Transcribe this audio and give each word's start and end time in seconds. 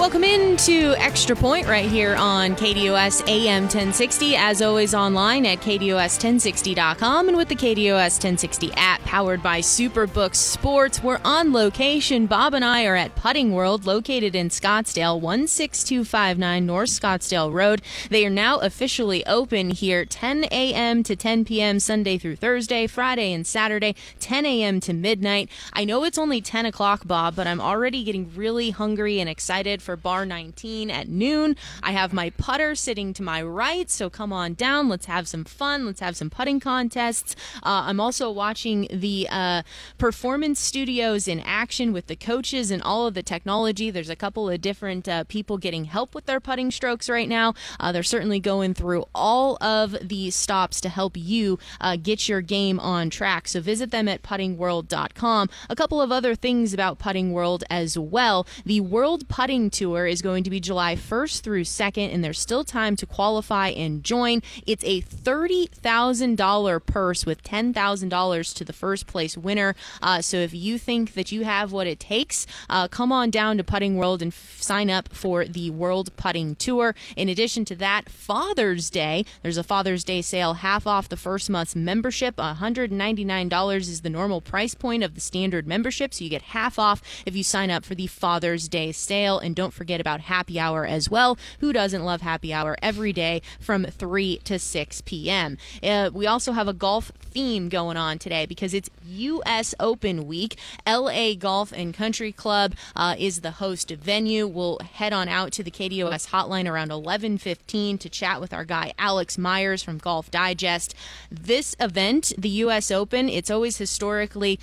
Welcome 0.00 0.24
into 0.24 0.94
Extra 0.96 1.36
Point 1.36 1.66
right 1.66 1.84
here 1.84 2.16
on 2.16 2.56
KDUS 2.56 3.28
AM 3.28 3.64
1060. 3.64 4.34
As 4.34 4.62
always, 4.62 4.94
online 4.94 5.44
at 5.44 5.58
KDUS1060.com 5.58 7.28
and 7.28 7.36
with 7.36 7.48
the 7.48 7.54
KDUS 7.54 8.14
1060 8.14 8.72
app 8.76 9.02
powered 9.02 9.42
by 9.42 9.60
Superbook 9.60 10.34
Sports. 10.34 11.02
We're 11.02 11.20
on 11.22 11.52
location. 11.52 12.24
Bob 12.24 12.54
and 12.54 12.64
I 12.64 12.86
are 12.86 12.96
at 12.96 13.14
Putting 13.14 13.52
World, 13.52 13.84
located 13.84 14.34
in 14.34 14.48
Scottsdale, 14.48 15.20
16259 15.20 16.64
North 16.64 16.88
Scottsdale 16.88 17.52
Road. 17.52 17.82
They 18.08 18.24
are 18.24 18.30
now 18.30 18.58
officially 18.60 19.24
open 19.26 19.68
here 19.68 20.06
10 20.06 20.44
a.m. 20.44 21.02
to 21.02 21.14
10 21.14 21.44
p.m. 21.44 21.78
Sunday 21.78 22.16
through 22.16 22.36
Thursday, 22.36 22.86
Friday 22.86 23.34
and 23.34 23.46
Saturday, 23.46 23.94
10 24.18 24.46
a.m. 24.46 24.80
to 24.80 24.94
midnight. 24.94 25.50
I 25.74 25.84
know 25.84 26.04
it's 26.04 26.16
only 26.16 26.40
10 26.40 26.64
o'clock, 26.64 27.06
Bob, 27.06 27.36
but 27.36 27.46
I'm 27.46 27.60
already 27.60 28.02
getting 28.02 28.34
really 28.34 28.70
hungry 28.70 29.20
and 29.20 29.28
excited 29.28 29.82
for 29.82 29.89
Bar 29.96 30.26
19 30.26 30.90
at 30.90 31.08
noon. 31.08 31.56
I 31.82 31.92
have 31.92 32.12
my 32.12 32.30
putter 32.30 32.74
sitting 32.74 33.12
to 33.14 33.22
my 33.22 33.42
right, 33.42 33.90
so 33.90 34.10
come 34.10 34.32
on 34.32 34.54
down. 34.54 34.88
Let's 34.88 35.06
have 35.06 35.28
some 35.28 35.44
fun. 35.44 35.86
Let's 35.86 36.00
have 36.00 36.16
some 36.16 36.30
putting 36.30 36.60
contests. 36.60 37.36
Uh, 37.56 37.84
I'm 37.86 38.00
also 38.00 38.30
watching 38.30 38.88
the 38.90 39.28
uh, 39.30 39.62
performance 39.98 40.60
studios 40.60 41.28
in 41.28 41.40
action 41.40 41.92
with 41.92 42.06
the 42.06 42.16
coaches 42.16 42.70
and 42.70 42.82
all 42.82 43.06
of 43.06 43.14
the 43.14 43.22
technology. 43.22 43.90
There's 43.90 44.10
a 44.10 44.16
couple 44.16 44.48
of 44.48 44.60
different 44.60 45.08
uh, 45.08 45.24
people 45.24 45.58
getting 45.58 45.84
help 45.84 46.14
with 46.14 46.26
their 46.26 46.40
putting 46.40 46.70
strokes 46.70 47.08
right 47.08 47.28
now. 47.28 47.54
Uh, 47.78 47.92
they're 47.92 48.02
certainly 48.02 48.40
going 48.40 48.74
through 48.74 49.04
all 49.14 49.56
of 49.62 49.96
the 50.00 50.30
stops 50.30 50.80
to 50.80 50.88
help 50.88 51.16
you 51.16 51.58
uh, 51.80 51.96
get 51.96 52.28
your 52.28 52.40
game 52.40 52.78
on 52.80 53.10
track. 53.10 53.48
So 53.48 53.60
visit 53.60 53.90
them 53.90 54.08
at 54.08 54.22
puttingworld.com. 54.22 55.50
A 55.68 55.76
couple 55.76 56.00
of 56.00 56.12
other 56.12 56.34
things 56.34 56.72
about 56.74 56.98
Putting 56.98 57.32
World 57.32 57.64
as 57.70 57.98
well. 57.98 58.46
The 58.64 58.80
World 58.80 59.28
Putting 59.28 59.70
Tour 59.80 60.06
is 60.06 60.20
going 60.20 60.44
to 60.44 60.50
be 60.50 60.60
July 60.60 60.94
1st 60.94 61.40
through 61.40 61.64
2nd, 61.64 62.12
and 62.12 62.22
there's 62.22 62.38
still 62.38 62.64
time 62.64 62.96
to 62.96 63.06
qualify 63.06 63.68
and 63.68 64.04
join. 64.04 64.42
It's 64.66 64.84
a 64.84 65.00
$30,000 65.00 66.84
purse 66.84 67.24
with 67.24 67.42
$10,000 67.42 68.54
to 68.56 68.64
the 68.66 68.72
first 68.74 69.06
place 69.06 69.38
winner. 69.38 69.74
Uh, 70.02 70.20
so 70.20 70.36
if 70.36 70.52
you 70.52 70.76
think 70.76 71.14
that 71.14 71.32
you 71.32 71.44
have 71.44 71.72
what 71.72 71.86
it 71.86 71.98
takes, 71.98 72.46
uh, 72.68 72.88
come 72.88 73.10
on 73.10 73.30
down 73.30 73.56
to 73.56 73.64
Putting 73.64 73.96
World 73.96 74.20
and 74.20 74.34
f- 74.34 74.58
sign 74.60 74.90
up 74.90 75.14
for 75.14 75.46
the 75.46 75.70
World 75.70 76.14
Putting 76.16 76.56
Tour. 76.56 76.94
In 77.16 77.30
addition 77.30 77.64
to 77.64 77.76
that, 77.76 78.10
Father's 78.10 78.90
Day, 78.90 79.24
there's 79.40 79.56
a 79.56 79.64
Father's 79.64 80.04
Day 80.04 80.20
sale, 80.20 80.54
half 80.54 80.86
off 80.86 81.08
the 81.08 81.16
first 81.16 81.48
month's 81.48 81.74
membership. 81.74 82.36
$199 82.36 83.76
is 83.76 84.02
the 84.02 84.10
normal 84.10 84.42
price 84.42 84.74
point 84.74 85.02
of 85.02 85.14
the 85.14 85.22
standard 85.22 85.66
membership, 85.66 86.12
so 86.12 86.22
you 86.22 86.28
get 86.28 86.42
half 86.42 86.78
off 86.78 87.00
if 87.24 87.34
you 87.34 87.42
sign 87.42 87.70
up 87.70 87.82
for 87.82 87.94
the 87.94 88.06
Father's 88.06 88.68
Day 88.68 88.92
sale. 88.92 89.38
And 89.38 89.56
don't 89.56 89.69
forget 89.70 90.00
about 90.00 90.20
happy 90.20 90.58
hour 90.58 90.84
as 90.86 91.10
well. 91.10 91.38
Who 91.60 91.72
doesn't 91.72 92.04
love 92.04 92.20
happy 92.20 92.52
hour 92.52 92.76
every 92.82 93.12
day 93.12 93.42
from 93.58 93.84
3 93.84 94.38
to 94.44 94.58
6 94.58 95.00
p.m.? 95.02 95.58
Uh, 95.82 96.10
we 96.12 96.26
also 96.26 96.52
have 96.52 96.68
a 96.68 96.72
golf 96.72 97.12
theme 97.20 97.68
going 97.68 97.96
on 97.96 98.18
today 98.18 98.46
because 98.46 98.74
it's 98.74 98.90
U.S. 99.06 99.74
Open 99.78 100.26
week. 100.26 100.58
LA 100.86 101.34
Golf 101.34 101.72
and 101.72 101.94
Country 101.94 102.32
Club 102.32 102.74
uh, 102.96 103.14
is 103.18 103.40
the 103.40 103.52
host 103.52 103.90
venue. 103.90 104.46
We'll 104.46 104.78
head 104.94 105.12
on 105.12 105.28
out 105.28 105.52
to 105.52 105.62
the 105.62 105.70
KDUS 105.70 106.28
hotline 106.28 106.68
around 106.68 106.90
11:15 106.90 107.98
to 108.00 108.08
chat 108.08 108.40
with 108.40 108.52
our 108.52 108.64
guy 108.64 108.92
Alex 108.98 109.38
Myers 109.38 109.82
from 109.82 109.98
Golf 109.98 110.30
Digest. 110.30 110.94
This 111.30 111.76
event, 111.80 112.32
the 112.36 112.48
U.S. 112.48 112.90
Open, 112.90 113.28
it's 113.28 113.50
always 113.50 113.78
historically 113.78 114.58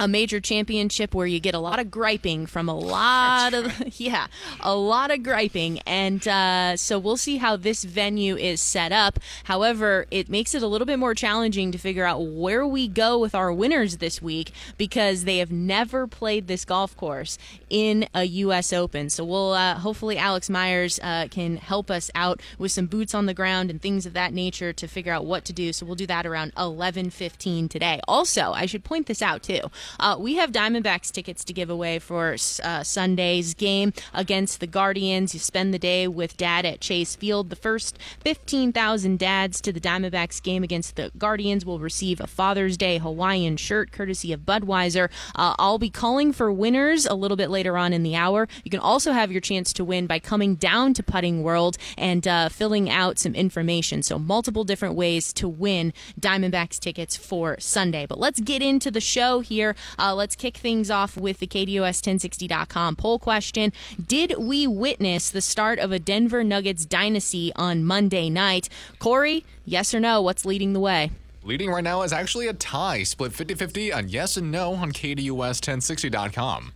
a 0.00 0.08
major 0.08 0.40
championship 0.40 1.14
where 1.14 1.26
you 1.26 1.38
get 1.38 1.54
a 1.54 1.58
lot 1.58 1.78
of 1.78 1.90
griping 1.90 2.46
from 2.46 2.70
a 2.70 2.74
lot 2.74 3.52
of 3.52 3.70
yeah 4.00 4.26
a 4.60 4.74
lot 4.74 5.10
of 5.10 5.22
griping. 5.22 5.78
And 5.80 6.26
uh, 6.26 6.76
so 6.78 6.98
we'll 6.98 7.18
see 7.18 7.36
how 7.36 7.56
this 7.56 7.84
venue 7.84 8.34
is 8.36 8.62
set 8.62 8.92
up. 8.92 9.18
However 9.44 10.06
it 10.10 10.30
makes 10.30 10.54
it 10.54 10.62
a 10.62 10.66
little 10.66 10.86
bit 10.86 10.98
more 10.98 11.14
challenging 11.14 11.70
to 11.72 11.78
figure 11.78 12.06
out 12.06 12.20
where 12.20 12.66
we 12.66 12.88
go 12.88 13.18
with 13.18 13.34
our 13.34 13.52
winners 13.52 13.98
this 13.98 14.22
week 14.22 14.52
because 14.78 15.24
they 15.24 15.36
have 15.36 15.52
never 15.52 16.06
played 16.06 16.46
this 16.46 16.64
golf 16.64 16.96
course 16.96 17.36
in 17.68 18.08
a 18.14 18.24
us 18.24 18.72
open. 18.72 19.10
So 19.10 19.22
we'll 19.22 19.52
uh, 19.52 19.74
hopefully 19.74 20.16
alex 20.16 20.48
myers 20.48 20.98
uh, 21.02 21.28
can 21.30 21.58
help 21.58 21.90
us 21.90 22.10
out 22.14 22.40
with 22.56 22.72
some 22.72 22.86
boots 22.86 23.14
on 23.14 23.26
the 23.26 23.34
ground 23.34 23.68
and 23.68 23.82
things 23.82 24.06
of 24.06 24.14
that 24.14 24.32
nature 24.32 24.72
to 24.72 24.88
figure 24.88 25.12
out 25.12 25.26
what 25.26 25.44
to 25.44 25.52
do. 25.52 25.74
So 25.74 25.84
we'll 25.84 25.94
do 25.94 26.06
that 26.06 26.24
around 26.24 26.54
11.15 26.54 27.68
today. 27.68 28.00
Also 28.08 28.52
i 28.52 28.64
should 28.64 28.82
point 28.82 29.06
this 29.06 29.20
out 29.20 29.42
too 29.42 29.60
uh, 29.98 30.16
we 30.18 30.36
have 30.36 30.52
Diamondbacks 30.52 31.10
tickets 31.10 31.44
to 31.44 31.52
give 31.52 31.70
away 31.70 31.98
for 31.98 32.36
uh, 32.62 32.82
Sunday's 32.82 33.54
game 33.54 33.92
against 34.14 34.60
the 34.60 34.66
Guardians. 34.66 35.34
You 35.34 35.40
spend 35.40 35.74
the 35.74 35.78
day 35.78 36.06
with 36.06 36.36
Dad 36.36 36.64
at 36.64 36.80
Chase 36.80 37.16
Field. 37.16 37.50
The 37.50 37.56
first 37.56 37.98
15,000 38.20 39.18
dads 39.18 39.60
to 39.62 39.72
the 39.72 39.80
Diamondbacks 39.80 40.42
game 40.42 40.62
against 40.62 40.96
the 40.96 41.10
Guardians 41.16 41.64
will 41.64 41.78
receive 41.78 42.20
a 42.20 42.26
Father's 42.26 42.76
Day 42.76 42.98
Hawaiian 42.98 43.56
shirt 43.56 43.92
courtesy 43.92 44.32
of 44.32 44.40
Budweiser. 44.40 45.10
Uh, 45.34 45.54
I'll 45.58 45.78
be 45.78 45.90
calling 45.90 46.32
for 46.32 46.52
winners 46.52 47.06
a 47.06 47.14
little 47.14 47.36
bit 47.36 47.50
later 47.50 47.76
on 47.76 47.92
in 47.92 48.02
the 48.02 48.16
hour. 48.16 48.48
You 48.64 48.70
can 48.70 48.80
also 48.80 49.12
have 49.12 49.32
your 49.32 49.40
chance 49.40 49.72
to 49.74 49.84
win 49.84 50.06
by 50.06 50.18
coming 50.18 50.54
down 50.54 50.94
to 50.94 51.02
Putting 51.02 51.42
World 51.42 51.76
and 51.96 52.26
uh, 52.26 52.48
filling 52.48 52.88
out 52.90 53.18
some 53.18 53.34
information. 53.34 54.02
So, 54.02 54.18
multiple 54.18 54.64
different 54.64 54.94
ways 54.94 55.32
to 55.34 55.48
win 55.48 55.92
Diamondbacks 56.18 56.78
tickets 56.78 57.16
for 57.16 57.58
Sunday. 57.58 58.06
But 58.06 58.18
let's 58.18 58.40
get 58.40 58.62
into 58.62 58.90
the 58.90 59.00
show 59.00 59.40
here. 59.40 59.69
Uh, 59.98 60.14
let's 60.14 60.36
kick 60.36 60.56
things 60.56 60.90
off 60.90 61.16
with 61.16 61.38
the 61.38 61.46
KDUS1060.com 61.46 62.96
poll 62.96 63.18
question. 63.18 63.72
Did 64.04 64.34
we 64.38 64.66
witness 64.66 65.30
the 65.30 65.40
start 65.40 65.78
of 65.78 65.92
a 65.92 65.98
Denver 65.98 66.44
Nuggets 66.44 66.84
dynasty 66.84 67.52
on 67.56 67.84
Monday 67.84 68.30
night? 68.30 68.68
Corey, 68.98 69.44
yes 69.64 69.94
or 69.94 70.00
no? 70.00 70.22
What's 70.22 70.44
leading 70.44 70.72
the 70.72 70.80
way? 70.80 71.10
Leading 71.42 71.70
right 71.70 71.84
now 71.84 72.02
is 72.02 72.12
actually 72.12 72.48
a 72.48 72.52
tie, 72.52 73.02
split 73.02 73.32
50 73.32 73.54
50 73.54 73.92
on 73.92 74.08
yes 74.08 74.36
and 74.36 74.50
no 74.52 74.74
on 74.74 74.92
KDUS1060.com. 74.92 76.72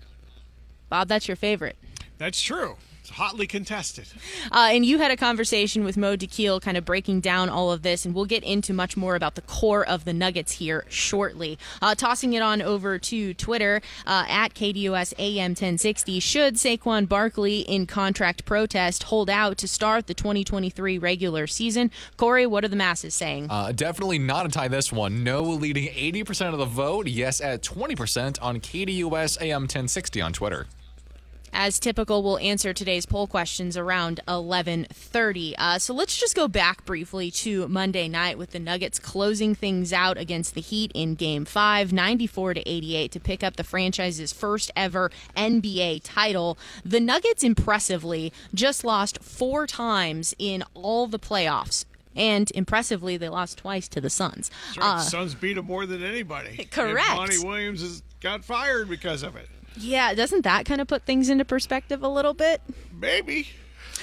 Bob, 0.88 1.08
that's 1.08 1.28
your 1.28 1.36
favorite. 1.36 1.76
That's 2.18 2.40
true. 2.40 2.76
It's 3.14 3.20
hotly 3.20 3.46
contested. 3.46 4.08
Uh, 4.50 4.70
and 4.72 4.84
you 4.84 4.98
had 4.98 5.12
a 5.12 5.16
conversation 5.16 5.84
with 5.84 5.96
Mo 5.96 6.16
Dakhil 6.16 6.60
kind 6.60 6.76
of 6.76 6.84
breaking 6.84 7.20
down 7.20 7.48
all 7.48 7.70
of 7.70 7.82
this, 7.82 8.04
and 8.04 8.12
we'll 8.12 8.24
get 8.24 8.42
into 8.42 8.72
much 8.72 8.96
more 8.96 9.14
about 9.14 9.36
the 9.36 9.42
core 9.42 9.86
of 9.86 10.04
the 10.04 10.12
Nuggets 10.12 10.50
here 10.50 10.84
shortly. 10.88 11.56
Uh, 11.80 11.94
tossing 11.94 12.32
it 12.32 12.42
on 12.42 12.60
over 12.60 12.98
to 12.98 13.32
Twitter 13.34 13.80
uh, 14.04 14.24
at 14.28 14.52
KDUS 14.54 15.14
AM 15.16 15.52
1060. 15.52 16.18
Should 16.18 16.54
Saquon 16.56 17.08
Barkley, 17.08 17.60
in 17.60 17.86
contract 17.86 18.44
protest, 18.46 19.04
hold 19.04 19.30
out 19.30 19.58
to 19.58 19.68
start 19.68 20.08
the 20.08 20.14
2023 20.14 20.98
regular 20.98 21.46
season? 21.46 21.92
Corey, 22.16 22.46
what 22.46 22.64
are 22.64 22.68
the 22.68 22.74
masses 22.74 23.14
saying? 23.14 23.46
Uh, 23.48 23.70
definitely 23.70 24.18
not 24.18 24.44
a 24.44 24.48
tie 24.48 24.66
this 24.66 24.90
one. 24.90 25.22
No 25.22 25.42
leading 25.44 25.86
80% 25.86 26.52
of 26.52 26.58
the 26.58 26.64
vote. 26.64 27.06
Yes 27.06 27.40
at 27.40 27.62
20% 27.62 28.42
on 28.42 28.58
KDUS 28.58 29.40
AM 29.40 29.62
1060 29.62 30.20
on 30.20 30.32
Twitter. 30.32 30.66
As 31.56 31.78
typical, 31.78 32.24
we'll 32.24 32.38
answer 32.38 32.74
today's 32.74 33.06
poll 33.06 33.28
questions 33.28 33.76
around 33.76 34.20
11:30. 34.26 35.54
Uh, 35.56 35.78
so 35.78 35.94
let's 35.94 36.18
just 36.18 36.34
go 36.34 36.48
back 36.48 36.84
briefly 36.84 37.30
to 37.30 37.68
Monday 37.68 38.08
night 38.08 38.36
with 38.36 38.50
the 38.50 38.58
Nuggets 38.58 38.98
closing 38.98 39.54
things 39.54 39.92
out 39.92 40.18
against 40.18 40.54
the 40.56 40.60
Heat 40.60 40.90
in 40.96 41.14
Game 41.14 41.44
Five, 41.44 41.92
94 41.92 42.54
to 42.54 42.68
88, 42.68 43.12
to 43.12 43.20
pick 43.20 43.44
up 43.44 43.54
the 43.54 43.62
franchise's 43.62 44.32
first 44.32 44.72
ever 44.74 45.12
NBA 45.36 46.00
title. 46.02 46.58
The 46.84 46.98
Nuggets 46.98 47.44
impressively 47.44 48.32
just 48.52 48.82
lost 48.82 49.22
four 49.22 49.68
times 49.68 50.34
in 50.38 50.64
all 50.74 51.06
the 51.06 51.20
playoffs. 51.20 51.84
And 52.16 52.50
impressively, 52.52 53.16
they 53.16 53.28
lost 53.28 53.58
twice 53.58 53.88
to 53.88 54.00
the 54.00 54.10
Suns. 54.10 54.50
That's 54.66 54.78
right. 54.78 55.00
Suns 55.02 55.34
beat 55.34 55.54
them 55.54 55.66
more 55.66 55.86
than 55.86 56.02
anybody. 56.02 56.68
Correct. 56.70 57.06
And 57.10 57.16
Monty 57.16 57.38
Williams 57.44 57.80
has 57.80 58.02
got 58.20 58.44
fired 58.44 58.88
because 58.88 59.22
of 59.22 59.36
it. 59.36 59.48
Yeah, 59.76 60.14
doesn't 60.14 60.42
that 60.42 60.66
kind 60.66 60.80
of 60.80 60.88
put 60.88 61.04
things 61.04 61.28
into 61.28 61.44
perspective 61.44 62.02
a 62.02 62.08
little 62.08 62.34
bit? 62.34 62.60
Maybe. 62.92 63.48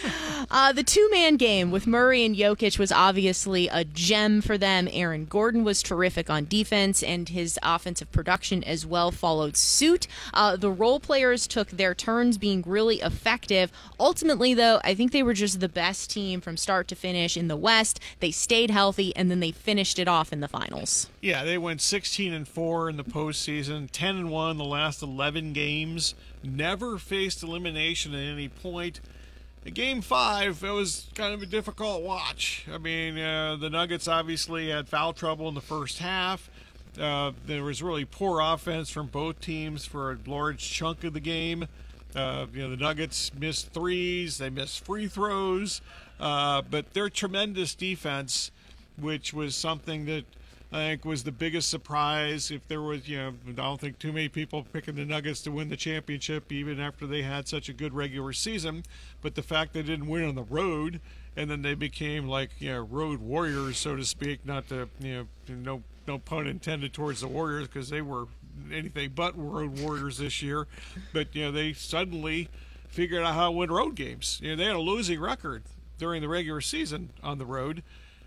Uh, 0.50 0.74
the 0.74 0.84
two 0.84 1.08
man 1.12 1.38
game 1.38 1.72
with 1.72 1.88
Murray 1.88 2.26
and 2.26 2.36
Jokic 2.36 2.78
was 2.78 2.92
obviously 2.92 3.70
a 3.70 3.86
gem 3.86 4.42
for 4.42 4.58
them. 4.58 4.90
Aaron 4.92 5.26
Gordon 5.26 5.64
was 5.64 5.82
terrific 5.82 6.30
on 6.30 6.46
defense, 6.46 7.02
and 7.02 7.30
his 7.30 7.58
offensive 7.64 8.12
production 8.12 8.62
as 8.66 8.86
well 8.86 9.12
followed 9.12 9.56
suit. 9.56 10.08
Uh, 10.34 10.58
the 10.58 10.72
role 10.72 11.00
players 11.00 11.48
took 11.48 11.70
their 11.70 11.96
turns 11.96 12.38
being 12.38 12.64
really 12.66 13.00
effective. 13.00 13.72
Ultimately, 13.98 14.54
though, 14.54 14.82
I 14.84 14.94
think 14.94 15.14
they 15.14 15.24
were 15.24 15.34
just 15.34 15.62
the 15.62 15.70
best 15.70 16.12
team 16.12 16.42
from 16.42 16.58
start 16.58 16.90
to 16.90 16.96
finish 16.96 17.38
in 17.38 17.48
the 17.48 17.56
West. 17.56 18.02
They 18.20 18.32
stayed 18.32 18.72
healthy, 18.72 19.16
and 19.16 19.32
then 19.32 19.40
they 19.40 19.52
finished 19.52 20.00
it 20.00 20.08
off 20.10 20.34
in 20.34 20.42
the 20.42 20.50
finals. 20.50 21.08
Yeah, 21.22 21.46
they 21.46 21.58
went 21.58 21.80
16 21.82 22.34
and 22.34 22.48
4 22.48 22.90
in 22.90 22.98
the 22.98 23.06
postseason, 23.06 23.90
10 23.90 24.16
and 24.18 24.32
1 24.32 24.58
the 24.58 24.66
last 24.66 25.02
11 25.02 25.54
games, 25.54 26.14
never 26.44 26.98
faced 26.98 27.44
elimination 27.44 28.14
at 28.14 28.34
any 28.34 28.50
point. 28.50 29.00
Game 29.64 30.02
five, 30.02 30.64
it 30.64 30.72
was 30.72 31.08
kind 31.14 31.36
of 31.36 31.44
a 31.44 31.46
difficult 31.46 32.02
watch. 32.02 32.66
I 32.74 32.80
mean, 32.80 33.18
uh, 33.20 33.58
the 33.58 33.70
Nuggets 33.70 34.08
obviously 34.08 34.70
had 34.70 34.90
foul 34.90 35.14
trouble 35.14 35.48
in 35.48 35.54
the 35.54 35.62
first 35.62 36.00
half. 36.00 36.50
Uh, 37.00 37.32
there 37.46 37.64
was 37.64 37.84
really 37.84 38.04
poor 38.04 38.42
offense 38.42 38.90
from 38.90 39.08
both 39.08 39.40
teams 39.40 39.86
for 39.86 40.14
a 40.14 40.18
large 40.26 40.68
chunk 40.68 41.04
of 41.04 41.14
the 41.14 41.20
game. 41.20 41.68
Uh, 42.16 42.48
you 42.52 42.64
know, 42.64 42.72
the 42.72 42.76
Nuggets 42.76 43.32
missed 43.36 43.72
threes, 43.72 44.40
they 44.40 44.50
missed 44.50 44.84
free 44.84 45.08
throws, 45.08 45.80
uh, 46.20 46.64
but 46.70 46.94
their 46.94 47.10
tremendous 47.10 47.76
defense, 47.76 48.52
which 48.98 49.32
was 49.32 49.56
something 49.56 50.06
that 50.06 50.26
I 50.74 50.78
think 50.78 51.04
was 51.04 51.24
the 51.24 51.32
biggest 51.34 51.70
surprise. 51.70 52.50
If 52.50 52.68
there 52.68 52.82
was, 52.82 53.08
you 53.08 53.18
know, 53.18 53.34
I 53.48 53.52
don't 53.52 53.80
think 53.80 54.00
too 54.00 54.14
many 54.14 54.30
people 54.30 54.66
picking 54.72 54.96
the 54.96 55.04
Nuggets 55.04 55.42
to 55.42 55.52
win 55.52 55.68
the 55.68 55.76
championship, 55.76 56.50
even 56.52 56.80
after 56.80 57.06
they 57.06 57.24
had 57.24 57.48
such 57.48 57.68
a 57.68 57.74
good 57.74 57.94
regular 57.94 58.32
season. 58.32 58.84
But 59.22 59.36
the 59.36 59.44
fact 59.44 59.74
they 59.74 59.82
didn't 59.82 60.08
win 60.08 60.24
on 60.24 60.36
the 60.36 60.44
road, 60.44 61.02
and 61.36 61.52
then 61.52 61.62
they 61.62 61.74
became 61.74 62.28
like, 62.28 62.52
you 62.60 62.72
know, 62.72 62.82
road 62.82 63.20
warriors, 63.20 63.78
so 63.78 63.98
to 63.98 64.06
speak. 64.06 64.46
Not 64.46 64.70
to, 64.70 64.88
you 65.00 65.28
know, 65.48 65.54
no 65.56 65.84
no 66.08 66.18
pun 66.18 66.48
intended 66.48 66.94
towards 66.94 67.22
the 67.22 67.28
Warriors 67.28 67.68
because 67.68 67.90
they 67.90 68.02
were 68.02 68.28
anything 68.72 69.12
but 69.16 69.38
road 69.38 69.80
warriors 69.80 70.18
this 70.18 70.42
year. 70.42 70.68
But 71.14 71.36
you 71.36 71.44
know, 71.44 71.52
they 71.52 71.74
suddenly 71.74 72.50
figured 72.88 73.24
out 73.24 73.34
how 73.34 73.46
to 73.46 73.52
win 73.52 73.72
road 73.72 73.96
games. 73.96 74.40
You 74.42 74.52
know, 74.52 74.56
they 74.56 74.66
had 74.66 74.76
a 74.76 74.80
losing 74.80 75.20
record 75.20 75.64
during 75.98 76.22
the 76.22 76.28
regular 76.28 76.62
season 76.62 77.12
on 77.22 77.38
the 77.38 77.46
road 77.46 77.84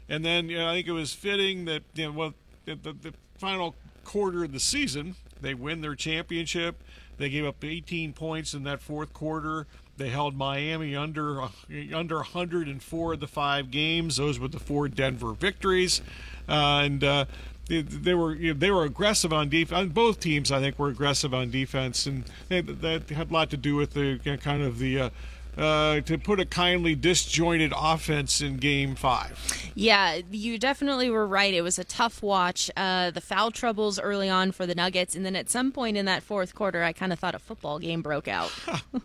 and 0.09 0.25
then 0.25 0.49
you 0.49 0.59
know, 0.59 0.69
I 0.69 0.75
think 0.75 0.87
it 0.87 0.93
was 0.93 1.12
fitting 1.12 1.65
that 1.67 1.83
you 1.95 2.06
know, 2.06 2.12
well, 2.12 2.35
the, 2.65 2.75
the, 2.75 2.93
the 2.93 3.15
final 3.39 3.75
quarter 4.05 4.45
of 4.45 4.53
the 4.53 4.61
season, 4.61 5.17
they 5.41 5.55
win 5.55 5.81
their 5.81 5.95
championship. 5.95 6.83
They 7.17 7.31
gave 7.31 7.45
up 7.45 7.62
18 7.62 8.12
points 8.12 8.55
in 8.55 8.65
that 8.65 8.81
fourth 8.81 9.12
quarter. 9.12 9.67
They 9.97 10.09
held 10.09 10.37
Miami 10.37 10.97
under 10.97 11.43
uh, 11.43 11.49
under 11.93 12.17
104 12.17 13.12
of 13.12 13.21
the 13.21 13.27
five 13.29 13.71
games. 13.71 14.17
Those 14.17 14.39
were 14.39 14.49
the 14.49 14.59
four 14.59 14.89
Denver 14.89 15.33
victories, 15.33 16.01
uh, 16.49 16.83
and 16.83 17.05
uh, 17.05 17.25
they, 17.69 17.83
they, 17.83 18.15
were 18.15 18.35
you 18.35 18.53
know, 18.53 18.59
they 18.59 18.73
were 18.73 18.85
aggressive 18.85 19.33
on 19.33 19.49
defense. 19.49 19.93
Both 19.93 20.19
teams, 20.19 20.51
I 20.51 20.59
think, 20.59 20.79
were 20.79 20.89
aggressive 20.89 21.33
on 21.33 21.51
defense, 21.51 22.06
and 22.06 22.25
they, 22.49 22.61
that 22.61 23.09
had 23.11 23.31
a 23.31 23.33
lot 23.33 23.51
to 23.51 23.56
do 23.56 23.77
with 23.77 23.93
the 23.93 24.21
you 24.25 24.33
know, 24.33 24.37
kind 24.37 24.62
of 24.62 24.81
the 24.81 25.01
uh, 25.01 25.11
uh, 25.56 26.01
to 26.01 26.19
put 26.19 26.41
a 26.41 26.45
kindly 26.45 26.95
disjointed 26.95 27.73
offense 27.77 28.41
in 28.41 28.56
game 28.56 28.95
five. 28.95 29.39
Yeah, 29.75 30.21
you 30.31 30.59
definitely 30.59 31.11
were 31.11 31.27
right. 31.27 31.53
It 31.53 31.62
was 31.62 31.79
a 31.79 31.85
tough 31.85 32.23
watch. 32.23 32.71
Uh, 32.77 33.11
the 33.11 33.21
foul 33.21 33.51
troubles 33.51 33.99
early 33.99 34.29
on 34.29 34.53
for 34.53 34.67
the 34.67 34.75
Nuggets, 34.75 35.15
and 35.15 35.25
then 35.25 35.37
at 35.37 35.51
some 35.51 35.73
point 35.73 35.97
in 35.97 36.06
that 36.06 36.23
fourth 36.23 36.55
quarter, 36.55 36.83
I 36.83 36.93
kind 36.93 37.12
of 37.12 37.19
thought 37.19 37.35
a 37.35 37.39
football 37.39 37.79
game 37.79 38.03
broke 38.03 38.29
out. 38.29 38.53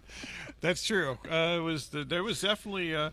That's 0.61 0.83
true. 0.83 1.17
Uh, 1.29 1.57
it 1.57 1.63
was 1.63 1.89
the, 1.89 2.03
there 2.03 2.23
was 2.23 2.41
definitely. 2.41 2.95
Uh, 2.95 3.11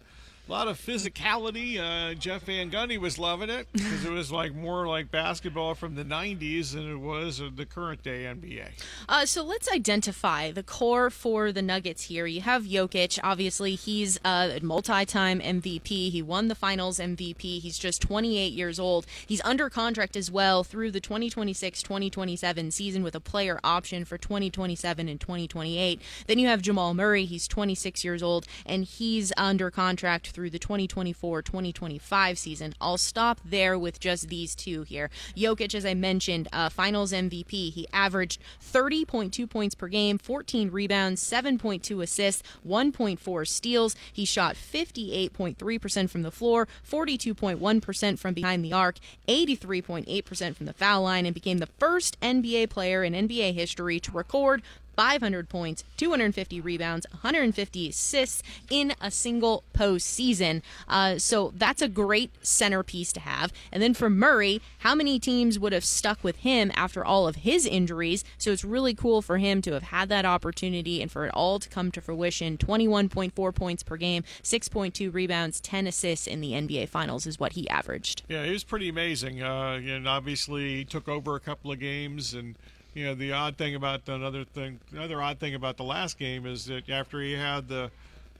a 0.48 0.52
lot 0.52 0.68
of 0.68 0.78
physicality. 0.78 1.78
Uh, 1.78 2.14
Jeff 2.14 2.44
Van 2.44 2.70
Gundy 2.70 2.98
was 2.98 3.18
loving 3.18 3.50
it 3.50 3.66
because 3.72 4.04
it 4.04 4.12
was 4.12 4.30
like 4.30 4.54
more 4.54 4.86
like 4.86 5.10
basketball 5.10 5.74
from 5.74 5.96
the 5.96 6.04
90s 6.04 6.72
than 6.72 6.90
it 6.90 6.96
was 6.96 7.42
the 7.54 7.66
current 7.66 8.02
day 8.02 8.24
NBA. 8.24 8.68
Uh, 9.08 9.26
so 9.26 9.42
let's 9.42 9.70
identify 9.72 10.52
the 10.52 10.62
core 10.62 11.10
for 11.10 11.50
the 11.50 11.62
Nuggets 11.62 12.04
here. 12.04 12.26
You 12.26 12.42
have 12.42 12.64
Jokic. 12.64 13.18
Obviously, 13.24 13.74
he's 13.74 14.18
a 14.24 14.60
multi-time 14.62 15.40
MVP. 15.40 16.10
He 16.10 16.22
won 16.22 16.48
the 16.48 16.54
Finals 16.54 16.98
MVP. 16.98 17.60
He's 17.60 17.78
just 17.78 18.00
28 18.02 18.52
years 18.52 18.78
old. 18.78 19.06
He's 19.26 19.40
under 19.42 19.68
contract 19.68 20.16
as 20.16 20.30
well 20.30 20.62
through 20.62 20.92
the 20.92 21.00
2026-2027 21.00 22.72
season 22.72 23.02
with 23.02 23.14
a 23.14 23.20
player 23.20 23.58
option 23.64 24.04
for 24.04 24.16
2027 24.16 25.08
and 25.08 25.20
2028. 25.20 26.00
Then 26.26 26.38
you 26.38 26.46
have 26.46 26.62
Jamal 26.62 26.94
Murray. 26.94 27.24
He's 27.24 27.48
26 27.48 28.04
years 28.04 28.22
old 28.22 28.46
and 28.64 28.84
he's 28.84 29.32
under 29.36 29.70
contract 29.70 30.28
through 30.36 30.50
the 30.50 30.58
2024 30.58 31.40
2025 31.40 32.38
season. 32.38 32.74
I'll 32.78 32.98
stop 32.98 33.40
there 33.42 33.78
with 33.78 33.98
just 33.98 34.28
these 34.28 34.54
two 34.54 34.82
here. 34.82 35.08
Jokic, 35.34 35.74
as 35.74 35.86
I 35.86 35.94
mentioned, 35.94 36.46
uh, 36.52 36.68
finals 36.68 37.10
MVP. 37.10 37.72
He 37.72 37.88
averaged 37.90 38.42
30.2 38.62 39.48
points 39.48 39.74
per 39.74 39.88
game, 39.88 40.18
14 40.18 40.70
rebounds, 40.70 41.24
7.2 41.24 42.02
assists, 42.02 42.42
1.4 42.68 43.48
steals. 43.48 43.96
He 44.12 44.26
shot 44.26 44.56
58.3% 44.56 46.10
from 46.10 46.20
the 46.20 46.30
floor, 46.30 46.68
42.1% 46.86 48.18
from 48.18 48.34
behind 48.34 48.62
the 48.62 48.74
arc, 48.74 48.98
83.8% 49.26 50.54
from 50.54 50.66
the 50.66 50.74
foul 50.74 51.02
line, 51.04 51.24
and 51.24 51.32
became 51.32 51.58
the 51.58 51.68
first 51.78 52.20
NBA 52.20 52.68
player 52.68 53.02
in 53.02 53.14
NBA 53.14 53.54
history 53.54 53.98
to 54.00 54.12
record 54.12 54.62
500 54.96 55.48
points, 55.48 55.84
250 55.96 56.60
rebounds, 56.60 57.06
150 57.12 57.88
assists 57.88 58.42
in 58.70 58.94
a 59.00 59.10
single 59.10 59.62
postseason. 59.74 60.62
Uh, 60.88 61.18
so 61.18 61.52
that's 61.54 61.82
a 61.82 61.88
great 61.88 62.30
centerpiece 62.42 63.12
to 63.12 63.20
have. 63.20 63.52
And 63.70 63.82
then 63.82 63.94
for 63.94 64.08
Murray, 64.08 64.60
how 64.78 64.94
many 64.94 65.18
teams 65.18 65.58
would 65.58 65.72
have 65.72 65.84
stuck 65.84 66.24
with 66.24 66.36
him 66.36 66.72
after 66.74 67.04
all 67.04 67.28
of 67.28 67.36
his 67.36 67.66
injuries? 67.66 68.24
So 68.38 68.50
it's 68.50 68.64
really 68.64 68.94
cool 68.94 69.22
for 69.22 69.38
him 69.38 69.62
to 69.62 69.72
have 69.72 69.84
had 69.84 70.08
that 70.08 70.24
opportunity 70.24 71.02
and 71.02 71.10
for 71.10 71.26
it 71.26 71.34
all 71.34 71.58
to 71.58 71.68
come 71.68 71.90
to 71.92 72.00
fruition. 72.00 72.56
21.4 72.56 73.54
points 73.54 73.82
per 73.82 73.96
game, 73.96 74.24
6.2 74.42 75.12
rebounds, 75.12 75.60
10 75.60 75.86
assists 75.86 76.26
in 76.26 76.40
the 76.40 76.52
NBA 76.52 76.88
Finals 76.88 77.26
is 77.26 77.38
what 77.38 77.52
he 77.52 77.68
averaged. 77.68 78.22
Yeah, 78.28 78.44
he 78.44 78.52
was 78.52 78.64
pretty 78.64 78.88
amazing. 78.88 79.42
Uh, 79.42 79.80
and 79.84 80.08
obviously, 80.08 80.76
he 80.76 80.84
took 80.84 81.08
over 81.08 81.36
a 81.36 81.40
couple 81.40 81.70
of 81.70 81.78
games 81.78 82.34
and 82.34 82.56
you 82.96 83.04
know 83.04 83.14
the 83.14 83.30
odd 83.30 83.58
thing 83.58 83.74
about 83.74 84.08
another 84.08 84.44
thing 84.44 84.80
another 84.90 85.20
odd 85.20 85.38
thing 85.38 85.54
about 85.54 85.76
the 85.76 85.84
last 85.84 86.18
game 86.18 86.46
is 86.46 86.64
that 86.64 86.88
after 86.88 87.20
he 87.20 87.32
had 87.32 87.68
the 87.68 87.90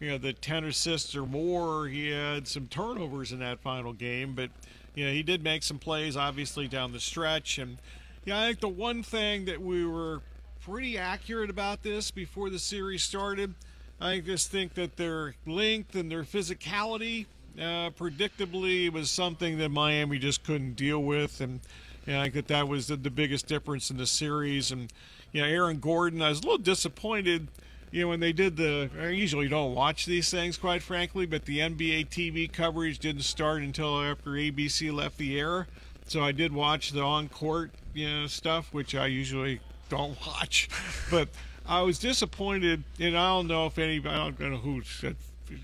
you 0.01 0.09
know 0.09 0.17
the 0.17 0.33
10 0.33 0.65
assists 0.65 1.15
or 1.15 1.27
more 1.27 1.87
he 1.89 2.09
had 2.09 2.49
some 2.49 2.67
turnovers 2.67 3.33
in 3.33 3.39
that 3.41 3.61
final 3.61 3.93
game. 3.93 4.35
But 4.35 4.51
you 4.95 5.05
know 5.05 5.13
he 5.13 5.23
did 5.23 5.45
make 5.45 5.63
some 5.63 5.79
plays 5.79 6.17
obviously 6.17 6.69
down 6.69 6.93
the 6.93 7.01
stretch. 7.01 7.59
And 7.59 7.77
yeah 8.25 8.41
i 8.41 8.47
think 8.47 8.61
the 8.61 8.69
one 8.69 9.03
thing 9.03 9.45
that 9.45 9.61
we 9.61 9.85
were 9.85 10.23
pretty 10.63 10.97
accurate 10.97 11.51
about 11.51 11.83
this 11.83 12.11
before 12.11 12.51
the 12.51 12.59
series 12.59 13.05
started 13.05 13.55
i 14.01 14.19
just 14.19 14.51
think 14.51 14.75
that 14.75 14.97
their 14.97 15.37
length 15.47 15.95
and 15.95 16.11
their 16.11 16.25
physicality 16.25 17.27
uh, 17.59 17.91
predictably 17.91 18.93
was 18.93 19.11
something 19.11 19.59
that 19.59 19.71
miami 19.71 20.19
just 20.19 20.45
couldn't 20.45 20.75
deal 20.75 21.03
with. 21.03 21.41
And 21.41 21.61
yeah, 22.07 22.21
I 22.21 22.25
think 22.25 22.35
that 22.35 22.49
that 22.49 22.69
was 22.69 22.87
the, 22.87 22.97
the 22.97 23.11
biggest 23.11 23.47
difference 23.47 23.91
in 23.91 23.97
the 23.97 24.07
series. 24.07 24.71
And, 24.71 24.93
you 25.33 25.43
know, 25.43 25.49
Aaron 25.49 25.79
Gordon, 25.79 26.23
I 26.23 26.29
was 26.29 26.41
a 26.41 26.43
little 26.43 26.59
disappointed, 26.59 27.49
you 27.91 28.03
know, 28.03 28.09
when 28.09 28.21
they 28.21 28.33
did 28.33 28.57
the, 28.57 28.91
I 29.01 29.09
usually 29.09 29.49
don't 29.49 29.75
watch 29.75 30.07
these 30.07 30.31
things, 30.31 30.57
quite 30.57 30.83
frankly, 30.83 31.27
but 31.27 31.45
the 31.45 31.59
NBA 31.59 32.09
TV 32.09 32.51
coverage 32.51 32.99
didn't 32.99 33.23
start 33.23 33.63
until 33.63 34.03
after 34.03 34.31
ABC 34.31 34.93
left 34.93 35.19
the 35.19 35.39
air. 35.39 35.67
So 36.07 36.23
I 36.23 36.33
did 36.33 36.53
watch 36.53 36.93
the 36.93 37.03
on 37.03 37.29
court, 37.29 37.73
you 37.93 38.09
know, 38.09 38.27
stuff, 38.29 38.73
which 38.73 38.95
I 38.95 39.07
usually 39.07 39.61
don't 39.89 40.17
watch. 40.27 40.69
But 41.11 41.29
I 41.67 41.83
was 41.83 41.99
disappointed, 41.99 42.85
and 43.01 43.19
I 43.19 43.29
don't 43.31 43.49
know 43.49 43.67
if 43.67 43.79
anybody, 43.79 44.15
I 44.15 44.31
don't 44.31 44.41
know 44.53 44.59
who 44.59 44.83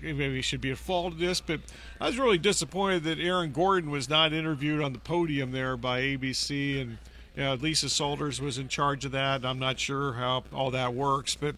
maybe 0.01 0.41
should 0.41 0.61
be 0.61 0.71
at 0.71 0.77
fault 0.77 1.13
of 1.13 1.19
this, 1.19 1.41
but 1.41 1.59
I 1.99 2.07
was 2.07 2.17
really 2.17 2.37
disappointed 2.37 3.03
that 3.03 3.19
Aaron 3.19 3.51
Gordon 3.51 3.89
was 3.89 4.09
not 4.09 4.33
interviewed 4.33 4.81
on 4.81 4.93
the 4.93 4.99
podium 4.99 5.51
there 5.51 5.77
by 5.77 6.01
ABC, 6.01 6.81
and 6.81 6.97
you 7.35 7.43
know, 7.43 7.55
Lisa 7.55 7.89
Salters 7.89 8.39
was 8.39 8.57
in 8.57 8.67
charge 8.67 9.05
of 9.05 9.11
that. 9.11 9.45
I'm 9.45 9.59
not 9.59 9.79
sure 9.79 10.13
how 10.13 10.43
all 10.53 10.71
that 10.71 10.93
works, 10.93 11.35
but 11.35 11.55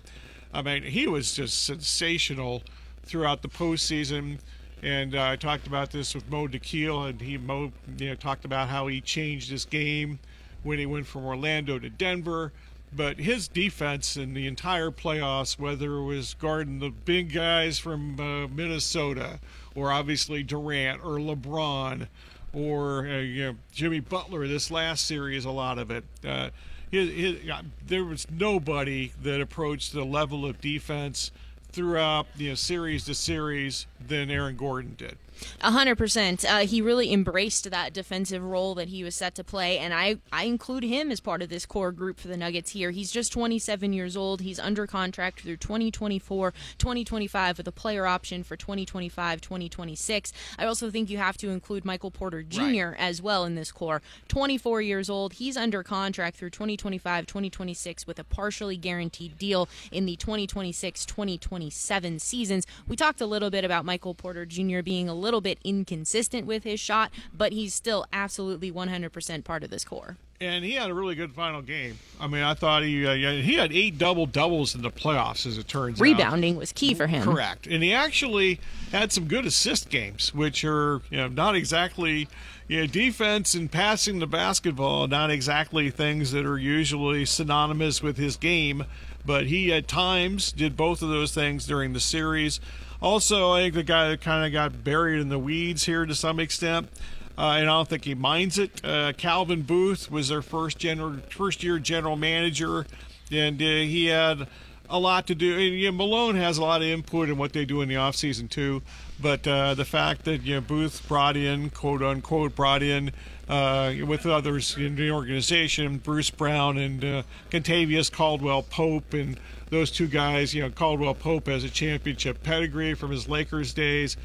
I 0.53 0.61
mean, 0.61 0.83
he 0.83 1.07
was 1.07 1.33
just 1.33 1.63
sensational 1.63 2.63
throughout 3.03 3.41
the 3.41 3.49
postseason. 3.49 4.39
And 4.81 5.15
uh, 5.15 5.29
I 5.29 5.35
talked 5.35 5.67
about 5.67 5.91
this 5.91 6.13
with 6.13 6.29
Mo 6.29 6.47
Dakhil, 6.47 7.09
and 7.09 7.21
he 7.21 7.37
Mo, 7.37 7.71
you 7.97 8.09
know, 8.09 8.15
talked 8.15 8.45
about 8.45 8.69
how 8.69 8.87
he 8.87 9.01
changed 9.01 9.49
his 9.49 9.65
game 9.65 10.19
when 10.63 10.79
he 10.79 10.85
went 10.85 11.07
from 11.07 11.25
Orlando 11.25 11.79
to 11.79 11.89
Denver 11.89 12.51
but 12.95 13.19
his 13.19 13.47
defense 13.47 14.17
in 14.17 14.33
the 14.33 14.47
entire 14.47 14.91
playoffs, 14.91 15.59
whether 15.59 15.95
it 15.95 16.03
was 16.03 16.33
guarding 16.35 16.79
the 16.79 16.89
big 16.89 17.33
guys 17.33 17.77
from 17.79 18.19
uh, 18.19 18.47
Minnesota, 18.47 19.39
or 19.75 19.91
obviously 19.91 20.43
Durant 20.43 21.03
or 21.03 21.17
LeBron, 21.17 22.07
or 22.53 23.07
uh, 23.07 23.19
you 23.19 23.43
know, 23.43 23.55
Jimmy 23.71 23.99
Butler, 23.99 24.47
this 24.47 24.71
last 24.71 25.05
series, 25.05 25.45
a 25.45 25.51
lot 25.51 25.77
of 25.77 25.91
it. 25.91 26.05
Uh, 26.25 26.49
his, 26.91 27.09
his, 27.11 27.37
there 27.85 28.05
was 28.05 28.27
nobody 28.31 29.11
that 29.21 29.41
approached 29.41 29.93
the 29.93 30.05
level 30.05 30.45
of 30.45 30.61
defense 30.61 31.31
throughout 31.75 32.25
you 32.37 32.49
know 32.49 32.55
series 32.55 33.03
to 33.05 33.13
series 33.13 33.85
than 33.99 34.31
Aaron 34.31 34.55
Gordon 34.55 34.95
did. 34.97 35.17
A 35.59 35.71
hundred 35.71 35.97
percent. 35.97 36.45
Uh, 36.49 36.59
he 36.59 36.81
really 36.81 37.11
embraced 37.11 37.69
that 37.69 37.91
defensive 37.91 38.41
role 38.41 38.73
that 38.75 38.87
he 38.87 39.03
was 39.03 39.15
set 39.15 39.35
to 39.35 39.43
play, 39.43 39.77
and 39.77 39.93
I, 39.93 40.15
I 40.31 40.45
include 40.45 40.83
him 40.83 41.11
as 41.11 41.19
part 41.19 41.41
of 41.41 41.49
this 41.49 41.65
core 41.65 41.91
group 41.91 42.21
for 42.21 42.29
the 42.29 42.37
Nuggets 42.37 42.71
here. 42.71 42.91
He's 42.91 43.11
just 43.11 43.33
27 43.33 43.91
years 43.91 44.15
old. 44.15 44.39
He's 44.39 44.59
under 44.59 44.87
contract 44.87 45.41
through 45.41 45.57
2024, 45.57 46.53
2025 46.77 47.57
with 47.57 47.67
a 47.67 47.71
player 47.73 48.05
option 48.05 48.43
for 48.43 48.55
2025, 48.55 49.41
2026. 49.41 50.31
I 50.57 50.65
also 50.65 50.89
think 50.89 51.09
you 51.09 51.17
have 51.17 51.35
to 51.39 51.49
include 51.49 51.83
Michael 51.83 52.11
Porter 52.11 52.41
Jr. 52.41 52.61
Right. 52.61 52.95
as 52.97 53.21
well 53.21 53.43
in 53.43 53.55
this 53.55 53.73
core. 53.73 54.01
24 54.29 54.81
years 54.81 55.09
old. 55.09 55.33
He's 55.33 55.57
under 55.57 55.83
contract 55.83 56.37
through 56.37 56.51
2025, 56.51 57.25
2026 57.25 58.07
with 58.07 58.19
a 58.19 58.23
partially 58.23 58.77
guaranteed 58.77 59.37
deal 59.37 59.67
in 59.91 60.05
the 60.05 60.15
2026, 60.15 61.05
2027 61.05 61.64
seasons. 61.71 62.65
We 62.87 62.95
talked 62.95 63.21
a 63.21 63.25
little 63.25 63.49
bit 63.49 63.63
about 63.63 63.85
Michael 63.85 64.13
Porter 64.13 64.45
Jr. 64.45 64.81
being 64.81 65.09
a 65.09 65.13
little 65.13 65.41
bit 65.41 65.59
inconsistent 65.63 66.45
with 66.45 66.63
his 66.63 66.79
shot, 66.79 67.11
but 67.33 67.53
he's 67.53 67.73
still 67.73 68.05
absolutely 68.11 68.71
100% 68.71 69.43
part 69.43 69.63
of 69.63 69.69
this 69.69 69.83
core. 69.83 70.17
And 70.41 70.65
he 70.65 70.73
had 70.73 70.89
a 70.89 70.93
really 70.93 71.15
good 71.15 71.31
final 71.31 71.61
game. 71.61 71.97
I 72.19 72.27
mean, 72.27 72.43
I 72.43 72.55
thought 72.55 72.83
he 72.83 73.07
uh, 73.07 73.13
he 73.13 73.53
had 73.53 73.71
eight 73.71 73.97
double 73.97 74.25
doubles 74.25 74.75
in 74.75 74.81
the 74.81 74.91
playoffs, 74.91 75.45
as 75.45 75.57
it 75.57 75.65
turns 75.65 75.97
Rebounding 75.97 76.25
out. 76.25 76.27
Rebounding 76.27 76.55
was 76.57 76.71
key 76.73 76.93
for 76.93 77.07
him. 77.07 77.23
Correct, 77.23 77.67
and 77.67 77.81
he 77.81 77.93
actually 77.93 78.59
had 78.91 79.13
some 79.13 79.29
good 79.29 79.45
assist 79.45 79.89
games, 79.89 80.33
which 80.33 80.65
are 80.65 81.01
you 81.09 81.15
know 81.15 81.29
not 81.29 81.55
exactly 81.55 82.27
you 82.67 82.81
know, 82.81 82.87
defense 82.87 83.53
and 83.53 83.71
passing 83.71 84.19
the 84.19 84.27
basketball, 84.27 85.07
not 85.07 85.29
exactly 85.29 85.89
things 85.89 86.31
that 86.31 86.45
are 86.45 86.57
usually 86.57 87.25
synonymous 87.25 88.01
with 88.01 88.17
his 88.17 88.37
game. 88.37 88.85
But 89.25 89.47
he 89.47 89.73
at 89.73 89.87
times 89.87 90.51
did 90.51 90.77
both 90.77 91.01
of 91.01 91.09
those 91.09 91.33
things 91.33 91.65
during 91.65 91.93
the 91.93 91.99
series. 91.99 92.59
Also, 93.01 93.51
I 93.51 93.63
think 93.63 93.73
the 93.73 93.83
guy 93.83 94.15
kind 94.17 94.45
of 94.45 94.51
got 94.51 94.83
buried 94.83 95.19
in 95.19 95.29
the 95.29 95.39
weeds 95.39 95.85
here 95.85 96.05
to 96.05 96.15
some 96.15 96.39
extent. 96.39 96.89
Uh, 97.37 97.57
and 97.59 97.69
I 97.69 97.73
don't 97.73 97.89
think 97.89 98.05
he 98.05 98.15
minds 98.15 98.57
it. 98.57 98.83
Uh, 98.83 99.11
Calvin 99.13 99.63
Booth 99.63 100.09
was 100.09 100.29
their 100.29 100.41
first 100.41 100.77
general, 100.77 101.17
first 101.29 101.63
year 101.63 101.79
general 101.79 102.15
manager, 102.15 102.85
and 103.29 103.61
uh, 103.61 103.65
he 103.65 104.05
had 104.05 104.47
a 104.89 104.99
lot 104.99 105.27
to 105.27 105.35
do. 105.35 105.53
And, 105.53 105.75
you 105.75 105.91
know, 105.91 105.97
Malone 105.97 106.35
has 106.35 106.57
a 106.57 106.61
lot 106.61 106.81
of 106.81 106.87
input 106.87 107.27
in 107.27 107.37
what 107.37 107.51
they 107.51 107.65
do 107.65 107.81
in 107.81 107.89
the 107.89 107.95
offseason, 107.95 108.49
too. 108.49 108.81
But 109.19 109.47
uh, 109.47 109.75
the 109.75 109.85
fact 109.85 110.25
that 110.25 110.43
you 110.43 110.55
know, 110.55 110.61
Booth 110.61 111.07
brought 111.07 111.37
in, 111.37 111.69
quote 111.69 112.01
unquote, 112.01 112.55
brought 112.55 112.83
in 112.83 113.11
uh, 113.47 113.93
with 114.05 114.25
others 114.25 114.75
in 114.77 114.95
the 114.95 115.11
organization, 115.11 115.97
Bruce 115.99 116.29
Brown 116.29 116.77
and 116.77 117.03
uh, 117.03 117.23
Kentavious 117.49 118.11
Caldwell 118.11 118.63
Pope, 118.63 119.13
and 119.13 119.39
those 119.69 119.91
two 119.91 120.07
guys, 120.07 120.53
you 120.53 120.61
know, 120.61 120.69
Caldwell 120.69 121.13
Pope 121.13 121.47
has 121.47 121.63
a 121.63 121.69
championship 121.69 122.43
pedigree 122.43 122.93
from 122.93 123.11
his 123.11 123.29
Lakers 123.29 123.73
days. 123.73 124.17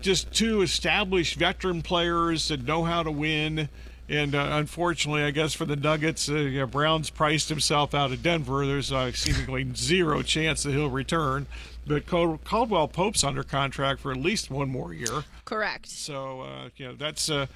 Just 0.00 0.32
two 0.32 0.62
established 0.62 1.36
veteran 1.36 1.82
players 1.82 2.48
that 2.48 2.64
know 2.64 2.84
how 2.84 3.02
to 3.02 3.10
win. 3.10 3.68
And 4.10 4.34
uh, 4.34 4.48
unfortunately, 4.52 5.22
I 5.22 5.32
guess 5.32 5.52
for 5.52 5.66
the 5.66 5.76
Nuggets, 5.76 6.30
uh, 6.30 6.36
you 6.36 6.60
know, 6.60 6.66
Brown's 6.66 7.10
priced 7.10 7.50
himself 7.50 7.94
out 7.94 8.10
of 8.10 8.22
Denver. 8.22 8.64
There's 8.64 8.90
uh, 8.90 9.12
seemingly 9.12 9.68
zero 9.74 10.22
chance 10.22 10.62
that 10.62 10.72
he'll 10.72 10.88
return. 10.88 11.46
But 11.88 12.06
Caldwell 12.06 12.88
Pope's 12.88 13.24
under 13.24 13.42
contract 13.42 14.00
for 14.00 14.12
at 14.12 14.18
least 14.18 14.50
one 14.50 14.68
more 14.68 14.92
year. 14.92 15.24
Correct. 15.44 15.88
So, 15.88 16.42
uh, 16.42 16.68
you 16.76 16.88
know, 16.88 16.94
that's. 16.94 17.30
Uh, 17.30 17.46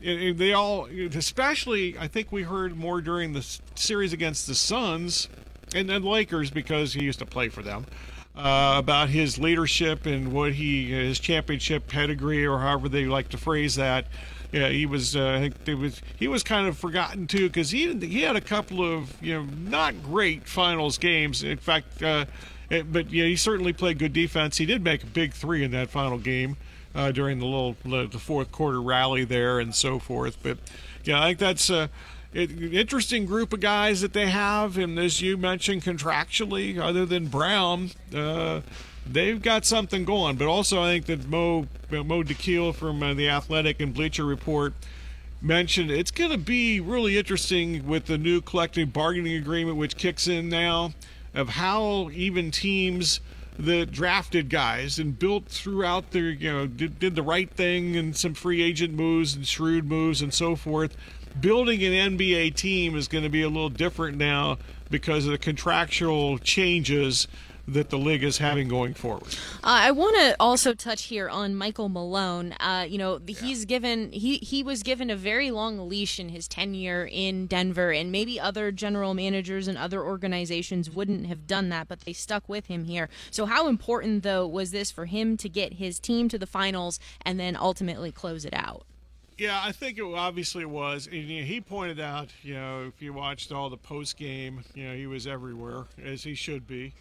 they 0.00 0.52
all, 0.52 0.86
especially, 0.86 1.96
I 1.96 2.08
think 2.08 2.32
we 2.32 2.42
heard 2.42 2.76
more 2.76 3.00
during 3.00 3.34
the 3.34 3.46
series 3.76 4.12
against 4.12 4.48
the 4.48 4.54
Suns 4.54 5.28
and 5.74 5.88
then 5.88 6.02
Lakers 6.02 6.50
because 6.50 6.92
he 6.92 7.04
used 7.04 7.20
to 7.20 7.26
play 7.26 7.48
for 7.48 7.62
them. 7.62 7.86
Uh, 8.34 8.76
about 8.78 9.10
his 9.10 9.38
leadership 9.38 10.06
and 10.06 10.32
what 10.32 10.54
he 10.54 10.90
his 10.90 11.20
championship 11.20 11.86
pedigree 11.86 12.46
or 12.46 12.58
however 12.60 12.88
they 12.88 13.04
like 13.04 13.28
to 13.28 13.36
phrase 13.36 13.74
that. 13.74 14.06
Yeah, 14.52 14.68
he 14.68 14.86
was. 14.86 15.14
Uh, 15.14 15.32
I 15.32 15.40
think 15.40 15.68
it 15.68 15.74
was. 15.74 16.00
He 16.16 16.28
was 16.28 16.42
kind 16.42 16.66
of 16.66 16.78
forgotten 16.78 17.26
too 17.26 17.48
because 17.48 17.70
he 17.70 17.94
he 17.98 18.22
had 18.22 18.36
a 18.36 18.40
couple 18.40 18.82
of 18.82 19.22
you 19.22 19.34
know 19.34 19.44
not 19.68 20.02
great 20.02 20.48
finals 20.48 20.96
games. 20.96 21.42
In 21.42 21.58
fact, 21.58 22.02
uh, 22.02 22.24
it, 22.24 22.28
but 22.80 23.10
yeah, 23.10 23.24
he 23.24 23.36
certainly 23.36 23.72
played 23.72 23.98
good 23.98 24.12
defense. 24.12 24.56
He 24.56 24.66
did 24.66 24.82
make 24.82 25.02
a 25.02 25.06
big 25.06 25.32
three 25.32 25.62
in 25.62 25.70
that 25.72 25.90
final 25.90 26.18
game 26.18 26.56
uh, 26.94 27.12
during 27.12 27.38
the 27.38 27.44
little 27.44 27.76
the 27.84 28.18
fourth 28.18 28.50
quarter 28.52 28.80
rally 28.80 29.24
there 29.24 29.58
and 29.60 29.74
so 29.74 29.98
forth. 29.98 30.38
But 30.42 30.58
yeah, 31.04 31.20
I 31.20 31.28
think 31.28 31.38
that's. 31.38 31.70
Uh, 31.70 31.88
interesting 32.34 33.26
group 33.26 33.52
of 33.52 33.60
guys 33.60 34.00
that 34.00 34.14
they 34.14 34.30
have, 34.30 34.78
and 34.78 34.98
as 34.98 35.20
you 35.20 35.36
mentioned, 35.36 35.82
contractually, 35.82 36.78
other 36.78 37.04
than 37.04 37.26
Brown, 37.26 37.90
uh, 38.14 38.62
they've 39.06 39.42
got 39.42 39.66
something 39.66 40.04
going. 40.04 40.36
But 40.36 40.46
also, 40.46 40.82
I 40.82 40.92
think 40.92 41.06
that 41.06 41.28
Mo 41.28 41.66
Mo 41.90 42.22
Dakhil 42.22 42.74
from 42.74 43.02
uh, 43.02 43.14
the 43.14 43.28
Athletic 43.28 43.80
and 43.80 43.92
Bleacher 43.92 44.24
Report 44.24 44.72
mentioned 45.42 45.90
it's 45.90 46.10
going 46.10 46.30
to 46.30 46.38
be 46.38 46.80
really 46.80 47.18
interesting 47.18 47.86
with 47.86 48.06
the 48.06 48.16
new 48.16 48.40
collective 48.40 48.92
bargaining 48.92 49.36
agreement, 49.36 49.76
which 49.76 49.96
kicks 49.96 50.28
in 50.28 50.48
now, 50.48 50.92
of 51.34 51.50
how 51.50 52.10
even 52.12 52.50
teams 52.50 53.20
that 53.58 53.92
drafted 53.92 54.48
guys 54.48 54.98
and 54.98 55.18
built 55.18 55.46
throughout 55.46 56.10
their, 56.10 56.30
you 56.30 56.50
know, 56.50 56.66
did, 56.66 56.98
did 56.98 57.14
the 57.14 57.22
right 57.22 57.50
thing 57.50 57.96
and 57.96 58.16
some 58.16 58.34
free 58.34 58.62
agent 58.62 58.94
moves 58.94 59.34
and 59.34 59.46
shrewd 59.46 59.84
moves 59.84 60.22
and 60.22 60.32
so 60.32 60.56
forth 60.56 60.96
building 61.40 61.82
an 61.82 62.16
NBA 62.16 62.54
team 62.54 62.96
is 62.96 63.08
going 63.08 63.24
to 63.24 63.30
be 63.30 63.42
a 63.42 63.48
little 63.48 63.68
different 63.68 64.18
now 64.18 64.58
because 64.90 65.24
of 65.26 65.32
the 65.32 65.38
contractual 65.38 66.38
changes 66.38 67.26
that 67.68 67.90
the 67.90 67.98
league 67.98 68.24
is 68.24 68.38
having 68.38 68.68
going 68.68 68.94
forward. 68.94 69.34
Uh, 69.62 69.86
I 69.86 69.90
want 69.92 70.16
to 70.16 70.36
also 70.40 70.74
touch 70.74 71.04
here 71.04 71.28
on 71.28 71.54
Michael 71.54 71.88
Malone. 71.88 72.52
Uh, 72.58 72.86
you 72.88 72.98
know, 72.98 73.20
yeah. 73.24 73.36
he's 73.36 73.64
given 73.64 74.10
he 74.12 74.38
he 74.38 74.62
was 74.62 74.82
given 74.82 75.10
a 75.10 75.16
very 75.16 75.50
long 75.50 75.88
leash 75.88 76.18
in 76.18 76.30
his 76.30 76.48
tenure 76.48 77.08
in 77.10 77.46
Denver, 77.46 77.92
and 77.92 78.10
maybe 78.10 78.40
other 78.40 78.72
general 78.72 79.14
managers 79.14 79.68
and 79.68 79.78
other 79.78 80.02
organizations 80.02 80.90
wouldn't 80.90 81.26
have 81.26 81.46
done 81.46 81.68
that, 81.68 81.88
but 81.88 82.00
they 82.00 82.12
stuck 82.12 82.48
with 82.48 82.66
him 82.66 82.84
here. 82.84 83.08
So, 83.30 83.46
how 83.46 83.68
important 83.68 84.22
though 84.22 84.46
was 84.46 84.72
this 84.72 84.90
for 84.90 85.06
him 85.06 85.36
to 85.36 85.48
get 85.48 85.74
his 85.74 86.00
team 86.00 86.28
to 86.30 86.38
the 86.38 86.46
finals 86.46 86.98
and 87.24 87.38
then 87.38 87.56
ultimately 87.56 88.10
close 88.10 88.44
it 88.44 88.54
out? 88.54 88.84
Yeah, 89.38 89.60
I 89.64 89.72
think 89.72 89.98
it 89.98 90.04
obviously 90.04 90.64
was. 90.64 91.06
And, 91.06 91.28
he 91.28 91.60
pointed 91.60 91.98
out, 91.98 92.28
you 92.42 92.54
know, 92.54 92.84
if 92.86 93.02
you 93.02 93.12
watched 93.12 93.50
all 93.50 93.70
the 93.70 93.76
post 93.76 94.16
game, 94.16 94.62
you 94.74 94.86
know, 94.86 94.94
he 94.94 95.06
was 95.06 95.26
everywhere 95.26 95.86
as 96.04 96.22
he 96.22 96.34
should 96.34 96.66
be 96.66 96.92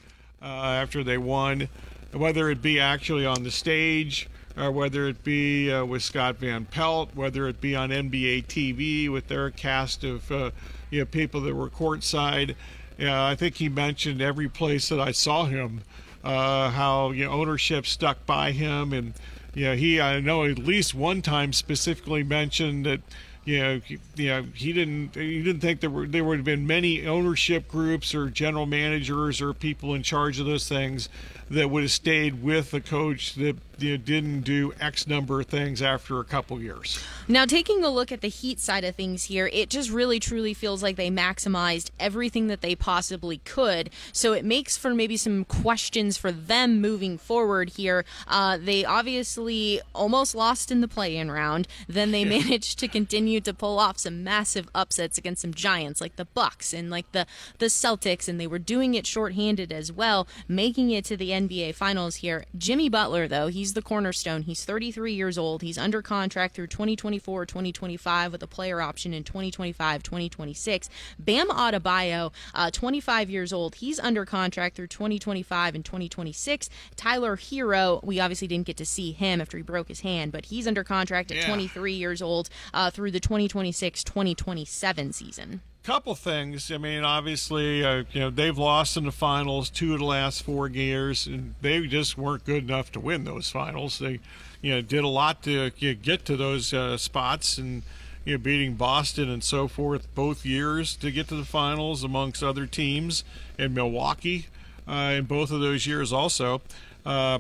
uh, 0.42 0.46
after 0.46 1.04
they 1.04 1.18
won, 1.18 1.70
whether 2.12 2.50
it 2.50 2.62
be 2.62 2.80
actually 2.80 3.26
on 3.26 3.44
the 3.44 3.52
stage 3.52 4.28
or 4.58 4.72
whether 4.72 5.08
it 5.08 5.24
be 5.24 5.72
uh, 5.72 5.86
with 5.86 6.04
Scott 6.04 6.38
Van 6.38 6.66
Pelt, 6.66 7.12
whether 7.16 7.48
it 7.48 7.62
be 7.62 7.76
on 7.76 7.90
NBA 7.90 8.46
TV 8.48 9.10
with 9.10 9.28
their 9.28 9.50
cast 9.50 10.04
of 10.04 10.32
uh, 10.32 10.52
you 10.90 11.00
know 11.00 11.06
people 11.06 11.42
that 11.42 11.56
were 11.56 11.70
courtside. 11.70 12.56
Yeah, 12.98 13.26
I 13.26 13.36
think 13.36 13.56
he 13.56 13.70
mentioned 13.70 14.22
every 14.22 14.50
place 14.50 14.90
that 14.90 15.00
I 15.00 15.12
saw 15.12 15.46
him, 15.46 15.82
uh, 16.24 16.70
how 16.70 17.12
you 17.12 17.26
know 17.26 17.32
ownership 17.32 17.86
stuck 17.86 18.26
by 18.26 18.52
him 18.52 18.94
and 18.94 19.14
yeah, 19.54 19.76
he 19.76 20.00
I 20.00 20.20
know 20.20 20.46
at 20.46 20.60
least 20.60 20.96
one 20.96 21.22
time 21.22 21.52
specifically 21.54 22.24
mentioned 22.24 22.86
that 22.86 23.02
you 23.44 23.60
know, 23.60 23.82
you 24.16 24.28
know, 24.28 24.44
he 24.54 24.72
didn't 24.72 25.16
he 25.16 25.42
didn't 25.42 25.62
think 25.62 25.80
there 25.80 25.90
were 25.90 26.08
there 26.08 26.24
would 26.24 26.38
have 26.38 26.46
been 26.46 26.68
many 26.68 27.08
ownership 27.08 27.68
groups 27.68 28.14
or 28.14 28.30
general 28.30 28.66
managers 28.66 29.42
or 29.42 29.54
people 29.54 29.96
in 29.96 30.04
charge 30.04 30.40
of 30.40 30.46
those 30.46 30.68
things 30.70 31.10
that 31.52 31.70
would 31.70 31.84
have 31.84 31.92
stayed 31.92 32.42
with 32.42 32.74
a 32.74 32.80
coach 32.80 33.36
that 33.36 33.58
you 33.78 33.92
know, 33.92 33.98
didn't 33.98 34.42
do 34.42 34.74
X 34.80 35.08
number 35.08 35.42
of 35.42 35.48
things 35.48 35.82
after 35.82 36.20
a 36.20 36.24
couple 36.24 36.60
years. 36.62 37.00
Now, 37.28 37.46
taking 37.46 37.84
a 37.84 37.90
look 37.90 38.12
at 38.12 38.22
the 38.22 38.28
Heat 38.28 38.60
side 38.60 38.84
of 38.84 38.96
things 38.96 39.26
here, 39.26 39.50
it 39.52 39.70
just 39.70 39.90
really 39.90 40.20
truly 40.20 40.54
feels 40.54 40.82
like 40.82 40.96
they 40.96 41.10
maximized 41.10 41.90
everything 42.00 42.48
that 42.48 42.62
they 42.62 42.76
possibly 42.76 43.40
could. 43.40 43.90
So 44.14 44.34
it 44.34 44.46
makes 44.46 44.78
for 44.78 44.94
maybe 44.94 45.18
some 45.18 45.46
questions 45.46 46.18
for 46.18 46.32
them 46.32 46.80
moving 46.80 47.18
forward 47.18 47.72
here. 47.72 48.06
Uh, 48.28 48.58
they 48.58 48.86
obviously 48.86 49.82
almost 49.94 50.36
lost 50.36 50.72
in 50.72 50.82
the 50.82 50.88
play-in 50.88 51.32
round. 51.32 51.68
Then 51.88 52.12
they 52.12 52.26
managed 52.42 52.80
to 52.80 52.88
continue 52.88 53.42
to 53.42 53.54
pull 53.54 53.80
off 53.80 53.98
some 53.98 54.24
massive 54.24 54.70
upsets 54.74 55.18
against 55.18 55.42
some 55.42 55.54
giants 55.54 56.00
like 56.00 56.16
the 56.16 56.26
Bucks 56.26 56.74
and 56.74 56.90
like 56.90 57.12
the 57.12 57.26
the 57.60 57.66
Celtics, 57.66 58.28
and 58.28 58.40
they 58.40 58.48
were 58.48 58.60
doing 58.60 58.94
it 58.94 59.06
shorthanded 59.06 59.72
as 59.72 59.92
well, 59.92 60.28
making 60.48 60.92
it 60.92 61.04
to 61.06 61.18
the 61.18 61.34
NBA 61.48 61.76
Finals 61.76 62.18
here. 62.18 62.46
Jimmy 62.58 62.90
Butler, 62.90 63.28
though, 63.28 63.48
he's 63.48 63.74
the 63.74 63.82
cornerstone. 63.82 64.44
He's 64.44 64.64
33 64.66 65.14
years 65.14 65.38
old. 65.38 65.62
He's 65.62 65.78
under 65.78 66.02
contract 66.02 66.56
through 66.56 66.68
2024 66.68 67.46
2025 67.46 68.32
with 68.32 68.44
a 68.44 68.48
player 68.48 68.82
option 68.82 69.14
in 69.14 69.24
2025 69.24 70.04
2026. 70.04 70.90
Bam 71.20 71.50
Adebayo, 71.50 72.32
uh, 72.54 72.72
25 72.72 73.30
years 73.30 73.52
old. 73.52 73.76
He's 73.76 74.00
under 74.00 74.26
contract 74.26 74.76
through 74.76 74.88
2025 74.88 75.76
and 75.76 75.86
2026. 75.86 76.70
Tyler 76.96 77.38
Herro, 77.38 78.04
we 78.04 78.20
obviously 78.20 78.48
didn't 78.48 78.68
get 78.68 78.78
to 78.78 78.86
see 78.86 79.12
him 79.12 79.42
after 79.42 79.58
he 79.58 79.64
broke 79.64 79.88
his 79.88 80.02
hand, 80.02 80.32
but 80.32 80.46
he's 80.46 80.68
under 80.68 80.84
contract 80.84 81.32
at 81.32 81.38
yeah. 81.38 81.48
23 81.48 81.94
years 81.94 82.22
old 82.22 82.50
uh, 82.74 82.92
through 82.92 83.12
the 83.12 83.20
2026 83.20 84.04
2027 84.04 85.14
season. 85.14 85.62
Couple 85.84 86.14
things. 86.16 86.72
I 86.72 86.78
mean, 86.78 87.04
obviously, 87.04 87.84
uh, 87.84 88.04
you 88.12 88.20
know 88.20 88.30
they've 88.30 88.58
lost 88.58 88.98
in 88.98 89.06
the 89.06 89.12
finals 89.12 89.70
two 89.70 89.94
of 89.94 90.00
the 90.00 90.06
last 90.06 90.44
four 90.44 90.68
years, 90.70 91.28
and 91.28 91.56
they 91.62 91.86
just 91.88 92.18
weren't 92.18 92.46
good 92.46 92.64
enough 92.64 92.92
to 92.94 93.00
win 93.00 93.24
those 93.24 93.50
finals. 93.50 94.00
They, 94.00 94.20
you 94.62 94.76
know, 94.76 94.82
did 94.82 95.04
a 95.04 95.08
lot 95.08 95.44
to 95.44 95.72
you 95.78 95.94
know, 95.94 96.00
get 96.02 96.26
to 96.26 96.38
those 96.38 96.74
uh, 96.74 96.98
spots, 96.98 97.58
and 97.58 97.84
you 98.26 98.34
know, 98.34 98.38
beating 98.38 98.76
Boston 98.76 99.30
and 99.30 99.44
so 99.44 99.68
forth 99.68 100.14
both 100.14 100.46
years 100.46 100.96
to 100.98 101.12
get 101.12 101.28
to 101.30 101.36
the 101.36 101.46
finals, 101.46 102.04
amongst 102.04 102.44
other 102.44 102.66
teams, 102.68 103.24
and 103.58 103.74
Milwaukee 103.74 104.48
uh, 104.88 105.14
in 105.18 105.26
both 105.26 105.52
of 105.52 105.62
those 105.62 105.88
years 105.88 106.14
also. 106.14 106.62
Uh, 107.06 107.40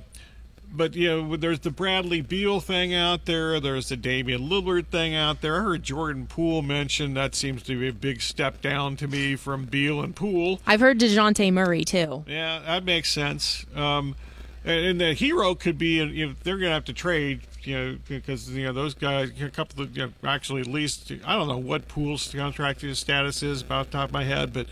but 0.73 0.95
you 0.95 1.09
know, 1.09 1.35
there's 1.35 1.59
the 1.59 1.71
Bradley 1.71 2.21
Beal 2.21 2.59
thing 2.59 2.93
out 2.93 3.25
there. 3.25 3.59
There's 3.59 3.89
the 3.89 3.97
Damian 3.97 4.49
Lillard 4.49 4.87
thing 4.87 5.15
out 5.15 5.41
there. 5.41 5.57
I 5.57 5.63
heard 5.63 5.83
Jordan 5.83 6.27
Poole 6.27 6.61
mention 6.61 7.13
that 7.15 7.35
seems 7.35 7.63
to 7.63 7.79
be 7.79 7.87
a 7.87 7.93
big 7.93 8.21
step 8.21 8.61
down 8.61 8.95
to 8.97 9.07
me 9.07 9.35
from 9.35 9.65
Beal 9.65 10.01
and 10.01 10.15
Poole. 10.15 10.59
I've 10.65 10.79
heard 10.79 10.99
Dejounte 10.99 11.51
Murray 11.51 11.83
too. 11.83 12.23
Yeah, 12.27 12.59
that 12.59 12.83
makes 12.83 13.11
sense. 13.11 13.65
Um, 13.75 14.15
and, 14.63 14.85
and 14.85 15.01
the 15.01 15.15
Herro 15.15 15.59
could 15.59 15.77
be, 15.77 15.97
you 16.03 16.27
know, 16.27 16.35
they're 16.43 16.57
going 16.57 16.69
to 16.69 16.73
have 16.73 16.85
to 16.85 16.93
trade, 16.93 17.41
you 17.63 17.75
know, 17.75 17.97
because 18.07 18.49
you 18.49 18.65
know 18.65 18.73
those 18.73 18.93
guys, 18.93 19.31
a 19.41 19.49
couple 19.49 19.83
of, 19.83 19.95
you 19.95 20.05
know, 20.05 20.13
actually 20.23 20.61
at 20.61 20.67
least 20.67 21.11
I 21.25 21.35
don't 21.35 21.47
know 21.47 21.57
what 21.57 21.87
Poole's 21.87 22.31
contract 22.33 22.85
status 22.95 23.43
is 23.43 23.61
about 23.61 23.87
the 23.87 23.97
top 23.97 24.09
of 24.09 24.13
my 24.13 24.23
head, 24.23 24.53
but 24.53 24.67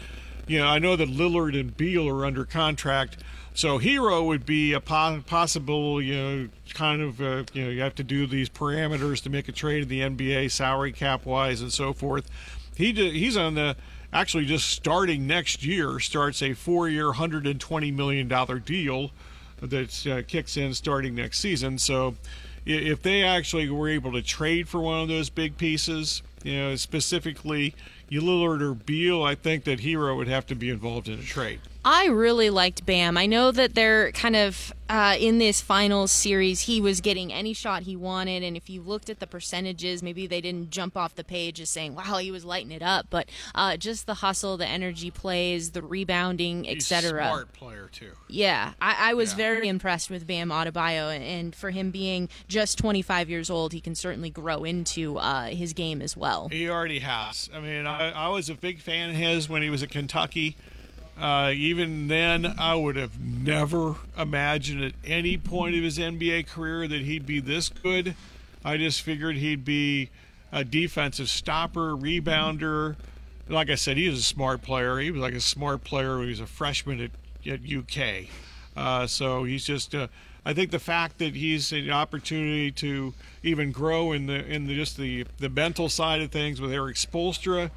you 0.50 0.58
know, 0.58 0.66
I 0.66 0.80
know 0.80 0.96
that 0.96 1.08
Lillard 1.08 1.58
and 1.58 1.78
Beal 1.78 2.10
are 2.10 2.26
under 2.26 2.44
contract. 2.44 3.18
So 3.54 3.78
Herro 3.78 4.26
would 4.26 4.46
be 4.46 4.74
a 4.74 4.80
possible, 4.80 6.02
you 6.02 6.16
know, 6.16 6.50
kind 6.74 7.02
of, 7.02 7.22
uh, 7.22 7.44
you 7.54 7.66
know, 7.66 7.70
you 7.70 7.82
have 7.82 7.96
to 7.96 8.04
do 8.04 8.26
these 8.26 8.50
parameters 8.50 9.22
to 9.24 9.30
make 9.30 9.48
a 9.48 9.52
trade 9.52 9.84
in 9.84 9.90
the 9.90 10.02
NBA, 10.02 10.50
salary 10.50 10.92
cap 10.92 11.26
wise, 11.26 11.62
and 11.62 11.72
so 11.72 11.94
forth. 11.94 12.30
He 12.76 12.94
he's 12.94 13.38
on 13.38 13.54
the 13.54 13.76
actually 14.12 14.46
just 14.46 14.70
starting 14.70 15.28
next 15.28 15.64
year 15.64 16.00
starts 16.00 16.42
a 16.42 16.54
four-year, 16.54 17.08
120 17.08 17.92
million 17.92 18.28
dollar 18.28 18.58
deal 18.58 19.12
that 19.62 20.08
uh, 20.08 20.24
kicks 20.28 20.58
in 20.58 20.74
starting 20.74 21.14
next 21.14 21.40
season. 21.40 21.78
So 21.78 22.16
if 22.66 23.04
they 23.04 23.24
actually 23.24 23.70
were 23.70 23.90
able 23.90 24.14
to 24.14 24.24
trade 24.24 24.68
for 24.68 24.80
one 24.80 25.02
of 25.02 25.10
those 25.10 25.30
big 25.30 25.58
pieces, 25.58 26.24
you 26.44 26.58
know, 26.58 26.76
specifically 26.76 27.76
Lillard 28.18 28.62
or 28.62 28.74
Beal, 28.74 29.24
I 29.24 29.36
think 29.36 29.64
that 29.66 29.80
Herro 29.80 30.16
would 30.18 30.28
have 30.28 30.48
to 30.48 30.56
be 30.56 30.70
involved 30.70 31.08
in 31.08 31.20
a 31.20 31.24
trade. 31.24 31.60
I 31.84 32.08
really 32.08 32.50
liked 32.50 32.86
Bam. 32.86 33.18
I 33.18 33.26
know 33.26 33.52
that 33.52 33.74
they're 33.74 34.12
kind 34.12 34.36
of 34.36 34.74
uh, 34.90 35.16
in 35.20 35.38
this 35.38 35.62
finals 35.62 36.12
series, 36.12 36.62
he 36.62 36.82
was 36.82 37.00
getting 37.00 37.32
any 37.32 37.54
shot 37.54 37.84
he 37.84 37.96
wanted. 37.96 38.42
And 38.42 38.58
if 38.58 38.70
you 38.70 38.82
looked 38.82 39.10
at 39.10 39.20
the 39.20 39.28
percentages, 39.28 40.02
maybe 40.02 40.26
they 40.26 40.42
didn't 40.42 40.72
jump 40.72 40.98
off 40.98 41.14
the 41.14 41.24
page 41.24 41.62
as 41.62 41.70
saying, 41.70 41.94
wow, 41.94 42.18
he 42.18 42.32
was 42.32 42.44
lighting 42.44 42.72
it 42.72 42.82
up. 42.82 43.06
But 43.12 43.30
uh, 43.54 43.78
just 43.78 44.08
the 44.08 44.16
hustle, 44.16 44.58
the 44.58 44.66
energy 44.66 45.12
plays, 45.12 45.72
the 45.72 45.84
rebounding, 45.84 46.68
etc. 46.68 47.24
Smart 47.24 47.54
player, 47.54 47.88
too. 47.92 48.14
Yeah, 48.28 48.74
I, 48.82 49.12
I 49.12 49.14
was 49.14 49.32
yeah. 49.32 49.38
very 49.38 49.68
impressed 49.68 50.10
with 50.10 50.26
Bam 50.26 50.50
Adebayo. 50.50 51.16
And 51.16 51.56
for 51.56 51.70
him 51.70 51.92
being 51.92 52.28
just 52.48 52.80
25 52.80 53.30
years 53.30 53.52
old, 53.52 53.74
he 53.74 53.80
can 53.80 53.94
certainly 53.94 54.32
grow 54.32 54.64
into 54.64 55.18
uh, 55.18 55.46
his 55.50 55.74
game 55.74 56.02
as 56.02 56.18
well. 56.18 56.50
He 56.50 56.68
already 56.68 57.00
has. 57.00 57.48
I 57.54 57.60
mean, 57.60 57.86
I, 57.86 58.10
I 58.10 58.28
was 58.30 58.50
a 58.50 58.56
big 58.56 58.80
fan 58.80 59.12
of 59.12 59.16
his 59.16 59.48
when 59.48 59.62
he 59.62 59.70
was 59.70 59.84
at 59.84 59.92
Kentucky. 59.92 60.58
Uh, 61.20 61.52
even 61.54 62.08
then, 62.08 62.56
I 62.58 62.76
would 62.76 62.96
have 62.96 63.20
never 63.20 63.96
imagined 64.18 64.84
at 64.84 64.94
any 65.04 65.38
point 65.38 65.76
of 65.76 65.84
his 65.84 65.98
NBA 65.98 66.48
career 66.48 66.88
that 66.88 67.02
he'd 67.02 67.26
be 67.26 67.42
this 67.42 67.68
good. 67.68 68.16
I 68.64 68.78
just 68.78 69.02
figured 69.02 69.36
he'd 69.36 69.66
be 69.66 70.10
a 70.52 70.64
defensive 70.64 71.30
stopper, 71.30 71.96
rebounder. 71.96 72.96
Like 73.50 73.70
I 73.70 73.76
said, 73.76 73.98
he 73.98 74.08
was 74.08 74.20
a 74.20 74.24
smart 74.24 74.62
player. 74.62 75.00
He 75.00 75.12
was 75.12 75.22
like 75.22 75.34
a 75.34 75.42
smart 75.42 75.84
player 75.84 76.16
when 76.16 76.26
he 76.26 76.30
was 76.30 76.40
a 76.40 76.48
freshman 76.48 77.02
at, 77.02 77.12
at 77.46 77.60
UK. 77.70 78.28
Uh, 78.76 79.06
so 79.06 79.44
he's 79.44 79.66
just. 79.66 79.94
Uh, 79.94 80.08
I 80.46 80.54
think 80.54 80.72
the 80.72 80.80
fact 80.80 81.18
that 81.18 81.36
he's 81.36 81.74
an 81.74 81.90
opportunity 81.92 82.72
to 82.72 83.14
even 83.44 83.72
grow 83.72 84.14
in 84.14 84.28
the 84.28 84.46
in 84.46 84.68
the, 84.68 84.76
just 84.76 84.98
the 84.98 85.26
the 85.38 85.50
mental 85.50 85.90
side 85.90 86.22
of 86.22 86.32
things 86.32 86.62
with 86.62 86.72
Erik 86.72 86.96
Spoelstra 86.96 87.72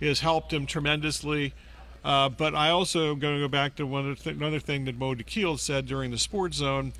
has 0.00 0.20
helped 0.20 0.52
him 0.52 0.66
tremendously. 0.66 1.54
Uh, 2.04 2.28
but 2.28 2.54
I 2.54 2.70
also 2.70 3.14
going 3.14 3.36
to 3.36 3.40
go 3.40 3.48
back 3.48 3.76
to 3.76 3.86
one 3.86 4.14
th- 4.16 4.36
another 4.36 4.60
thing 4.60 4.84
that 4.86 4.96
Mo 4.98 5.14
Dakhil 5.14 5.58
said 5.58 5.86
during 5.86 6.10
the 6.10 6.18
Sports 6.18 6.56
Zone. 6.58 6.92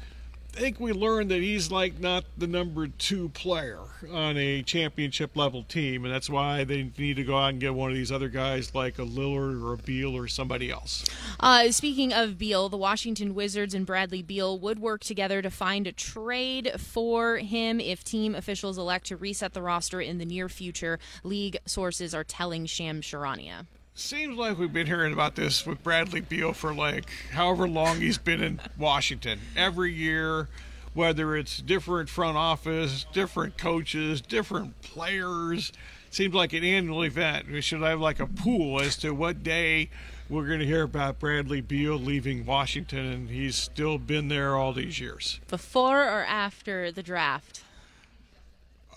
I 0.56 0.60
think 0.60 0.80
we 0.80 0.92
learned 0.92 1.30
that 1.30 1.40
he's 1.40 1.70
like 1.70 2.00
not 2.00 2.24
the 2.36 2.48
number 2.48 2.88
two 2.88 3.28
player 3.28 3.78
on 4.10 4.36
a 4.36 4.62
championship 4.62 5.36
level 5.36 5.62
team, 5.62 6.04
and 6.04 6.12
that's 6.12 6.28
why 6.28 6.64
they 6.64 6.90
need 6.98 7.14
to 7.14 7.22
go 7.22 7.36
out 7.36 7.50
and 7.50 7.60
get 7.60 7.74
one 7.74 7.90
of 7.90 7.96
these 7.96 8.10
other 8.10 8.28
guys 8.28 8.74
like 8.74 8.98
a 8.98 9.02
Lillard 9.02 9.62
or 9.62 9.74
a 9.74 9.76
Beal 9.76 10.16
or 10.16 10.26
somebody 10.26 10.68
else. 10.68 11.04
Uh, 11.38 11.70
speaking 11.70 12.12
of 12.12 12.38
Beal, 12.38 12.68
the 12.68 12.76
Washington 12.76 13.36
Wizards 13.36 13.72
and 13.72 13.86
Bradley 13.86 14.22
Beal 14.22 14.58
would 14.58 14.80
work 14.80 15.02
together 15.04 15.42
to 15.42 15.50
find 15.50 15.86
a 15.86 15.92
trade 15.92 16.72
for 16.76 17.36
him 17.36 17.78
if 17.78 18.02
team 18.02 18.34
officials 18.34 18.78
elect 18.78 19.06
to 19.06 19.16
reset 19.16 19.52
the 19.52 19.62
roster 19.62 20.00
in 20.00 20.18
the 20.18 20.24
near 20.24 20.48
future. 20.48 20.98
League 21.22 21.58
sources 21.66 22.14
are 22.14 22.24
telling 22.24 22.66
Shams 22.66 23.06
Charania 23.06 23.66
seems 23.98 24.36
like 24.36 24.58
we've 24.58 24.72
been 24.72 24.86
hearing 24.86 25.12
about 25.12 25.34
this 25.34 25.66
with 25.66 25.82
Bradley 25.82 26.20
Beal 26.20 26.52
for 26.52 26.72
like 26.72 27.10
however 27.32 27.68
long 27.68 28.00
he's 28.00 28.18
been 28.18 28.42
in 28.42 28.60
Washington. 28.78 29.40
Every 29.56 29.92
year, 29.92 30.48
whether 30.94 31.36
it's 31.36 31.58
different 31.58 32.08
front 32.08 32.36
office, 32.36 33.06
different 33.12 33.58
coaches, 33.58 34.20
different 34.20 34.80
players, 34.82 35.72
seems 36.10 36.34
like 36.34 36.52
an 36.52 36.64
annual 36.64 37.02
event. 37.02 37.50
We 37.50 37.60
should 37.60 37.82
have 37.82 38.00
like 38.00 38.20
a 38.20 38.26
pool 38.26 38.80
as 38.80 38.96
to 38.98 39.12
what 39.12 39.42
day 39.42 39.90
we're 40.28 40.46
going 40.46 40.60
to 40.60 40.66
hear 40.66 40.82
about 40.82 41.18
Bradley 41.18 41.60
Beal 41.60 41.96
leaving 41.96 42.44
Washington, 42.44 43.06
and 43.06 43.30
he's 43.30 43.56
still 43.56 43.98
been 43.98 44.28
there 44.28 44.56
all 44.56 44.72
these 44.72 45.00
years. 45.00 45.40
Before 45.48 46.02
or 46.02 46.24
after 46.24 46.92
the 46.92 47.02
draft? 47.02 47.62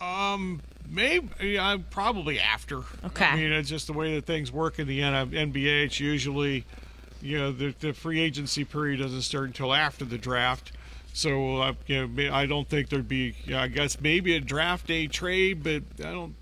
Um, 0.01 0.61
maybe 0.91 1.57
uh, 1.57 1.77
probably 1.89 2.39
after. 2.39 2.81
Okay. 3.05 3.25
I 3.25 3.35
mean, 3.37 3.51
it's 3.51 3.69
just 3.69 3.87
the 3.87 3.93
way 3.93 4.15
that 4.15 4.25
things 4.25 4.51
work 4.51 4.77
in 4.77 4.87
the 4.87 4.99
NBA. 4.99 5.85
It's 5.85 5.99
usually, 5.99 6.65
you 7.21 7.37
know, 7.39 7.51
the, 7.51 7.73
the 7.79 7.93
free 7.93 8.19
agency 8.19 8.65
period 8.65 8.99
doesn't 8.99 9.21
start 9.21 9.45
until 9.45 9.73
after 9.73 10.05
the 10.05 10.17
draft. 10.17 10.73
So, 11.13 11.57
uh, 11.57 11.73
you 11.87 12.07
know, 12.07 12.33
I 12.33 12.45
don't 12.45 12.69
think 12.69 12.89
there'd 12.89 13.07
be. 13.07 13.35
I 13.53 13.67
guess 13.67 13.99
maybe 13.99 14.35
a 14.35 14.39
draft 14.39 14.87
day 14.87 15.07
trade, 15.07 15.63
but 15.63 15.83
I 15.99 16.11
don't 16.11 16.35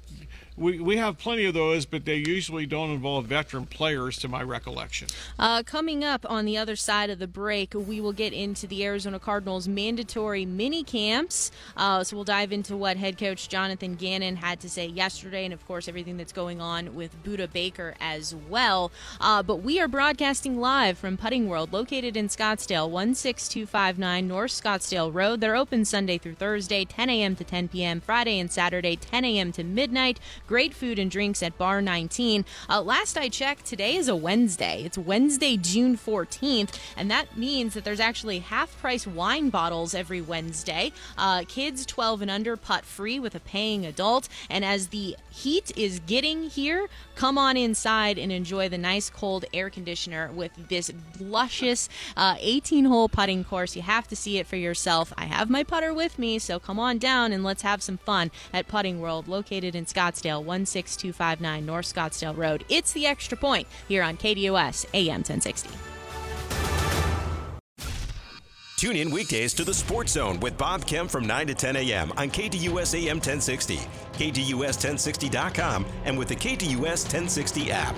we, 0.60 0.80
we 0.80 0.98
have 0.98 1.18
plenty 1.18 1.46
of 1.46 1.54
those, 1.54 1.86
but 1.86 2.06
they 2.06 2.18
usually 2.18 2.66
don't 2.66 2.92
involve 2.92 3.26
veteran 3.26 3.66
players, 3.66 4.18
to 4.20 4.28
my 4.28 4.44
recollection. 4.44 5.08
Uh, 5.38 5.64
coming 5.64 6.04
up 6.04 6.26
on 6.30 6.46
the 6.46 6.58
other 6.58 6.76
side 6.76 7.10
of 7.10 7.20
the 7.20 7.28
break, 7.28 7.74
we 7.74 8.02
will 8.02 8.12
get 8.12 8.34
into 8.34 8.68
the 8.68 8.84
Arizona 8.84 9.20
Cardinals 9.20 9.68
mandatory 9.68 10.46
mini 10.46 10.84
camps. 10.84 11.52
Uh, 11.78 12.04
so 12.04 12.18
we'll 12.18 12.26
dive 12.26 12.52
into 12.52 12.76
what 12.76 12.98
head 12.98 13.18
coach 13.18 13.48
Jonathan 13.48 13.96
Gannon 13.96 14.36
had 14.36 14.60
to 14.60 14.70
say 14.70 14.86
yesterday, 14.86 15.46
and 15.46 15.54
of 15.54 15.66
course, 15.66 15.88
everything 15.88 16.18
that's 16.18 16.34
going 16.34 16.60
on 16.60 16.94
with 16.94 17.24
Budda 17.24 17.52
Baker 17.52 17.96
as 18.02 18.36
well. 18.50 18.92
Uh, 19.22 19.42
but 19.42 19.58
we 19.58 19.80
are 19.80 19.88
broadcasting 19.88 20.60
live 20.60 20.98
from 20.98 21.16
Putting 21.16 21.48
World, 21.48 21.72
located 21.72 22.18
in 22.18 22.28
Scottsdale, 22.28 22.90
16259 22.90 24.28
North 24.28 24.52
Scottsdale 24.52 25.14
Road. 25.14 25.40
They're 25.40 25.56
open 25.56 25.86
Sunday 25.86 26.18
through 26.18 26.36
Thursday, 26.36 26.84
10 26.84 27.10
a.m. 27.10 27.36
to 27.38 27.44
10 27.44 27.70
p.m., 27.70 28.02
Friday 28.02 28.40
and 28.40 28.52
Saturday, 28.52 28.98
10 28.98 29.24
a.m. 29.24 29.52
to 29.54 29.64
midnight. 29.64 30.20
Great 30.50 30.74
food 30.74 30.98
and 30.98 31.12
drinks 31.12 31.44
at 31.44 31.56
Bar 31.60 31.80
19. 31.80 32.44
Uh, 32.68 32.82
last 32.82 33.20
I 33.20 33.30
checked, 33.30 33.68
today 33.68 33.96
is 33.98 34.08
a 34.08 34.16
Wednesday. 34.16 34.82
It's 34.84 34.98
Wednesday, 34.98 35.58
June 35.58 35.96
14th, 35.96 36.76
and 36.98 37.12
that 37.12 37.38
means 37.38 37.76
that 37.76 37.84
there's 37.84 38.00
actually 38.00 38.40
half 38.40 38.76
price 38.82 39.06
wine 39.06 39.52
bottles 39.52 39.94
every 39.94 40.22
Wednesday. 40.22 40.92
Uh, 41.20 41.44
kids 41.48 41.86
12 41.86 42.24
and 42.24 42.32
under 42.32 42.58
putt 42.58 42.84
free 42.84 43.20
with 43.20 43.36
a 43.36 43.40
paying 43.40 43.86
adult. 43.86 44.28
And 44.50 44.66
as 44.66 44.88
the 44.88 45.16
heat 45.30 45.72
is 45.78 46.00
getting 46.08 46.50
here, 46.50 46.88
come 47.20 47.38
on 47.38 47.58
inside 47.58 48.18
and 48.18 48.32
enjoy 48.32 48.70
the 48.70 48.78
nice 48.78 49.10
cold 49.10 49.44
air 49.54 49.70
conditioner 49.70 50.32
with 50.32 50.52
this 50.70 50.90
luscious 51.20 51.90
18 52.18 52.86
uh, 52.86 52.90
hole 52.90 53.10
putting 53.10 53.44
course. 53.44 53.76
You 53.76 53.82
have 53.82 54.08
to 54.08 54.16
see 54.16 54.38
it 54.38 54.48
for 54.48 54.56
yourself. 54.56 55.12
I 55.18 55.26
have 55.26 55.50
my 55.50 55.66
putter 55.66 55.94
with 55.94 56.18
me, 56.18 56.40
so 56.40 56.60
come 56.60 56.80
on 56.80 56.98
down 56.98 57.34
and 57.34 57.44
let's 57.44 57.64
have 57.64 57.82
some 57.82 57.98
fun 57.98 58.32
at 58.54 58.70
Putting 58.70 59.02
World, 59.02 59.28
located 59.28 59.76
in 59.76 59.84
Scottsdale. 59.84 60.46
16259 60.46 61.66
North 61.66 61.94
Scottsdale 61.94 62.38
Road. 62.38 62.64
It's 62.70 62.94
the 62.94 63.06
extra 63.06 63.38
point 63.38 63.68
here 63.90 64.02
on 64.02 64.16
KDUS 64.16 64.86
AM 64.94 65.20
1060. 65.20 65.89
Tune 68.80 68.96
in 68.96 69.12
weekdays 69.12 69.54
to 69.56 69.66
the 69.66 69.74
Sports 69.74 70.14
Zone 70.14 70.40
with 70.40 70.58
Bob 70.58 70.86
Kemp 70.86 71.12
from 71.12 71.28
9 71.28 71.48
to 71.48 71.54
10 71.54 71.76
a.m. 71.76 72.14
on 72.16 72.30
KDUS 72.30 72.96
AM 72.96 73.18
1060, 73.18 73.76
KDUS1060.com, 74.14 75.86
and 76.06 76.18
with 76.18 76.30
the 76.30 76.36
KDUS 76.38 77.04
1060 77.04 77.74
app. 77.74 77.94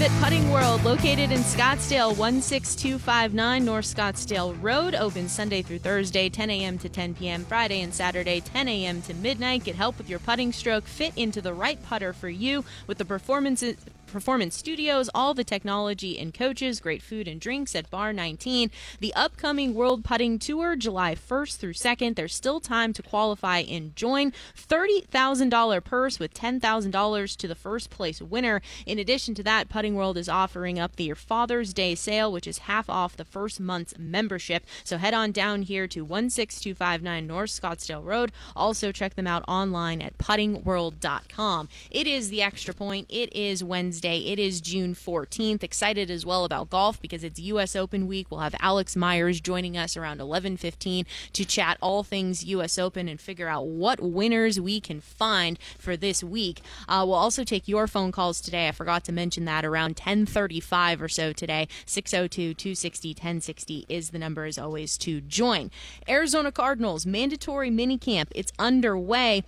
At 0.00 0.22
Putting 0.22 0.50
World, 0.50 0.84
located 0.84 1.30
in 1.30 1.40
Scottsdale, 1.40 2.14
16259 2.16 3.64
North 3.64 3.84
Scottsdale 3.84 4.56
Road. 4.60 4.94
Open 4.94 5.28
Sunday 5.28 5.62
through 5.62 5.78
Thursday, 5.78 6.28
10 6.28 6.50
a.m. 6.50 6.78
to 6.78 6.88
10 6.88 7.14
p.m. 7.14 7.44
Friday 7.44 7.80
and 7.80 7.94
Saturday, 7.94 8.40
10 8.40 8.68
a.m. 8.68 9.00
to 9.02 9.14
midnight. 9.14 9.64
Get 9.64 9.76
help 9.76 9.96
with 9.96 10.10
your 10.10 10.18
putting 10.18 10.52
stroke. 10.52 10.84
Fit 10.84 11.12
into 11.16 11.40
the 11.40 11.54
right 11.54 11.82
putter 11.82 12.12
for 12.12 12.28
you 12.28 12.64
with 12.86 12.98
the 12.98 13.04
performances 13.04 13.76
Performance 14.16 14.56
Studios, 14.56 15.10
all 15.14 15.34
the 15.34 15.44
technology 15.44 16.18
and 16.18 16.32
coaches, 16.32 16.80
great 16.80 17.02
food 17.02 17.28
and 17.28 17.38
drinks 17.38 17.76
at 17.76 17.90
Bar 17.90 18.14
19. 18.14 18.70
The 18.98 19.12
upcoming 19.12 19.74
World 19.74 20.06
Putting 20.06 20.38
Tour, 20.38 20.74
July 20.74 21.14
1st 21.14 21.58
through 21.58 21.74
2nd. 21.74 22.16
There's 22.16 22.34
still 22.34 22.58
time 22.58 22.94
to 22.94 23.02
qualify 23.02 23.58
and 23.58 23.94
join. 23.94 24.32
$30,000 24.56 25.84
purse 25.84 26.18
with 26.18 26.32
$10,000 26.32 27.36
to 27.36 27.46
the 27.46 27.54
first 27.54 27.90
place 27.90 28.22
winner. 28.22 28.62
In 28.86 28.98
addition 28.98 29.34
to 29.34 29.42
that, 29.42 29.68
Putting 29.68 29.94
World 29.94 30.16
is 30.16 30.30
offering 30.30 30.78
up 30.78 30.96
the 30.96 31.12
Father's 31.12 31.74
Day 31.74 31.94
sale, 31.94 32.32
which 32.32 32.46
is 32.46 32.60
half 32.60 32.88
off 32.88 33.18
the 33.18 33.24
first 33.26 33.60
month's 33.60 33.98
membership. 33.98 34.64
So 34.82 34.96
head 34.96 35.12
on 35.12 35.30
down 35.30 35.60
here 35.60 35.86
to 35.88 36.06
16259 36.06 37.26
North 37.26 37.50
Scottsdale 37.50 38.02
Road. 38.02 38.32
Also, 38.56 38.92
check 38.92 39.14
them 39.14 39.26
out 39.26 39.44
online 39.46 40.00
at 40.00 40.16
puttingworld.com. 40.16 41.68
It 41.90 42.06
is 42.06 42.30
the 42.30 42.40
extra 42.40 42.72
point. 42.72 43.08
It 43.10 43.30
is 43.36 43.62
Wednesday. 43.62 44.05
It 44.14 44.38
is 44.38 44.60
June 44.60 44.94
14th. 44.94 45.64
Excited 45.64 46.10
as 46.10 46.24
well 46.24 46.44
about 46.44 46.70
golf 46.70 47.00
because 47.00 47.24
it's 47.24 47.40
U.S. 47.40 47.74
Open 47.74 48.06
week. 48.06 48.30
We'll 48.30 48.38
have 48.40 48.54
Alex 48.60 48.94
Myers 48.94 49.40
joining 49.40 49.76
us 49.76 49.96
around 49.96 50.20
11:15 50.20 51.04
to 51.32 51.44
chat 51.44 51.76
all 51.82 52.04
things 52.04 52.44
U.S. 52.44 52.78
Open 52.78 53.08
and 53.08 53.20
figure 53.20 53.48
out 53.48 53.66
what 53.66 54.00
winners 54.00 54.60
we 54.60 54.80
can 54.80 55.00
find 55.00 55.58
for 55.78 55.96
this 55.96 56.22
week. 56.22 56.60
Uh, 56.88 57.02
we'll 57.06 57.16
also 57.16 57.42
take 57.42 57.66
your 57.66 57.88
phone 57.88 58.12
calls 58.12 58.40
today. 58.40 58.68
I 58.68 58.72
forgot 58.72 59.02
to 59.04 59.12
mention 59.12 59.44
that 59.46 59.64
around 59.64 59.96
10:35 59.96 61.00
or 61.00 61.08
so 61.08 61.32
today. 61.32 61.66
602-260-1060 61.86 63.86
is 63.88 64.10
the 64.10 64.18
number 64.18 64.44
as 64.44 64.58
always 64.58 64.98
to 64.98 65.20
join. 65.20 65.70
Arizona 66.08 66.52
Cardinals 66.52 67.06
mandatory 67.06 67.70
minicamp. 67.70 68.28
It's 68.34 68.52
underway. 68.58 69.42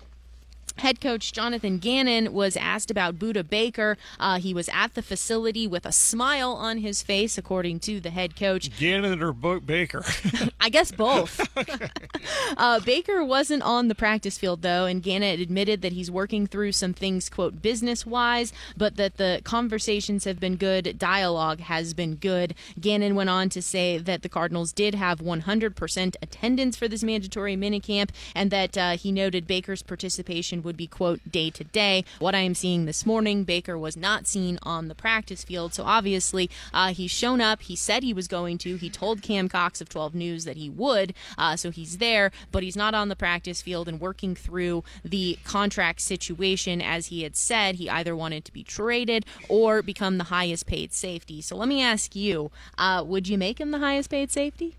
Head 0.78 1.00
coach 1.00 1.32
Jonathan 1.32 1.78
Gannon 1.78 2.32
was 2.32 2.56
asked 2.56 2.90
about 2.90 3.18
Budda 3.18 3.48
Baker. 3.48 3.96
Uh, 4.20 4.38
he 4.38 4.54
was 4.54 4.68
at 4.72 4.94
the 4.94 5.02
facility 5.02 5.66
with 5.66 5.84
a 5.84 5.92
smile 5.92 6.52
on 6.52 6.78
his 6.78 7.02
face, 7.02 7.36
according 7.36 7.80
to 7.80 8.00
the 8.00 8.10
head 8.10 8.36
coach. 8.36 8.76
Gannon 8.78 9.20
or 9.22 9.32
Bo- 9.32 9.60
Baker? 9.60 10.04
I 10.60 10.68
guess 10.68 10.92
both. 10.92 11.40
uh, 12.56 12.80
Baker 12.80 13.24
wasn't 13.24 13.62
on 13.62 13.88
the 13.88 13.94
practice 13.94 14.38
field, 14.38 14.62
though, 14.62 14.86
and 14.86 15.02
Gannon 15.02 15.40
admitted 15.40 15.82
that 15.82 15.92
he's 15.92 16.10
working 16.10 16.46
through 16.46 16.72
some 16.72 16.94
things, 16.94 17.28
quote, 17.28 17.60
business 17.60 18.06
wise, 18.06 18.52
but 18.76 18.96
that 18.96 19.16
the 19.16 19.40
conversations 19.44 20.24
have 20.24 20.38
been 20.38 20.56
good, 20.56 20.96
dialogue 20.98 21.60
has 21.60 21.92
been 21.92 22.14
good. 22.14 22.54
Gannon 22.80 23.16
went 23.16 23.30
on 23.30 23.48
to 23.48 23.60
say 23.60 23.98
that 23.98 24.22
the 24.22 24.28
Cardinals 24.28 24.72
did 24.72 24.94
have 24.94 25.18
100% 25.18 26.16
attendance 26.22 26.76
for 26.76 26.86
this 26.86 27.02
mandatory 27.02 27.56
minicamp, 27.56 28.10
and 28.34 28.50
that 28.50 28.78
uh, 28.78 28.96
he 28.96 29.10
noted 29.10 29.46
Baker's 29.46 29.82
participation 29.82 30.62
would 30.68 30.76
be, 30.76 30.87
quote, 30.87 31.20
day 31.31 31.48
to 31.48 31.64
day. 31.64 32.04
What 32.18 32.35
I 32.35 32.40
am 32.40 32.54
seeing 32.54 32.85
this 32.85 33.07
morning, 33.07 33.44
Baker 33.44 33.78
was 33.78 33.96
not 33.96 34.26
seen 34.26 34.59
on 34.62 34.88
the 34.88 34.94
practice 34.94 35.42
field. 35.42 35.72
So 35.72 35.83
obviously, 35.85 36.50
uh, 36.74 36.92
he's 36.92 37.11
shown 37.11 37.40
up. 37.40 37.62
He 37.62 37.74
said 37.74 38.02
he 38.02 38.12
was 38.12 38.28
going 38.28 38.59
to. 38.59 38.76
He 38.76 38.90
told 38.90 39.22
Cam 39.22 39.48
Cox 39.48 39.81
of 39.81 39.88
12 39.88 40.14
News 40.14 40.44
that 40.44 40.59
he 40.59 40.68
would. 40.68 41.14
Uh, 41.38 41.57
so 41.57 41.70
he's 41.70 41.96
there, 41.96 42.31
but 42.52 42.62
he's 42.62 42.76
not 42.76 42.92
on 42.92 43.09
the 43.09 43.16
practice 43.16 43.62
field 43.62 43.88
and 43.88 43.98
working 43.98 44.35
through 44.35 44.85
the 45.02 45.38
contract 45.42 46.02
situation. 46.02 46.83
As 46.83 47.07
he 47.07 47.22
had 47.22 47.35
said, 47.35 47.76
he 47.76 47.88
either 47.88 48.14
wanted 48.14 48.44
to 48.44 48.52
be 48.52 48.62
traded 48.62 49.24
or 49.48 49.81
become 49.81 50.18
the 50.18 50.24
highest 50.24 50.66
paid 50.66 50.92
safety. 50.92 51.40
So 51.40 51.57
let 51.57 51.68
me 51.68 51.83
ask 51.83 52.14
you 52.14 52.50
uh, 52.76 53.02
would 53.07 53.26
you 53.26 53.38
make 53.38 53.59
him 53.59 53.70
the 53.70 53.78
highest 53.78 54.11
paid 54.11 54.31
safety? 54.31 54.76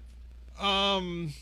Um, 0.60 1.34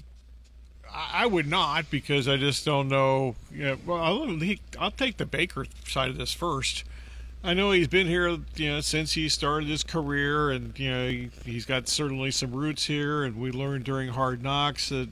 I 0.94 1.26
would 1.26 1.48
not 1.48 1.90
because 1.90 2.28
I 2.28 2.38
just 2.38 2.66
don't 2.66 2.88
know. 2.88 3.36
You 3.52 3.64
know 3.64 3.78
well, 3.86 4.00
I'll, 4.00 4.40
I'll 4.80 4.92
take 4.92 5.18
the 5.18 5.26
Baker 5.26 5.66
side 5.86 6.10
of 6.10 6.18
this 6.18 6.34
first. 6.34 6.84
I 7.44 7.54
know 7.54 7.72
he's 7.72 7.88
been 7.88 8.08
here, 8.08 8.38
you 8.56 8.70
know, 8.70 8.82
since 8.82 9.14
he 9.14 9.30
started 9.30 9.70
his 9.70 9.84
career, 9.84 10.50
and 10.50 10.78
you 10.78 10.92
know 10.92 11.10
he, 11.10 11.30
he's 11.46 11.66
got 11.66 11.88
certainly 11.88 12.32
some 12.32 12.52
roots 12.52 12.86
here. 12.86 13.24
And 13.24 13.38
we 13.38 13.52
learned 13.52 13.86
during 13.86 14.10
Hard 14.10 14.44
Knocks 14.44 14.90
that 14.90 15.10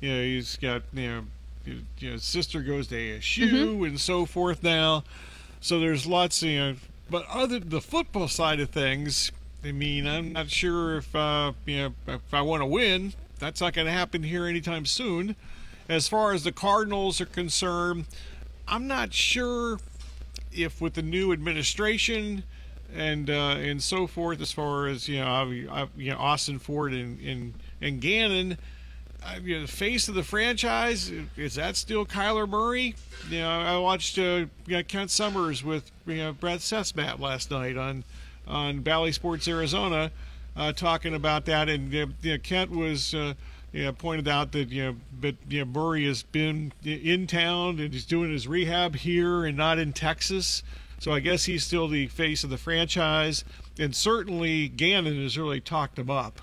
you 0.00 0.14
know 0.14 0.22
he's 0.22 0.56
got 0.56 0.82
you 0.92 1.08
know, 1.66 1.74
you 1.98 2.10
know 2.10 2.16
sister 2.18 2.60
goes 2.60 2.88
to 2.88 2.94
ASU 2.94 3.50
mm-hmm. 3.50 3.84
and 3.84 4.00
so 4.00 4.26
forth 4.26 4.62
now. 4.62 5.04
So 5.60 5.80
there's 5.80 6.06
lots, 6.06 6.42
you 6.42 6.58
know. 6.58 6.76
But 7.10 7.26
other 7.28 7.58
the 7.58 7.80
football 7.80 8.28
side 8.28 8.60
of 8.60 8.70
things, 8.70 9.32
I 9.64 9.72
mean, 9.72 10.06
I'm 10.06 10.32
not 10.32 10.50
sure 10.50 10.98
if 10.98 11.14
uh, 11.16 11.52
you 11.66 11.76
know 11.78 11.94
if 12.06 12.34
I 12.34 12.42
want 12.42 12.62
to 12.62 12.66
win, 12.66 13.14
that's 13.42 13.60
not 13.60 13.72
going 13.72 13.86
to 13.86 13.92
happen 13.92 14.22
here 14.22 14.46
anytime 14.46 14.86
soon. 14.86 15.34
As 15.88 16.06
far 16.06 16.32
as 16.32 16.44
the 16.44 16.52
Cardinals 16.52 17.20
are 17.20 17.26
concerned, 17.26 18.06
I'm 18.68 18.86
not 18.86 19.12
sure 19.12 19.80
if 20.52 20.80
with 20.80 20.94
the 20.94 21.02
new 21.02 21.32
administration 21.32 22.44
and 22.94 23.28
uh, 23.28 23.56
and 23.58 23.82
so 23.82 24.06
forth, 24.06 24.40
as 24.40 24.52
far 24.52 24.86
as 24.86 25.08
you 25.08 25.18
know, 25.18 25.50
you 25.50 26.10
know 26.10 26.16
Ossenfort 26.18 26.98
and 26.98 27.18
and, 27.20 27.54
and 27.80 28.00
Gannon, 28.00 28.58
uh, 29.24 29.38
you 29.42 29.56
know, 29.56 29.62
the 29.62 29.72
face 29.72 30.06
of 30.06 30.14
the 30.14 30.22
franchise 30.22 31.10
is 31.36 31.56
that 31.56 31.74
still 31.74 32.06
Kyler 32.06 32.48
Murray? 32.48 32.94
You 33.28 33.40
know, 33.40 33.50
I 33.50 33.76
watched 33.78 34.18
uh, 34.18 34.46
you 34.66 34.76
know, 34.76 34.82
Kent 34.84 35.10
Somers 35.10 35.64
with 35.64 35.90
you 36.06 36.16
know, 36.16 36.32
Brad 36.32 36.60
Cesmat 36.60 37.18
last 37.18 37.50
night 37.50 37.76
on 37.76 38.04
on 38.46 38.80
Bally 38.80 39.10
Sports 39.10 39.48
Arizona 39.48 40.12
uh, 40.56 40.72
talking 40.72 41.14
about 41.14 41.44
that, 41.46 41.68
and 41.68 41.92
you 41.92 42.12
know, 42.22 42.38
Kent 42.38 42.70
was. 42.70 43.14
Uh, 43.14 43.34
you 43.72 43.84
know, 43.84 43.92
pointed 43.94 44.28
out 44.28 44.52
that 44.52 44.68
you 44.68 44.84
know, 44.84 44.96
but 45.18 45.34
you 45.48 45.60
know, 45.60 45.64
Murray 45.64 46.06
has 46.06 46.22
been 46.22 46.74
in 46.84 47.26
town 47.26 47.80
and 47.80 47.92
he's 47.92 48.04
doing 48.04 48.30
his 48.30 48.46
rehab 48.46 48.96
here 48.96 49.46
and 49.46 49.56
not 49.56 49.78
in 49.78 49.94
Texas. 49.94 50.62
So 50.98 51.10
I 51.12 51.20
guess 51.20 51.46
he's 51.46 51.64
still 51.64 51.88
the 51.88 52.06
face 52.08 52.44
of 52.44 52.50
the 52.50 52.58
franchise, 52.58 53.44
and 53.78 53.96
certainly 53.96 54.68
Gannon 54.68 55.20
has 55.22 55.36
really 55.38 55.60
talked 55.60 55.98
him 55.98 56.10
up 56.10 56.40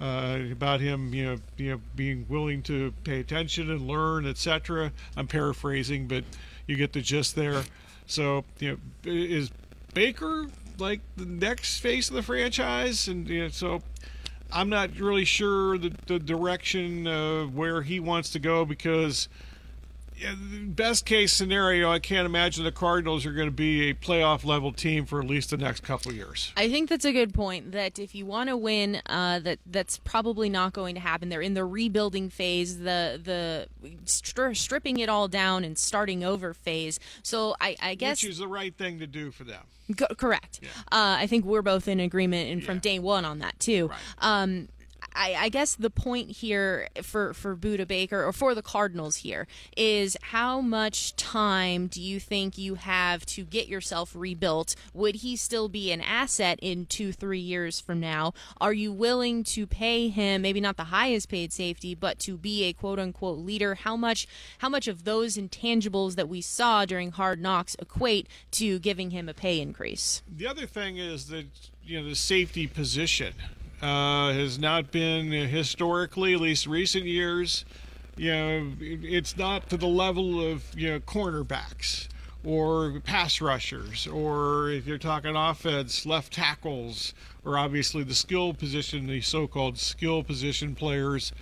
uh, 0.00 0.38
about 0.52 0.80
him, 0.80 1.14
you 1.14 1.24
know, 1.24 1.38
you 1.56 1.70
know, 1.72 1.80
being 1.94 2.26
willing 2.28 2.62
to 2.64 2.92
pay 3.04 3.20
attention 3.20 3.70
and 3.70 3.88
learn, 3.88 4.26
etc. 4.26 4.92
I'm 5.16 5.26
paraphrasing, 5.26 6.06
but 6.06 6.24
you 6.66 6.76
get 6.76 6.92
the 6.92 7.00
gist 7.00 7.34
there. 7.34 7.64
So 8.06 8.44
you 8.60 8.72
know, 8.72 8.78
is 9.04 9.50
Baker 9.94 10.46
like 10.78 11.00
the 11.16 11.26
next 11.26 11.80
face 11.80 12.08
of 12.08 12.14
the 12.14 12.22
franchise, 12.22 13.08
and 13.08 13.28
you 13.28 13.42
know, 13.42 13.48
so 13.48 13.82
I'm 14.52 14.68
not 14.68 14.98
really 14.98 15.24
sure 15.24 15.78
the, 15.78 15.92
the 16.06 16.18
direction 16.18 17.06
of 17.06 17.54
where 17.54 17.82
he 17.82 18.00
wants 18.00 18.30
to 18.30 18.38
go 18.38 18.64
because 18.64 19.28
best 20.68 21.06
case 21.06 21.32
scenario, 21.32 21.90
I 21.90 21.98
can't 21.98 22.26
imagine 22.26 22.64
the 22.64 22.72
Cardinals 22.72 23.26
are 23.26 23.32
going 23.32 23.48
to 23.48 23.54
be 23.54 23.90
a 23.90 23.94
playoff 23.94 24.44
level 24.44 24.72
team 24.72 25.06
for 25.06 25.20
at 25.20 25.26
least 25.26 25.50
the 25.50 25.56
next 25.56 25.82
couple 25.82 26.10
of 26.10 26.16
years. 26.16 26.52
I 26.56 26.68
think 26.68 26.88
that's 26.88 27.04
a 27.04 27.12
good 27.12 27.34
point. 27.34 27.72
That 27.72 27.98
if 27.98 28.14
you 28.14 28.26
want 28.26 28.48
to 28.48 28.56
win, 28.56 29.00
uh, 29.06 29.40
that 29.40 29.58
that's 29.66 29.98
probably 29.98 30.48
not 30.48 30.72
going 30.72 30.94
to 30.94 31.00
happen. 31.00 31.28
They're 31.28 31.40
in 31.40 31.54
the 31.54 31.64
rebuilding 31.64 32.30
phase, 32.30 32.78
the 32.78 33.20
the 33.22 33.68
stri- 34.04 34.56
stripping 34.56 34.98
it 34.98 35.08
all 35.08 35.28
down 35.28 35.64
and 35.64 35.76
starting 35.76 36.24
over 36.24 36.54
phase. 36.54 36.98
So 37.22 37.54
I, 37.60 37.76
I 37.80 37.94
guess 37.94 38.22
which 38.22 38.30
is 38.30 38.38
the 38.38 38.48
right 38.48 38.76
thing 38.76 38.98
to 39.00 39.06
do 39.06 39.30
for 39.30 39.44
them. 39.44 39.64
Co- 39.96 40.14
correct. 40.16 40.60
Yeah. 40.62 40.68
Uh, 40.90 41.16
I 41.20 41.26
think 41.26 41.44
we're 41.44 41.62
both 41.62 41.86
in 41.88 42.00
agreement 42.00 42.50
and 42.50 42.64
from 42.64 42.76
yeah. 42.76 42.80
day 42.80 42.98
one 42.98 43.24
on 43.24 43.38
that 43.38 43.58
too. 43.60 43.88
Right. 43.88 43.98
Um, 44.18 44.68
I, 45.16 45.36
I, 45.38 45.48
guess 45.48 45.74
the 45.74 45.90
point 45.90 46.30
here 46.30 46.88
for 47.02 47.32
for 47.32 47.56
Budda 47.56 47.88
Baker 47.88 48.22
or 48.22 48.32
for 48.32 48.54
the 48.54 48.62
Cardinals 48.62 49.16
here 49.16 49.46
is 49.76 50.16
how 50.20 50.60
much 50.60 51.16
time 51.16 51.86
do 51.86 52.02
you 52.02 52.20
think 52.20 52.58
you 52.58 52.74
have 52.74 53.24
to 53.26 53.44
get 53.44 53.66
yourself 53.66 54.12
rebuilt? 54.14 54.76
Would 54.92 55.16
he 55.16 55.34
still 55.36 55.68
be 55.68 55.90
an 55.90 56.02
asset 56.02 56.58
in 56.60 56.86
two 56.86 57.12
three 57.12 57.40
years 57.40 57.80
from 57.80 57.98
now? 57.98 58.34
Are 58.60 58.74
you 58.74 58.92
willing 58.92 59.42
to 59.44 59.66
pay 59.66 60.08
him 60.08 60.42
maybe 60.42 60.60
not 60.60 60.76
the 60.76 60.84
highest 60.84 61.30
paid 61.30 61.52
safety, 61.52 61.94
but 61.94 62.18
to 62.20 62.36
be 62.36 62.64
a 62.64 62.72
quote 62.74 62.98
unquote 62.98 63.38
leader? 63.38 63.76
How 63.76 63.96
much 63.96 64.26
how 64.58 64.68
much 64.68 64.86
of 64.86 65.04
those 65.04 65.36
intangibles 65.36 66.16
that 66.16 66.28
we 66.28 66.42
saw 66.42 66.84
during 66.84 67.12
Hard 67.12 67.40
Knocks 67.40 67.74
equate 67.78 68.28
to 68.52 68.78
giving 68.78 69.10
him 69.10 69.28
a 69.28 69.34
pay 69.34 69.60
increase? 69.60 70.22
The 70.30 70.46
other 70.46 70.66
thing 70.66 70.98
is 70.98 71.28
that 71.28 71.46
you 71.82 72.00
know 72.00 72.08
the 72.08 72.14
safety 72.14 72.66
position 72.66 73.34
uh, 73.82 74.32
has 74.32 74.58
not 74.58 74.90
been 74.90 75.30
historically, 75.30 76.34
at 76.34 76.40
least 76.40 76.66
recent 76.66 77.04
years. 77.04 77.64
You 78.16 78.32
know, 78.32 78.72
it's 78.80 79.36
not 79.36 79.68
to 79.70 79.76
the 79.76 79.86
level 79.86 80.40
of 80.40 80.64
you 80.74 80.88
know 80.90 81.00
cornerbacks 81.00 82.08
or 82.44 83.00
pass 83.00 83.40
rushers, 83.40 84.06
or 84.06 84.70
if 84.70 84.86
you're 84.86 84.98
talking 84.98 85.34
offense, 85.34 86.06
left 86.06 86.32
tackles, 86.32 87.12
or 87.44 87.58
obviously 87.58 88.04
the 88.04 88.14
skill 88.14 88.54
position, 88.54 89.06
the 89.08 89.20
so-called 89.20 89.76
skill 89.78 90.22
position 90.22 90.74
players. 90.74 91.32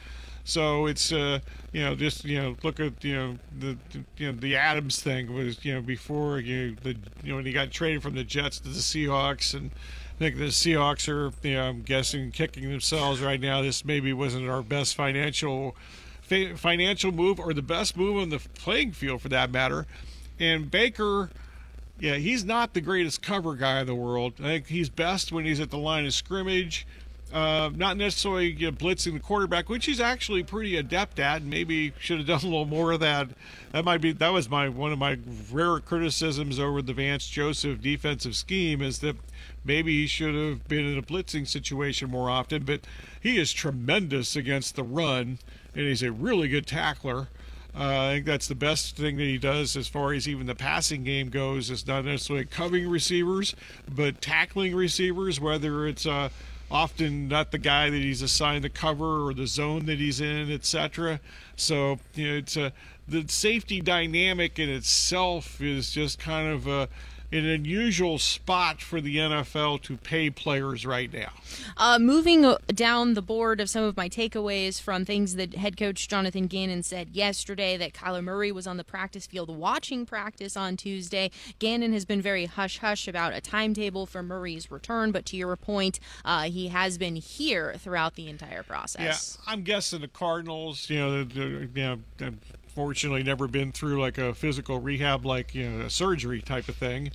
So 0.45 0.87
it's 0.87 1.13
uh, 1.13 1.41
you 1.73 1.83
know 1.83 1.95
just 1.95 2.25
you 2.25 2.41
know 2.41 2.57
look 2.63 2.81
at 2.81 3.05
you 3.05 3.15
know 3.15 3.39
the, 3.59 3.79
you 4.19 4.33
know 4.33 4.39
the 4.39 4.57
Adams 4.57 5.01
thing 5.01 5.33
was 5.33 5.65
you 5.65 5.75
know 5.75 5.81
before 5.81 6.39
you 6.39 6.77
the 6.83 6.97
you 7.23 7.31
know 7.31 7.37
when 7.37 7.47
he 7.47 7.53
got 7.53 7.71
traded 7.71 8.03
from 8.03 8.15
the 8.15 8.25
Jets 8.25 8.59
to 8.61 8.69
the 8.69 8.79
Seahawks 8.81 9.55
and 9.55 9.71
I 10.15 10.19
think 10.19 10.37
the 10.37 10.45
Seahawks 10.45 11.09
are, 11.09 11.33
you 11.47 11.55
know, 11.55 11.65
I'm 11.65 11.83
guessing, 11.83 12.31
kicking 12.31 12.71
themselves 12.71 13.21
right 13.21 13.41
now. 13.41 13.63
This 13.63 13.85
maybe 13.85 14.13
wasn't 14.13 14.49
our 14.49 14.63
best 14.63 14.95
financial 14.95 15.77
financial 16.57 17.13
move 17.13 17.39
or 17.39 17.53
the 17.53 17.63
best 17.63 17.97
move 17.97 18.17
on 18.17 18.31
the 18.31 18.39
playing 18.55 18.93
field 18.93 19.21
for 19.21 19.29
that 19.29 19.51
matter. 19.51 19.87
And 20.41 20.71
Baker, 20.71 21.31
yeah, 21.99 22.15
he's 22.15 22.45
not 22.45 22.75
the 22.75 22.81
greatest 22.81 23.23
cover 23.23 23.55
guy 23.55 23.81
in 23.81 23.87
the 23.87 23.95
world. 23.95 24.35
I 24.39 24.45
think 24.45 24.69
he's 24.69 24.89
best 24.89 25.33
when 25.33 25.45
he's 25.45 25.61
at 25.61 25.71
the 25.71 25.79
line 25.79 26.07
of 26.07 26.15
scrimmage. 26.15 26.87
Uh, 27.33 27.71
not 27.75 27.97
necessarily 27.97 28.53
you 28.53 28.71
know, 28.71 28.73
blitzing 28.77 29.15
the 29.15 29.19
quarterback, 29.19 29.69
which 29.69 29.87
he's 29.87 30.01
actually 30.01 30.45
pretty 30.45 30.77
adept 30.77 31.19
at, 31.19 31.41
and 31.43 31.51
maybe 31.51 31.93
should 31.99 32.19
have 32.19 32.27
done 32.29 32.41
a 32.43 32.45
little 32.45 32.65
more 32.65 32.93
of 32.93 33.01
that. 33.01 33.29
That 33.73 33.85
might 33.85 34.01
be 34.01 34.13
that 34.13 34.33
was 34.33 34.49
my 34.49 34.69
one 34.69 34.93
of 34.93 34.99
my 35.01 35.19
rare 35.51 35.81
criticisms 35.81 36.61
over 36.61 36.81
the 36.81 36.93
Vance 36.93 37.27
Joseph 37.27 37.81
defensive 37.81 38.37
scheme 38.37 38.81
is 38.81 39.01
that 39.01 39.17
maybe 39.65 40.01
he 40.03 40.07
should 40.07 40.35
have 40.35 40.69
been 40.69 40.87
in 40.87 40.99
a 40.99 41.03
blitzing 41.03 41.47
situation 41.47 42.11
more 42.11 42.31
often. 42.31 42.65
But 42.65 42.81
he 43.21 43.39
is 43.39 43.53
tremendous 43.53 44.37
against 44.37 44.77
the 44.77 44.83
run, 44.83 45.39
and 45.75 45.87
he's 45.87 46.03
a 46.03 46.13
really 46.13 46.49
good 46.49 46.67
tackler. 46.67 47.29
Uh, 47.77 48.07
I 48.07 48.15
think 48.15 48.27
that's 48.27 48.47
the 48.47 48.55
best 48.55 48.97
thing 48.97 49.17
that 49.17 49.25
he 49.25 49.37
does 49.37 49.77
as 49.77 49.89
far 49.89 50.13
as 50.13 50.29
even 50.29 50.47
the 50.47 50.55
passing 50.55 51.03
game 51.03 51.29
goes. 51.29 51.71
Is 51.71 51.87
not 51.87 52.05
necessarily 52.05 52.45
covering 52.45 52.89
receivers, 52.89 53.57
but 53.93 54.21
tackling 54.21 54.77
receivers, 54.77 55.41
whether 55.41 55.89
it's 55.89 56.07
uh, 56.07 56.29
often 56.71 57.27
not 57.27 57.51
the 57.51 57.59
guy 57.59 57.91
that 57.91 57.97
he's 57.97 58.23
assigned 58.23 58.63
to 58.63 58.69
cover 58.69 59.27
or 59.27 59.35
the 59.35 59.49
zone 59.49 59.87
that 59.87 59.99
he's 59.99 60.21
in, 60.21 60.53
etc. 60.53 61.19
So 61.57 61.99
you 62.15 62.29
know, 62.29 62.37
it's 62.37 62.57
a 62.57 62.73
the 63.07 63.25
safety 63.29 63.81
dynamic 63.81 64.59
in 64.59 64.69
itself 64.69 65.61
is 65.61 65.91
just 65.91 66.19
kind 66.19 66.53
of 66.53 66.67
a 66.67 66.89
an 67.35 67.47
unusual 67.47 68.19
spot 68.19 68.81
for 68.81 69.01
the 69.01 69.17
NFL 69.17 69.83
to 69.83 69.97
pay 69.97 70.31
players 70.31 70.87
right 70.87 71.13
now. 71.13 71.31
Uh, 71.77 71.99
moving 71.99 72.55
down 72.69 73.15
the 73.15 73.23
board 73.23 73.61
of 73.61 73.69
some 73.69 73.83
of 73.83 73.97
my 73.97 74.09
takeaways 74.09 74.81
from 74.81 75.05
things 75.05 75.35
that 75.35 75.55
head 75.55 75.77
coach 75.77 76.09
Jonathan 76.09 76.47
Gannon 76.47 76.83
said 76.83 77.11
yesterday 77.11 77.77
that 77.77 77.93
Kyler 77.93 78.23
Murray 78.23 78.53
was 78.53 78.67
on 78.67 78.77
the 78.77 78.85
practice 78.85 79.27
field 79.27 79.51
watching 79.51 80.07
practice 80.07 80.57
on 80.57 80.77
Tuesday. 80.77 81.31
Gannon 81.59 81.93
has 81.93 82.05
been 82.05 82.23
very 82.23 82.47
hush 82.47 82.79
hush 82.79 83.09
about 83.09 83.33
a 83.33 83.41
timetable 83.41 84.07
for 84.07 84.23
Murray's 84.23 84.71
return, 84.71 85.11
but 85.11 85.27
to 85.27 85.37
your 85.37 85.57
point, 85.57 85.99
uh, 86.25 86.43
he 86.45 86.69
has 86.69 86.99
been 86.99 87.17
here 87.17 87.75
throughout 87.79 88.15
the 88.15 88.29
entire 88.29 88.63
process. 88.63 89.39
Yeah, 89.41 89.53
I'm 89.53 89.63
guessing 89.63 90.01
the 90.01 90.09
Cardinals, 90.09 90.89
you 90.89 90.99
know, 90.99 91.27
you 91.35 91.69
know 91.75 91.99
fortunately 92.75 93.23
never 93.23 93.47
been 93.47 93.73
through 93.73 94.01
like 94.01 94.19
a 94.19 94.35
physical 94.35 94.81
rehab, 94.81 95.25
like 95.25 95.55
you 95.55 95.69
know, 95.69 95.87
a 95.87 95.91
surgery 95.91 96.43
type 96.43 96.69
of 96.69 96.77
thing. 96.77 97.11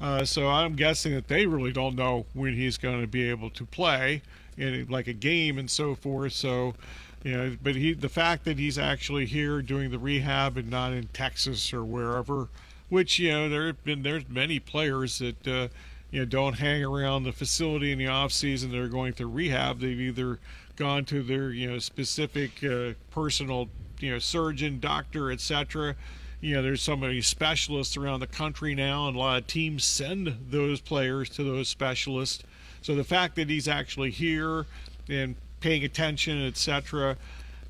Uh, 0.00 0.24
so 0.24 0.48
I'm 0.48 0.74
guessing 0.74 1.14
that 1.14 1.28
they 1.28 1.46
really 1.46 1.72
don't 1.72 1.94
know 1.94 2.26
when 2.34 2.54
he's 2.54 2.76
going 2.76 3.00
to 3.00 3.06
be 3.06 3.30
able 3.30 3.50
to 3.50 3.64
play 3.64 4.22
in 4.56 4.86
like 4.88 5.06
a 5.06 5.12
game 5.12 5.58
and 5.58 5.70
so 5.70 5.94
forth. 5.94 6.32
So, 6.32 6.74
you 7.22 7.36
know, 7.36 7.56
but 7.62 7.76
he 7.76 7.94
the 7.94 8.08
fact 8.08 8.44
that 8.44 8.58
he's 8.58 8.78
actually 8.78 9.26
here 9.26 9.62
doing 9.62 9.90
the 9.90 9.98
rehab 9.98 10.56
and 10.56 10.70
not 10.70 10.92
in 10.92 11.08
Texas 11.08 11.72
or 11.72 11.84
wherever, 11.84 12.48
which 12.88 13.18
you 13.18 13.30
know 13.32 13.48
there 13.48 13.66
have 13.66 13.82
been 13.84 14.02
there's 14.02 14.28
many 14.28 14.58
players 14.58 15.18
that 15.18 15.46
uh, 15.46 15.68
you 16.10 16.20
know 16.20 16.26
don't 16.26 16.58
hang 16.58 16.84
around 16.84 17.22
the 17.22 17.32
facility 17.32 17.92
in 17.92 17.98
the 17.98 18.08
off 18.08 18.32
season. 18.32 18.72
They're 18.72 18.88
going 18.88 19.12
through 19.12 19.28
rehab. 19.28 19.80
They've 19.80 20.00
either 20.00 20.38
gone 20.76 21.04
to 21.06 21.22
their 21.22 21.50
you 21.50 21.70
know 21.70 21.78
specific 21.78 22.62
uh, 22.64 22.92
personal 23.10 23.68
you 24.00 24.10
know 24.10 24.18
surgeon, 24.18 24.80
doctor, 24.80 25.30
etc. 25.30 25.96
You 26.40 26.56
know, 26.56 26.62
there's 26.62 26.82
so 26.82 26.96
many 26.96 27.22
specialists 27.22 27.96
around 27.96 28.20
the 28.20 28.26
country 28.26 28.74
now, 28.74 29.08
and 29.08 29.16
a 29.16 29.18
lot 29.18 29.38
of 29.38 29.46
teams 29.46 29.84
send 29.84 30.36
those 30.50 30.80
players 30.80 31.30
to 31.30 31.44
those 31.44 31.68
specialists. 31.68 32.42
So 32.82 32.94
the 32.94 33.04
fact 33.04 33.36
that 33.36 33.48
he's 33.48 33.66
actually 33.66 34.10
here 34.10 34.66
and 35.08 35.36
paying 35.60 35.84
attention, 35.84 36.46
etc., 36.46 37.16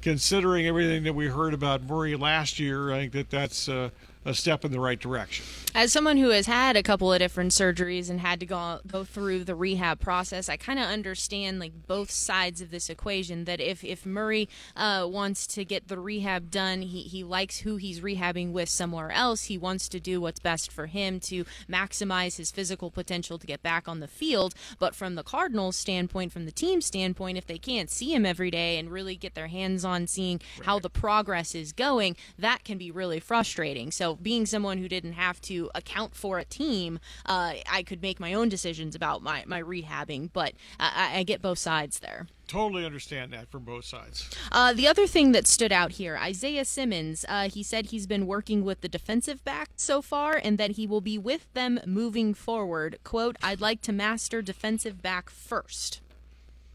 considering 0.02 0.66
everything 0.66 1.04
that 1.04 1.14
we 1.14 1.28
heard 1.28 1.54
about 1.54 1.84
Murray 1.84 2.16
last 2.16 2.58
year, 2.58 2.92
I 2.92 2.98
think 2.98 3.12
that 3.12 3.30
that's 3.30 3.68
uh, 3.68 3.90
a 4.24 4.34
step 4.34 4.64
in 4.64 4.72
the 4.72 4.80
right 4.80 4.98
direction. 4.98 5.44
As 5.74 5.92
someone 5.92 6.16
who 6.16 6.30
has 6.30 6.46
had 6.46 6.76
a 6.76 6.82
couple 6.82 7.12
of 7.12 7.18
different 7.18 7.52
surgeries 7.52 8.08
and 8.08 8.20
had 8.20 8.40
to 8.40 8.46
go 8.46 8.80
go 8.86 9.04
through 9.04 9.44
the 9.44 9.54
rehab 9.54 10.00
process, 10.00 10.48
I 10.48 10.56
kind 10.56 10.78
of 10.78 10.86
understand 10.86 11.58
like 11.58 11.86
both 11.86 12.10
sides 12.10 12.60
of 12.60 12.70
this 12.70 12.88
equation. 12.88 13.44
That 13.44 13.60
if 13.60 13.82
if 13.84 14.06
Murray 14.06 14.48
uh, 14.76 15.06
wants 15.10 15.46
to 15.48 15.64
get 15.64 15.88
the 15.88 15.98
rehab 15.98 16.50
done, 16.50 16.82
he 16.82 17.02
he 17.02 17.24
likes 17.24 17.58
who 17.58 17.76
he's 17.76 18.00
rehabbing 18.00 18.52
with 18.52 18.68
somewhere 18.68 19.10
else. 19.10 19.44
He 19.44 19.58
wants 19.58 19.88
to 19.90 20.00
do 20.00 20.20
what's 20.20 20.40
best 20.40 20.70
for 20.70 20.86
him 20.86 21.20
to 21.20 21.44
maximize 21.68 22.36
his 22.36 22.50
physical 22.50 22.90
potential 22.90 23.38
to 23.38 23.46
get 23.46 23.62
back 23.62 23.88
on 23.88 24.00
the 24.00 24.08
field. 24.08 24.54
But 24.78 24.94
from 24.94 25.16
the 25.16 25.22
Cardinals' 25.22 25.76
standpoint, 25.76 26.32
from 26.32 26.46
the 26.46 26.52
team 26.52 26.80
standpoint, 26.80 27.36
if 27.36 27.46
they 27.46 27.58
can't 27.58 27.90
see 27.90 28.14
him 28.14 28.24
every 28.24 28.50
day 28.50 28.78
and 28.78 28.90
really 28.90 29.16
get 29.16 29.34
their 29.34 29.48
hands 29.48 29.84
on 29.84 30.06
seeing 30.06 30.40
right. 30.58 30.66
how 30.66 30.78
the 30.78 30.90
progress 30.90 31.54
is 31.54 31.72
going, 31.72 32.16
that 32.38 32.64
can 32.64 32.78
be 32.78 32.90
really 32.90 33.20
frustrating. 33.20 33.90
So 33.90 34.13
being 34.22 34.46
someone 34.46 34.78
who 34.78 34.88
didn't 34.88 35.12
have 35.14 35.40
to 35.42 35.70
account 35.74 36.14
for 36.14 36.38
a 36.38 36.44
team, 36.44 36.98
uh, 37.26 37.54
I 37.70 37.82
could 37.82 38.02
make 38.02 38.20
my 38.20 38.34
own 38.34 38.48
decisions 38.48 38.94
about 38.94 39.22
my, 39.22 39.44
my 39.46 39.62
rehabbing, 39.62 40.30
but 40.32 40.54
I, 40.78 41.18
I 41.18 41.22
get 41.22 41.42
both 41.42 41.58
sides 41.58 42.00
there. 42.00 42.26
Totally 42.46 42.84
understand 42.84 43.32
that 43.32 43.48
from 43.50 43.64
both 43.64 43.86
sides. 43.86 44.28
Uh, 44.52 44.74
the 44.74 44.86
other 44.86 45.06
thing 45.06 45.32
that 45.32 45.46
stood 45.46 45.72
out 45.72 45.92
here, 45.92 46.18
Isaiah 46.18 46.66
Simmons, 46.66 47.24
uh, 47.28 47.48
he 47.48 47.62
said 47.62 47.86
he's 47.86 48.06
been 48.06 48.26
working 48.26 48.64
with 48.64 48.82
the 48.82 48.88
defensive 48.88 49.42
back 49.44 49.70
so 49.76 50.02
far 50.02 50.34
and 50.42 50.58
that 50.58 50.72
he 50.72 50.86
will 50.86 51.00
be 51.00 51.16
with 51.16 51.52
them 51.54 51.80
moving 51.86 52.34
forward. 52.34 52.98
Quote, 53.02 53.36
I'd 53.42 53.62
like 53.62 53.80
to 53.82 53.92
master 53.92 54.42
defensive 54.42 55.00
back 55.00 55.30
first. 55.30 56.00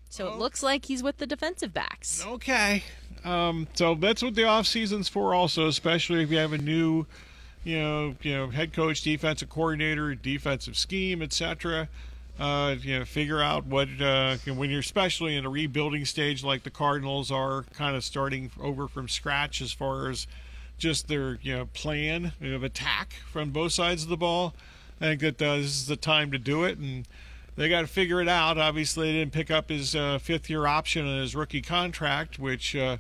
So 0.10 0.28
oh. 0.28 0.34
it 0.34 0.40
looks 0.40 0.64
like 0.64 0.86
he's 0.86 1.04
with 1.04 1.18
the 1.18 1.28
defensive 1.28 1.74
backs. 1.74 2.26
Okay. 2.26 2.84
Um, 3.24 3.68
so 3.74 3.94
that's 3.96 4.24
what 4.24 4.34
the 4.34 4.46
off 4.46 4.66
season's 4.66 5.08
for 5.08 5.36
also, 5.36 5.68
especially 5.68 6.24
if 6.24 6.32
you 6.32 6.38
have 6.38 6.54
a 6.54 6.58
new 6.58 7.06
you 7.70 7.80
know, 7.80 8.16
you 8.22 8.36
know, 8.36 8.50
head 8.50 8.74
coach, 8.74 9.02
defensive 9.02 9.50
coordinator, 9.50 10.16
defensive 10.16 10.76
scheme, 10.76 11.22
etc. 11.22 11.88
Uh, 12.40 12.76
you 12.82 12.98
know, 12.98 13.06
figure 13.06 13.42
out 13.42 13.66
what 13.66 13.88
uh, 14.02 14.38
when 14.56 14.70
you're 14.70 14.80
especially 14.80 15.36
in 15.36 15.46
a 15.46 15.50
rebuilding 15.50 16.06
stage 16.06 16.44
like 16.44 16.64
the 16.64 16.70
Cardinals 16.70 17.32
are, 17.32 17.64
kind 17.74 17.96
of 17.96 18.04
starting 18.04 18.50
over 18.60 18.88
from 18.88 19.08
scratch 19.08 19.62
as 19.62 19.72
far 19.72 20.10
as 20.10 20.26
just 20.78 21.08
their 21.08 21.38
you 21.42 21.56
know 21.56 21.66
plan 21.74 22.32
of 22.42 22.64
attack 22.64 23.14
from 23.32 23.52
both 23.52 23.72
sides 23.74 24.04
of 24.04 24.10
the 24.10 24.18
ball. 24.18 24.54
I 25.00 25.06
think 25.06 25.22
that 25.22 25.42
uh, 25.42 25.58
this 25.58 25.66
is 25.66 25.88
the 25.88 25.96
time 25.96 26.32
to 26.32 26.38
do 26.38 26.64
it, 26.64 26.78
and 26.78 27.08
they 27.56 27.70
got 27.70 27.82
to 27.82 27.88
figure 27.88 28.22
it 28.22 28.30
out. 28.30 28.58
Obviously, 28.58 29.12
they 29.12 29.20
didn't 29.20 29.34
pick 29.34 29.52
up 29.52 29.70
his 29.70 29.96
uh, 29.96 30.18
fifth 30.18 30.50
year 30.50 30.66
option 30.66 31.06
on 31.06 31.20
his 31.20 31.36
rookie 31.36 31.62
contract, 31.62 32.40
which 32.40 32.76
uh, 32.76 32.98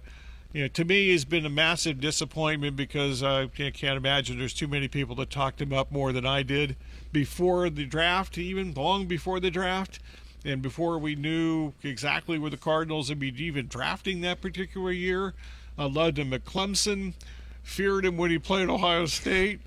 you 0.51 0.63
know, 0.63 0.67
to 0.69 0.85
me 0.85 1.09
he's 1.09 1.25
been 1.25 1.45
a 1.45 1.49
massive 1.49 1.99
disappointment 1.99 2.75
because 2.75 3.21
I 3.21 3.47
can't 3.47 3.97
imagine 3.97 4.39
there's 4.39 4.53
too 4.53 4.67
many 4.67 4.88
people 4.88 5.15
that 5.15 5.29
talked 5.29 5.62
him 5.62 5.71
up 5.71 5.91
more 5.91 6.12
than 6.12 6.25
I 6.25 6.43
did 6.43 6.75
before 7.12 7.69
the 7.69 7.85
draft, 7.85 8.38
even 8.38 8.73
long 8.73 9.05
before 9.05 9.39
the 9.39 9.51
draft, 9.51 9.99
and 10.43 10.62
before 10.62 10.97
we 10.97 11.15
knew 11.15 11.73
exactly 11.83 12.39
where 12.39 12.49
the 12.49 12.57
Cardinals 12.57 13.09
would 13.09 13.19
be 13.19 13.33
even 13.43 13.67
drafting 13.67 14.21
that 14.21 14.41
particular 14.41 14.91
year. 14.91 15.33
I 15.77 15.85
loved 15.85 16.17
him 16.17 16.33
at 16.33 16.45
Clemson, 16.45 17.13
feared 17.62 18.05
him 18.05 18.17
when 18.17 18.31
he 18.31 18.39
played 18.39 18.69
Ohio 18.69 19.05
State. 19.05 19.62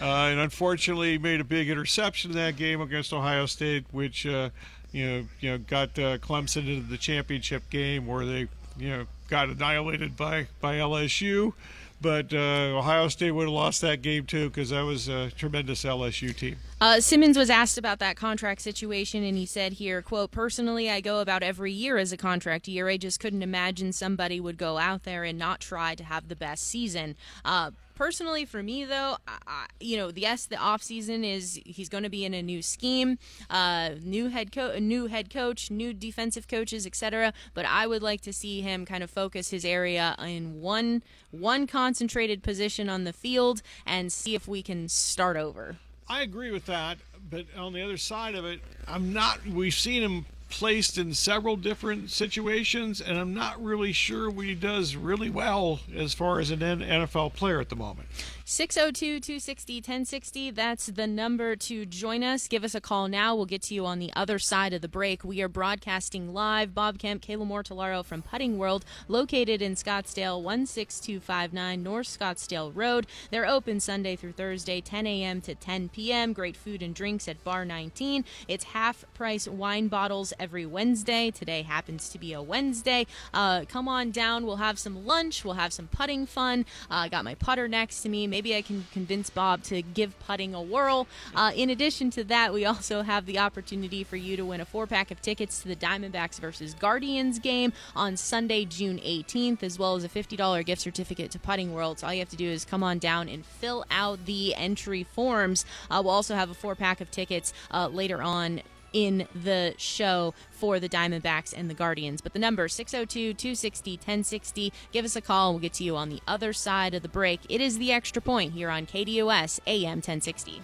Uh, 0.00 0.04
and 0.04 0.40
unfortunately, 0.40 1.12
he 1.12 1.18
made 1.18 1.40
a 1.40 1.44
big 1.44 1.68
interception 1.68 2.30
in 2.30 2.36
that 2.36 2.56
game 2.56 2.80
against 2.80 3.12
Ohio 3.12 3.46
State, 3.46 3.84
which 3.90 4.26
uh, 4.26 4.50
you 4.92 5.06
know, 5.06 5.26
you 5.40 5.50
know, 5.50 5.58
got 5.58 5.98
uh, 5.98 6.18
Clemson 6.18 6.68
into 6.68 6.88
the 6.88 6.96
championship 6.96 7.68
game 7.70 8.06
where 8.06 8.24
they, 8.24 8.48
you 8.78 8.88
know, 8.88 9.06
got 9.28 9.48
annihilated 9.48 10.16
by 10.16 10.48
by 10.60 10.76
LSU. 10.76 11.52
But 12.00 12.34
uh, 12.34 12.76
Ohio 12.76 13.08
State 13.08 13.30
would 13.30 13.44
have 13.44 13.52
lost 13.52 13.80
that 13.80 14.02
game 14.02 14.26
too 14.26 14.50
because 14.50 14.70
that 14.70 14.82
was 14.82 15.08
a 15.08 15.30
tremendous 15.30 15.82
LSU 15.82 16.36
team. 16.36 16.56
Uh, 16.78 17.00
Simmons 17.00 17.38
was 17.38 17.48
asked 17.48 17.78
about 17.78 18.00
that 18.00 18.16
contract 18.16 18.60
situation, 18.60 19.24
and 19.24 19.38
he 19.38 19.46
said 19.46 19.74
here, 19.74 20.02
"quote 20.02 20.30
Personally, 20.30 20.90
I 20.90 21.00
go 21.00 21.20
about 21.20 21.42
every 21.42 21.72
year 21.72 21.96
as 21.96 22.12
a 22.12 22.16
contract 22.18 22.68
year. 22.68 22.88
I 22.88 22.98
just 22.98 23.18
couldn't 23.18 23.42
imagine 23.42 23.92
somebody 23.92 24.40
would 24.40 24.58
go 24.58 24.76
out 24.76 25.04
there 25.04 25.24
and 25.24 25.38
not 25.38 25.60
try 25.60 25.94
to 25.94 26.04
have 26.04 26.28
the 26.28 26.36
best 26.36 26.64
season." 26.64 27.16
Uh, 27.44 27.70
personally 27.96 28.44
for 28.44 28.62
me 28.62 28.84
though 28.84 29.16
I, 29.26 29.66
you 29.80 29.96
know 29.96 30.12
yes 30.14 30.46
the 30.46 30.56
off 30.56 30.82
season 30.82 31.24
is 31.24 31.60
he's 31.64 31.88
going 31.88 32.04
to 32.04 32.10
be 32.10 32.24
in 32.24 32.34
a 32.34 32.42
new 32.42 32.62
scheme 32.62 33.18
uh, 33.50 33.90
new 34.02 34.28
head 34.28 34.52
coach 34.52 34.76
a 34.76 34.80
new 34.80 35.06
head 35.06 35.30
coach 35.30 35.70
new 35.70 35.92
defensive 35.92 36.46
coaches 36.46 36.86
etc 36.86 37.32
but 37.54 37.64
i 37.64 37.86
would 37.86 38.02
like 38.02 38.20
to 38.20 38.32
see 38.32 38.60
him 38.60 38.84
kind 38.84 39.02
of 39.02 39.10
focus 39.10 39.50
his 39.50 39.64
area 39.64 40.14
in 40.20 40.60
one 40.60 41.02
one 41.30 41.66
concentrated 41.66 42.42
position 42.42 42.88
on 42.88 43.04
the 43.04 43.12
field 43.12 43.62
and 43.84 44.12
see 44.12 44.34
if 44.34 44.46
we 44.46 44.62
can 44.62 44.88
start 44.88 45.36
over. 45.36 45.76
I 46.08 46.22
agree 46.22 46.50
with 46.52 46.66
that 46.66 46.98
but 47.30 47.46
on 47.56 47.72
the 47.72 47.82
other 47.82 47.96
side 47.96 48.34
of 48.34 48.44
it 48.44 48.60
i'm 48.86 49.12
not 49.12 49.44
we've 49.46 49.74
seen 49.74 50.02
him 50.02 50.26
placed 50.56 50.96
in 50.96 51.12
several 51.12 51.54
different 51.54 52.10
situations, 52.10 52.98
and 52.98 53.18
I'm 53.18 53.34
not 53.34 53.62
really 53.62 53.92
sure 53.92 54.30
what 54.30 54.46
he 54.46 54.54
does 54.54 54.96
really 54.96 55.28
well 55.28 55.80
as 55.94 56.14
far 56.14 56.40
as 56.40 56.50
an 56.50 56.60
NFL 56.60 57.34
player 57.34 57.60
at 57.60 57.68
the 57.68 57.76
moment. 57.76 58.08
602 58.48 59.20
260 59.20 59.74
1060. 59.76 60.50
That's 60.52 60.86
the 60.86 61.06
number 61.06 61.56
to 61.56 61.84
join 61.84 62.22
us. 62.22 62.48
Give 62.48 62.64
us 62.64 62.74
a 62.74 62.80
call 62.80 63.08
now. 63.08 63.34
We'll 63.34 63.44
get 63.44 63.60
to 63.62 63.74
you 63.74 63.84
on 63.84 63.98
the 63.98 64.10
other 64.16 64.38
side 64.38 64.72
of 64.72 64.80
the 64.80 64.88
break. 64.88 65.24
We 65.24 65.42
are 65.42 65.48
broadcasting 65.48 66.32
live. 66.32 66.72
Bob 66.72 66.98
Kemp, 66.98 67.22
Kayla 67.22 67.46
Mortellaro 67.46 68.02
from 68.04 68.22
Putting 68.22 68.56
World, 68.56 68.84
located 69.08 69.60
in 69.60 69.74
Scottsdale, 69.74 70.40
16259 70.42 71.82
North 71.82 72.06
Scottsdale 72.06 72.70
Road. 72.72 73.08
They're 73.30 73.46
open 73.48 73.80
Sunday 73.80 74.16
through 74.16 74.32
Thursday, 74.32 74.80
10 74.80 75.06
a.m. 75.06 75.40
to 75.42 75.54
10 75.54 75.90
p.m. 75.90 76.32
Great 76.32 76.56
food 76.56 76.82
and 76.82 76.94
drinks 76.94 77.26
at 77.28 77.42
Bar 77.44 77.64
19. 77.64 78.24
It's 78.48 78.64
half 78.64 79.04
price 79.12 79.48
wine 79.48 79.88
bottles 79.88 80.32
every 80.38 80.45
Wednesday. 80.46 81.30
Today 81.30 81.62
happens 81.62 82.08
to 82.10 82.18
be 82.18 82.32
a 82.32 82.40
Wednesday. 82.40 83.06
Uh, 83.34 83.64
come 83.68 83.88
on 83.88 84.12
down. 84.12 84.46
We'll 84.46 84.56
have 84.56 84.78
some 84.78 85.04
lunch. 85.04 85.44
We'll 85.44 85.54
have 85.54 85.72
some 85.72 85.88
putting 85.88 86.26
fun. 86.26 86.66
Uh, 86.90 87.06
I 87.06 87.08
got 87.08 87.24
my 87.24 87.34
putter 87.34 87.66
next 87.66 88.02
to 88.02 88.08
me 88.08 88.26
maybe 88.36 88.54
I 88.54 88.60
can 88.60 88.86
convince 88.92 89.30
Bob 89.30 89.62
to 89.64 89.80
give 89.80 90.18
putting 90.20 90.54
a 90.54 90.60
whirl. 90.60 91.06
Uh, 91.34 91.52
in 91.54 91.70
addition 91.70 92.10
to 92.10 92.24
that, 92.24 92.52
we 92.52 92.64
also 92.66 93.00
have 93.00 93.24
the 93.24 93.38
opportunity 93.38 94.04
for 94.04 94.16
you 94.16 94.36
to 94.36 94.44
win 94.44 94.60
a 94.60 94.66
four 94.66 94.86
pack 94.86 95.10
of 95.10 95.22
tickets 95.22 95.62
to 95.62 95.68
the 95.68 95.76
Diamondbacks 95.76 96.38
versus 96.38 96.74
Guardians 96.74 97.38
game 97.38 97.72
on 97.94 98.16
Sunday, 98.16 98.66
June 98.66 98.98
18th, 98.98 99.62
as 99.62 99.78
well 99.78 99.96
as 99.96 100.04
a 100.04 100.08
$50 100.08 100.64
gift 100.66 100.82
certificate 100.82 101.30
to 101.30 101.38
Putting 101.38 101.72
World. 101.72 101.98
So 101.98 102.06
all 102.06 102.12
you 102.12 102.20
have 102.20 102.28
to 102.28 102.36
do 102.36 102.48
is 102.48 102.66
come 102.66 102.82
on 102.82 102.98
down 102.98 103.28
and 103.28 103.44
fill 103.44 103.84
out 103.90 104.26
the 104.26 104.54
entry 104.54 105.04
forms. 105.04 105.64
Uh, 105.90 106.02
we'll 106.04 106.12
also 106.12 106.34
have 106.34 106.50
a 106.50 106.54
four 106.54 106.74
pack 106.74 107.00
of 107.00 107.10
tickets 107.10 107.52
uh, 107.70 107.88
later 107.88 108.22
on 108.22 108.60
in 108.92 109.28
the 109.34 109.74
show 109.76 110.34
for 110.50 110.80
the 110.80 110.88
Diamondbacks 110.88 111.54
and 111.56 111.68
the 111.68 111.74
Guardians. 111.74 112.20
But 112.20 112.32
the 112.32 112.38
number 112.38 112.68
602 112.68 113.34
260 113.34 113.92
1060. 113.92 114.72
Give 114.92 115.04
us 115.04 115.16
a 115.16 115.20
call 115.20 115.52
we'll 115.52 115.60
get 115.60 115.74
to 115.74 115.84
you 115.84 115.96
on 115.96 116.08
the 116.08 116.20
other 116.26 116.52
side 116.52 116.94
of 116.94 117.02
the 117.02 117.08
break. 117.08 117.40
It 117.48 117.60
is 117.60 117.78
the 117.78 117.92
extra 117.92 118.22
point 118.22 118.52
here 118.52 118.70
on 118.70 118.86
KDUS 118.86 119.60
AM 119.66 119.98
1060. 119.98 120.62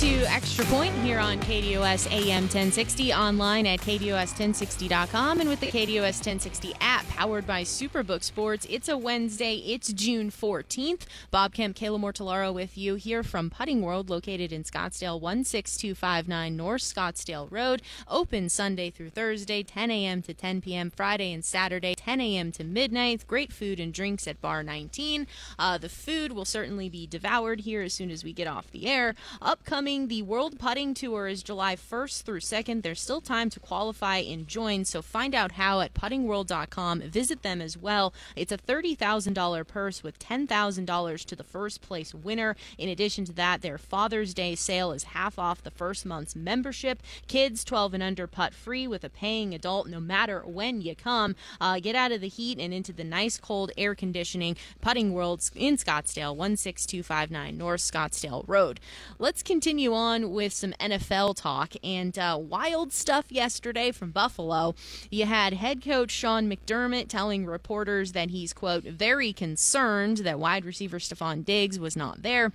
To 0.00 0.24
Extra 0.24 0.64
Point 0.64 0.92
here 1.04 1.20
on 1.20 1.38
KDUS 1.38 2.10
AM 2.10 2.42
1060, 2.42 3.14
online 3.14 3.64
at 3.64 3.78
KDUS1060.com, 3.82 5.38
and 5.38 5.48
with 5.48 5.60
the 5.60 5.68
KDUS 5.68 6.18
1060 6.18 6.74
app 6.80 7.06
powered 7.10 7.46
by 7.46 7.62
Superbook 7.62 8.24
Sports. 8.24 8.66
It's 8.68 8.88
a 8.88 8.98
Wednesday, 8.98 9.54
it's 9.58 9.92
June 9.92 10.32
14th. 10.32 11.02
Bob 11.30 11.54
Kemp, 11.54 11.76
Kayla 11.76 12.00
Mortellaro 12.00 12.52
with 12.52 12.76
you 12.76 12.96
here 12.96 13.22
from 13.22 13.50
Putting 13.50 13.82
World, 13.82 14.10
located 14.10 14.52
in 14.52 14.64
Scottsdale, 14.64 15.20
16259 15.20 16.56
North 16.56 16.82
Scottsdale 16.82 17.46
Road. 17.52 17.80
Open 18.08 18.48
Sunday 18.48 18.90
through 18.90 19.10
Thursday, 19.10 19.62
10 19.62 19.92
a.m. 19.92 20.22
to 20.22 20.34
10 20.34 20.60
p.m., 20.60 20.90
Friday 20.90 21.32
and 21.32 21.44
Saturday, 21.44 21.94
10 21.94 22.20
a.m. 22.20 22.50
to 22.50 22.64
midnight. 22.64 23.24
Great 23.28 23.52
food 23.52 23.78
and 23.78 23.94
drinks 23.94 24.26
at 24.26 24.42
Bar 24.42 24.64
19. 24.64 25.28
Uh, 25.56 25.78
the 25.78 25.88
food 25.88 26.32
will 26.32 26.44
certainly 26.44 26.88
be 26.88 27.06
devoured 27.06 27.60
here 27.60 27.82
as 27.82 27.94
soon 27.94 28.10
as 28.10 28.24
we 28.24 28.32
get 28.32 28.48
off 28.48 28.72
the 28.72 28.88
air. 28.88 29.14
Upcoming, 29.40 29.83
the 29.84 30.22
World 30.22 30.58
Putting 30.58 30.94
Tour 30.94 31.28
is 31.28 31.42
July 31.42 31.76
1st 31.76 32.22
through 32.22 32.40
2nd. 32.40 32.82
There's 32.82 33.02
still 33.02 33.20
time 33.20 33.50
to 33.50 33.60
qualify 33.60 34.16
and 34.16 34.48
join, 34.48 34.86
so 34.86 35.02
find 35.02 35.34
out 35.34 35.52
how 35.52 35.82
at 35.82 35.92
puttingworld.com. 35.92 37.02
Visit 37.02 37.42
them 37.42 37.60
as 37.60 37.76
well. 37.76 38.14
It's 38.34 38.50
a 38.50 38.56
$30,000 38.56 39.66
purse 39.66 40.02
with 40.02 40.18
$10,000 40.18 41.24
to 41.26 41.36
the 41.36 41.44
first 41.44 41.82
place 41.82 42.14
winner. 42.14 42.56
In 42.78 42.88
addition 42.88 43.26
to 43.26 43.32
that, 43.34 43.60
their 43.60 43.76
Father's 43.76 44.32
Day 44.32 44.54
sale 44.54 44.90
is 44.90 45.02
half 45.02 45.38
off 45.38 45.62
the 45.62 45.70
first 45.70 46.06
month's 46.06 46.34
membership. 46.34 47.02
Kids 47.28 47.62
12 47.62 47.92
and 47.92 48.02
under 48.02 48.26
putt 48.26 48.54
free 48.54 48.86
with 48.86 49.04
a 49.04 49.10
paying 49.10 49.54
adult 49.54 49.86
no 49.86 50.00
matter 50.00 50.40
when 50.46 50.80
you 50.80 50.96
come. 50.96 51.36
Uh, 51.60 51.78
get 51.78 51.94
out 51.94 52.10
of 52.10 52.22
the 52.22 52.28
heat 52.28 52.58
and 52.58 52.72
into 52.72 52.94
the 52.94 53.04
nice 53.04 53.36
cold 53.36 53.70
air 53.76 53.94
conditioning. 53.94 54.56
Putting 54.80 55.12
World 55.12 55.50
in 55.54 55.76
Scottsdale, 55.76 56.34
16259 56.34 57.58
North 57.58 57.82
Scottsdale 57.82 58.44
Road. 58.48 58.80
Let's 59.18 59.42
continue 59.42 59.73
on 59.94 60.30
with 60.30 60.52
some 60.52 60.72
NFL 60.80 61.36
talk 61.36 61.74
and 61.82 62.18
uh, 62.18 62.38
wild 62.40 62.92
stuff 62.92 63.30
yesterday 63.30 63.90
from 63.90 64.10
Buffalo. 64.10 64.74
You 65.10 65.26
had 65.26 65.52
head 65.54 65.84
coach 65.84 66.10
Sean 66.10 66.50
McDermott 66.50 67.08
telling 67.08 67.44
reporters 67.46 68.12
that 68.12 68.30
he's, 68.30 68.52
quote, 68.52 68.84
very 68.84 69.32
concerned 69.32 70.18
that 70.18 70.38
wide 70.38 70.64
receiver 70.64 70.98
Stefon 70.98 71.44
Diggs 71.44 71.78
was 71.78 71.96
not 71.96 72.22
there. 72.22 72.52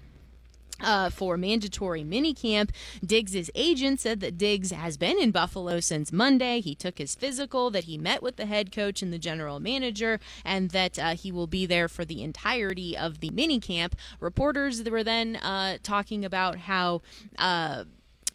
Uh, 0.82 1.10
for 1.10 1.36
mandatory 1.36 2.04
minicamp. 2.04 2.70
Diggs' 3.06 3.50
agent 3.54 4.00
said 4.00 4.22
that 4.22 4.38
Diggs 4.38 4.72
has 4.72 4.96
been 4.96 5.20
in 5.20 5.32
Buffalo 5.32 5.82
since 5.82 6.14
Monday. 6.14 6.62
He 6.62 6.74
took 6.74 7.00
his 7.00 7.16
physical, 7.16 7.70
that 7.72 7.84
he 7.84 7.98
met 7.98 8.24
with 8.24 8.38
the 8.38 8.46
head 8.46 8.72
coach 8.72 9.02
and 9.02 9.12
the 9.12 9.20
general 9.20 9.60
manager, 9.60 10.20
and 10.46 10.70
that 10.72 10.98
uh, 10.98 11.16
he 11.16 11.32
will 11.32 11.48
be 11.48 11.66
there 11.66 11.90
for 11.90 12.06
the 12.06 12.24
entirety 12.24 12.98
of 12.98 13.20
the 13.20 13.30
minicamp. 13.30 13.94
Reporters 14.22 14.82
were 14.84 15.04
then 15.04 15.36
uh, 15.38 15.78
talking 15.84 16.24
about 16.24 16.60
how 16.60 17.02
uh, 17.38 17.84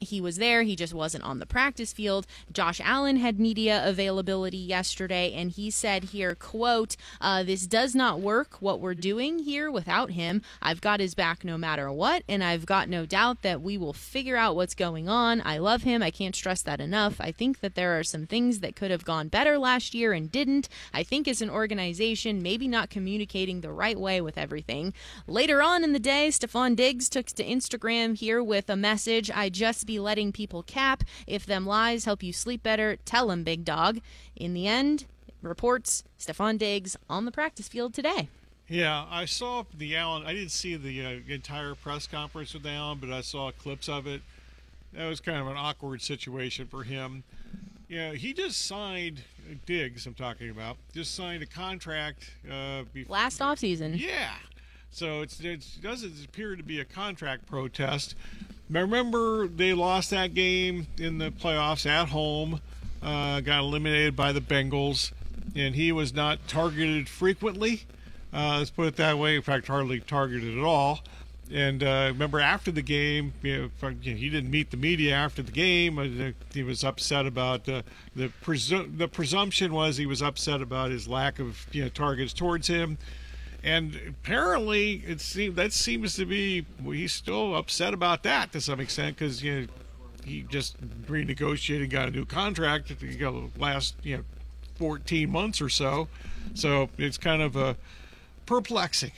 he 0.01 0.21
was 0.21 0.37
there. 0.37 0.63
He 0.63 0.77
just 0.77 0.95
wasn't 0.95 1.25
on 1.25 1.39
the 1.39 1.47
practice 1.47 1.93
field. 1.93 2.27
Josh 2.53 2.81
Allen 2.83 3.17
had 3.17 3.39
media 3.39 3.83
availability 3.85 4.59
yesterday, 4.59 5.33
and 5.33 5.51
he 5.51 5.71
said 5.71 6.05
here, 6.05 6.35
quote, 6.35 6.97
uh, 7.21 7.43
this 7.43 7.67
does 7.67 7.95
not 7.95 8.21
work 8.21 8.57
what 8.61 8.81
we're 8.81 8.95
doing 8.95 9.41
here 9.41 9.71
without 9.71 10.13
him. 10.13 10.43
I've 10.63 10.81
got 10.81 11.01
his 11.01 11.15
back 11.15 11.45
no 11.45 11.59
matter 11.59 11.91
what, 11.91 12.23
and 12.29 12.43
I've 12.43 12.67
got 12.67 12.89
no 12.89 13.07
doubt 13.07 13.43
that 13.43 13.63
we 13.63 13.79
will 13.79 13.93
figure 13.93 14.37
out 14.37 14.57
what's 14.57 14.75
going 14.75 15.09
on. 15.09 15.43
I 15.45 15.59
love 15.59 15.83
him. 15.83 16.03
I 16.03 16.11
can't 16.11 16.37
stress 16.37 16.63
that 16.63 16.81
enough. 16.81 17.21
I 17.21 17.33
think 17.33 17.61
that 17.61 17.75
there 17.75 17.99
are 17.99 18.05
some 18.05 18.27
things 18.27 18.61
that 18.61 18.77
could 18.77 18.91
have 18.91 19.05
gone 19.05 19.29
better 19.29 19.59
last 19.59 19.95
year 19.95 20.13
and 20.13 20.31
didn't. 20.31 20.69
I 20.93 21.03
think 21.03 21.29
as 21.29 21.43
an 21.43 21.51
organization, 21.51 22.43
maybe 22.43 22.69
not 22.69 22.91
communicating 22.91 23.61
the 23.61 23.73
right 23.73 23.99
way 23.99 24.21
with 24.21 24.39
everything. 24.39 24.93
Later 25.27 25.63
on 25.63 25.85
in 25.85 25.93
the 25.93 25.99
day, 25.99 26.29
Stefon 26.29 26.77
Diggs 26.77 27.09
took 27.09 27.27
to 27.27 27.45
Instagram 27.45 28.17
here 28.17 28.43
with 28.43 28.69
a 28.69 28.77
message 28.77 29.31
I 29.31 29.49
just 29.49 29.84
be 29.87 29.99
letting 29.99 30.33
people 30.33 30.63
cap. 30.63 31.05
If 31.27 31.47
them 31.47 31.67
lies 31.67 32.05
help 32.05 32.23
you 32.23 32.33
sleep 32.33 32.63
better, 32.63 32.97
tell 33.05 33.29
them, 33.29 33.45
big 33.45 33.65
dog. 33.65 34.01
In 34.37 34.55
the 34.55 34.67
end, 34.67 35.07
reports 35.43 36.05
Stefon 36.19 36.59
Diggs 36.59 36.97
on 37.09 37.25
the 37.25 37.33
practice 37.33 37.69
field 37.69 37.95
today. 37.95 38.29
Yeah, 38.69 39.07
I 39.11 39.27
saw 39.27 39.65
the 39.77 39.97
Allen. 39.97 40.25
I 40.27 40.33
didn't 40.33 40.53
see 40.53 40.77
the 40.77 41.05
uh, 41.05 41.33
entire 41.33 41.75
press 41.75 42.07
conference 42.07 42.55
with 42.55 42.65
Allen, 42.67 42.99
but 42.99 43.11
I 43.11 43.21
saw 43.21 43.51
clips 43.51 43.89
of 43.89 44.07
it. 44.07 44.23
That 44.95 45.07
was 45.07 45.21
kind 45.21 45.39
of 45.39 45.49
an 45.49 45.57
awkward 45.57 46.01
situation 46.01 46.67
for 46.67 46.83
him. 46.85 47.25
Yeah, 47.89 48.13
he 48.13 48.33
just 48.33 48.65
signed 48.65 49.23
Diggs. 49.67 50.07
I'm 50.07 50.15
talking 50.15 50.49
about 50.49 50.77
just 50.95 51.15
signed 51.15 51.43
a 51.43 51.47
contract 51.47 52.31
uh, 52.51 52.85
before, 52.93 53.15
last 53.15 53.41
offseason. 53.41 53.99
Yeah, 53.99 54.33
so 54.95 55.23
it's, 55.23 55.41
it 55.41 55.67
doesn't 55.83 56.25
appear 56.25 56.57
to 56.57 56.63
be 56.63 56.81
a 56.81 56.85
contract 56.85 57.47
protest. 57.47 58.15
Remember, 58.71 59.47
they 59.47 59.75
lost 59.75 60.11
that 60.11 60.35
game 60.35 60.87
in 60.99 61.19
the 61.19 61.31
playoffs 61.31 61.85
at 61.85 62.09
home, 62.09 62.61
uh, 63.03 63.41
got 63.41 63.61
eliminated 63.61 64.17
by 64.17 64.33
the 64.33 64.41
Bengals, 64.41 65.13
and 65.55 65.75
he 65.75 65.93
was 65.93 66.15
not 66.15 66.47
targeted 66.49 67.09
frequently. 67.09 67.83
Uh, 68.33 68.59
let's 68.59 68.71
put 68.71 68.87
it 68.87 68.97
that 68.97 69.19
way. 69.19 69.37
In 69.37 69.43
fact, 69.43 69.67
hardly 69.67 70.01
targeted 70.01 70.57
at 70.57 70.65
all. 70.65 71.01
And 71.53 71.83
uh, 71.83 72.09
remember, 72.09 72.41
after 72.41 72.73
the 72.73 72.83
game, 72.83 73.35
you 73.43 73.71
know, 73.83 73.95
he 74.01 74.31
didn't 74.31 74.51
meet 74.51 74.71
the 74.71 74.77
media 74.77 75.15
after 75.15 75.43
the 75.43 75.53
game. 75.53 75.99
Uh, 75.99 76.33
he 76.55 76.63
was 76.63 76.83
upset 76.83 77.27
about 77.27 77.69
uh, 77.69 77.83
the 78.17 78.31
presu- 78.43 78.97
the 78.97 79.09
presumption 79.09 79.73
was 79.75 79.99
he 79.99 80.07
was 80.07 80.23
upset 80.23 80.63
about 80.63 80.91
his 80.91 81.07
lack 81.07 81.39
of 81.39 81.67
you 81.73 81.83
know, 81.83 81.89
targets 81.91 82.33
towards 82.33 82.67
him. 82.67 82.97
And 83.65 83.99
apparently, 84.07 85.03
it 85.07 85.23
seems 85.23 85.57
that 85.57 85.73
seems 85.73 86.17
to 86.17 86.27
be 86.27 86.67
he's 86.85 87.15
still 87.15 87.57
upset 87.57 87.95
about 87.95 88.23
that 88.25 88.53
to 88.53 88.61
some 88.61 88.79
extent 88.79 89.17
because 89.17 89.43
you 89.43 89.63
know 89.63 89.67
he 90.23 90.43
just 90.43 90.77
renegotiated, 91.07 91.89
got 91.89 92.09
a 92.09 92.11
new 92.11 92.27
contract 92.27 92.91
at 92.91 93.01
the 93.01 93.51
last 93.59 93.97
you 94.03 94.19
know 94.19 94.25
14 94.77 95.31
months 95.31 95.63
or 95.63 95.71
so. 95.71 96.09
So 96.53 96.91
it's 96.99 97.17
kind 97.17 97.41
of 97.41 97.57
a 97.57 97.77
perplexing. 98.47 99.13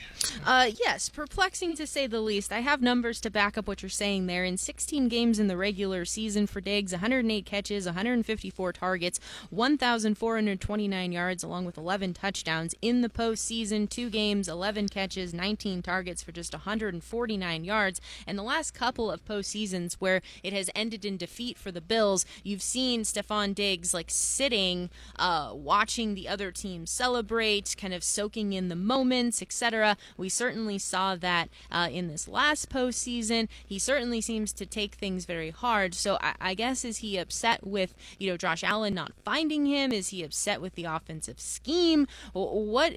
Uh, 0.45 0.69
yes, 0.79 1.09
perplexing 1.09 1.75
to 1.75 1.87
say 1.87 2.07
the 2.07 2.21
least. 2.21 2.51
I 2.51 2.59
have 2.61 2.81
numbers 2.81 3.19
to 3.21 3.29
back 3.29 3.57
up 3.57 3.67
what 3.67 3.81
you're 3.81 3.89
saying 3.89 4.27
there. 4.27 4.43
In 4.43 4.57
16 4.57 5.07
games 5.07 5.39
in 5.39 5.47
the 5.47 5.57
regular 5.57 6.05
season 6.05 6.47
for 6.47 6.61
Diggs, 6.61 6.91
108 6.91 7.45
catches, 7.45 7.85
154 7.85 8.73
targets, 8.73 9.19
1,429 9.49 11.11
yards, 11.11 11.43
along 11.43 11.65
with 11.65 11.77
11 11.77 12.13
touchdowns. 12.13 12.75
In 12.81 13.01
the 13.01 13.09
postseason, 13.09 13.89
two 13.89 14.09
games, 14.09 14.47
11 14.47 14.89
catches, 14.89 15.33
19 15.33 15.81
targets 15.81 16.23
for 16.23 16.31
just 16.31 16.53
149 16.53 17.63
yards. 17.63 18.01
And 18.25 18.37
the 18.37 18.43
last 18.43 18.73
couple 18.73 19.11
of 19.11 19.25
postseasons 19.25 19.95
where 19.95 20.21
it 20.43 20.53
has 20.53 20.69
ended 20.75 21.05
in 21.05 21.17
defeat 21.17 21.57
for 21.57 21.71
the 21.71 21.81
Bills, 21.81 22.25
you've 22.43 22.61
seen 22.61 23.01
Stefon 23.01 23.53
Diggs 23.53 23.93
like 23.93 24.09
sitting, 24.09 24.89
uh, 25.17 25.51
watching 25.53 26.13
the 26.13 26.27
other 26.27 26.51
team 26.51 26.85
celebrate, 26.85 27.75
kind 27.77 27.93
of 27.93 28.03
soaking 28.03 28.53
in 28.53 28.69
the 28.69 28.75
etc. 29.17 29.97
We 30.17 30.29
certainly 30.29 30.77
saw 30.77 31.15
that 31.15 31.49
uh, 31.71 31.89
in 31.91 32.07
this 32.07 32.27
last 32.27 32.69
postseason. 32.69 33.47
He 33.65 33.79
certainly 33.79 34.21
seems 34.21 34.53
to 34.53 34.65
take 34.65 34.95
things 34.95 35.25
very 35.25 35.49
hard. 35.49 35.95
So 35.95 36.17
I, 36.21 36.35
I 36.39 36.53
guess 36.53 36.85
is 36.85 36.97
he 36.97 37.17
upset 37.17 37.65
with 37.65 37.95
you 38.19 38.29
know 38.29 38.37
Josh 38.37 38.63
Allen 38.63 38.93
not 38.93 39.13
finding 39.23 39.65
him? 39.65 39.91
Is 39.91 40.09
he 40.09 40.23
upset 40.23 40.61
with 40.61 40.75
the 40.75 40.85
offensive 40.85 41.39
scheme? 41.39 42.07
What 42.33 42.93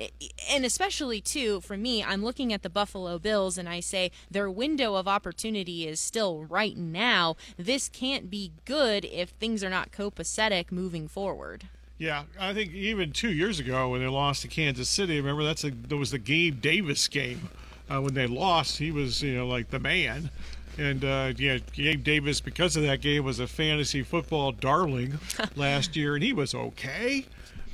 and 0.50 0.64
especially 0.64 1.20
too 1.20 1.60
for 1.60 1.76
me, 1.76 2.04
I'm 2.04 2.24
looking 2.24 2.52
at 2.52 2.62
the 2.62 2.70
Buffalo 2.70 3.18
Bills 3.18 3.58
and 3.58 3.68
I 3.68 3.80
say 3.80 4.10
their 4.30 4.50
window 4.50 4.94
of 4.94 5.08
opportunity 5.08 5.86
is 5.86 6.00
still 6.00 6.44
right 6.44 6.76
now. 6.76 7.36
This 7.56 7.88
can't 7.88 8.30
be 8.30 8.52
good 8.64 9.04
if 9.04 9.30
things 9.30 9.64
are 9.64 9.70
not 9.70 9.92
copacetic 9.92 10.70
moving 10.70 11.08
forward. 11.08 11.68
Yeah, 12.00 12.22
I 12.40 12.54
think 12.54 12.72
even 12.72 13.12
two 13.12 13.30
years 13.30 13.60
ago 13.60 13.90
when 13.90 14.00
they 14.00 14.06
lost 14.06 14.40
to 14.40 14.48
Kansas 14.48 14.88
City, 14.88 15.20
remember 15.20 15.44
that's 15.44 15.64
a, 15.64 15.70
that 15.70 15.96
was 15.98 16.10
the 16.12 16.18
Gabe 16.18 16.62
Davis 16.62 17.06
game. 17.08 17.50
Uh, 17.90 18.00
when 18.00 18.14
they 18.14 18.26
lost, 18.26 18.78
he 18.78 18.90
was 18.90 19.22
you 19.22 19.34
know 19.34 19.46
like 19.46 19.68
the 19.68 19.78
man, 19.78 20.30
and 20.78 21.04
uh, 21.04 21.34
yeah, 21.36 21.58
Gabe 21.74 22.02
Davis 22.02 22.40
because 22.40 22.74
of 22.74 22.84
that 22.84 23.02
game 23.02 23.22
was 23.22 23.38
a 23.38 23.46
fantasy 23.46 24.02
football 24.02 24.50
darling 24.50 25.18
last 25.56 25.94
year, 25.94 26.14
and 26.14 26.24
he 26.24 26.32
was 26.32 26.54
okay, 26.54 27.26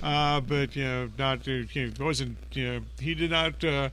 uh, 0.03 0.41
but 0.41 0.75
you 0.75 0.83
know 0.83 1.09
not 1.17 1.47
you 1.47 1.69
know, 1.77 2.05
wasn't 2.05 2.37
you 2.51 2.67
know 2.67 2.81
he 2.99 3.15
did 3.15 3.31
not 3.31 3.63
uh, 3.63 3.91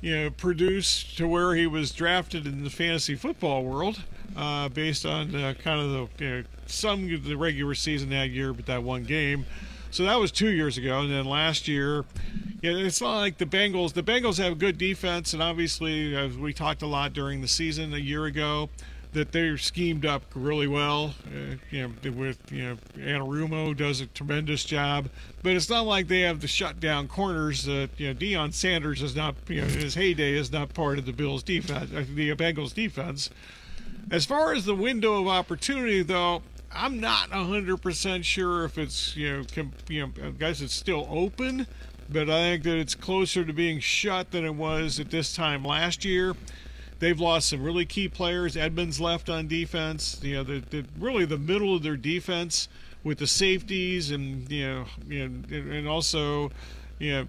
you 0.00 0.16
know 0.16 0.30
produce 0.30 1.04
to 1.16 1.28
where 1.28 1.54
he 1.54 1.66
was 1.66 1.92
drafted 1.92 2.46
in 2.46 2.64
the 2.64 2.70
fantasy 2.70 3.14
football 3.14 3.62
world. 3.62 4.04
Uh, 4.36 4.68
based 4.68 5.06
on 5.06 5.34
uh, 5.34 5.54
kind 5.62 5.80
of 5.80 5.90
the 6.18 6.24
you 6.24 6.30
know, 6.30 6.44
some 6.66 7.10
of 7.10 7.24
the 7.24 7.36
regular 7.36 7.74
season 7.74 8.10
that 8.10 8.28
year, 8.28 8.52
but 8.52 8.66
that 8.66 8.82
one 8.82 9.02
game. 9.02 9.46
So 9.90 10.04
that 10.04 10.20
was 10.20 10.30
two 10.30 10.50
years 10.50 10.76
ago, 10.76 11.00
and 11.00 11.10
then 11.10 11.24
last 11.24 11.68
year, 11.68 12.04
it's 12.62 13.00
not 13.00 13.16
like 13.16 13.38
the 13.38 13.46
Bengals. 13.46 13.94
The 13.94 14.02
Bengals 14.02 14.36
have 14.36 14.58
good 14.58 14.76
defense, 14.76 15.32
and 15.32 15.42
obviously, 15.42 16.14
as 16.14 16.36
we 16.36 16.52
talked 16.52 16.82
a 16.82 16.86
lot 16.86 17.14
during 17.14 17.40
the 17.40 17.48
season 17.48 17.94
a 17.94 17.98
year 17.98 18.26
ago, 18.26 18.68
that 19.16 19.32
they're 19.32 19.56
schemed 19.56 20.04
up 20.04 20.22
really 20.34 20.66
well. 20.66 21.14
Uh, 21.26 21.56
you 21.70 21.88
know, 21.88 22.10
with 22.10 22.38
you 22.52 22.64
know, 22.64 22.76
Anarumo 22.98 23.74
does 23.74 24.02
a 24.02 24.06
tremendous 24.06 24.64
job, 24.64 25.08
but 25.42 25.52
it's 25.52 25.70
not 25.70 25.86
like 25.86 26.08
they 26.08 26.20
have 26.20 26.40
the 26.40 26.48
shutdown 26.48 27.08
corners. 27.08 27.64
That 27.64 27.88
you 27.96 28.08
know, 28.08 28.14
Deion 28.14 28.52
Sanders 28.52 29.02
is 29.02 29.16
not, 29.16 29.34
you 29.48 29.62
know, 29.62 29.66
his 29.66 29.94
heyday 29.94 30.34
is 30.34 30.52
not 30.52 30.74
part 30.74 30.98
of 30.98 31.06
the 31.06 31.12
Bills' 31.12 31.42
defense, 31.42 31.90
uh, 31.92 32.04
the 32.14 32.34
Bengals' 32.34 32.74
defense. 32.74 33.30
As 34.10 34.24
far 34.24 34.52
as 34.52 34.64
the 34.64 34.74
window 34.74 35.20
of 35.20 35.26
opportunity, 35.26 36.02
though, 36.02 36.42
I'm 36.72 37.00
not 37.00 37.30
100% 37.30 38.24
sure 38.24 38.64
if 38.64 38.78
it's, 38.78 39.16
you 39.16 39.38
know, 39.38 39.44
com, 39.52 39.72
you 39.88 40.06
know, 40.06 40.12
I 40.24 40.30
guess 40.30 40.60
it's 40.60 40.74
still 40.74 41.08
open, 41.10 41.66
but 42.08 42.30
I 42.30 42.50
think 42.50 42.62
that 42.64 42.78
it's 42.78 42.94
closer 42.94 43.44
to 43.44 43.52
being 43.52 43.80
shut 43.80 44.30
than 44.30 44.44
it 44.44 44.54
was 44.54 45.00
at 45.00 45.10
this 45.10 45.34
time 45.34 45.64
last 45.64 46.04
year. 46.04 46.36
They've 47.00 47.18
lost 47.18 47.48
some 47.48 47.62
really 47.62 47.84
key 47.84 48.08
players. 48.08 48.56
Edmunds 48.56 49.00
left 49.00 49.28
on 49.28 49.48
defense. 49.48 50.20
You 50.22 50.44
know, 50.44 50.62
really 50.98 51.24
the 51.24 51.36
middle 51.36 51.74
of 51.74 51.82
their 51.82 51.96
defense 51.96 52.68
with 53.02 53.18
the 53.18 53.26
safeties 53.26 54.12
and 54.12 54.50
you 54.50 54.66
know, 54.66 54.84
you 55.08 55.28
know 55.28 55.44
and 55.50 55.88
also 55.88 56.50
you 56.98 57.12
know, 57.12 57.26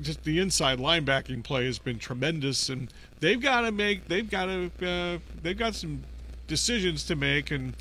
just 0.00 0.24
the 0.24 0.40
inside 0.40 0.78
linebacking 0.78 1.44
play 1.44 1.66
has 1.66 1.78
been 1.78 1.98
tremendous, 1.98 2.68
and 2.68 2.92
they've 3.20 3.40
got 3.40 3.60
to 3.60 3.70
make, 3.70 4.08
they've 4.08 4.28
got 4.28 4.46
to, 4.46 4.70
uh, 4.84 5.18
they've 5.42 5.56
got 5.56 5.74
some 5.74 6.02
decisions 6.46 7.04
to 7.04 7.16
make, 7.16 7.50
and 7.50 7.74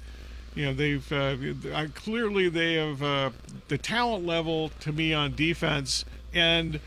you 0.56 0.66
know 0.66 0.74
they've 0.74 1.12
uh, 1.12 1.88
clearly 1.94 2.50
they 2.50 2.76
have 2.76 3.02
uh, 3.02 3.30
the 3.68 3.78
talent 3.78 4.26
level 4.26 4.70
to 4.82 4.92
me 4.92 5.14
on 5.14 5.36
defense 5.36 6.06
and 6.34 6.80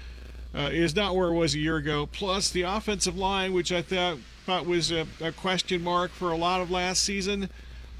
uh, 0.55 0.71
is 0.73 0.97
not 0.97 1.15
where 1.15 1.29
it 1.29 1.35
was 1.35 1.55
a 1.55 1.59
year 1.59 1.77
ago. 1.77 2.07
Plus 2.07 2.51
the 2.51 2.63
offensive 2.63 3.17
line, 3.17 3.53
which 3.53 3.73
I 3.73 3.83
thought 3.83 4.19
thought 4.45 4.67
was 4.67 4.93
a, 4.93 5.07
a, 5.21 5.33
question 5.33 5.83
mark 5.83 6.13
for 6.13 6.31
a 6.31 6.37
lot 6.37 6.61
of 6.61 6.71
last 6.71 7.03
season. 7.03 7.51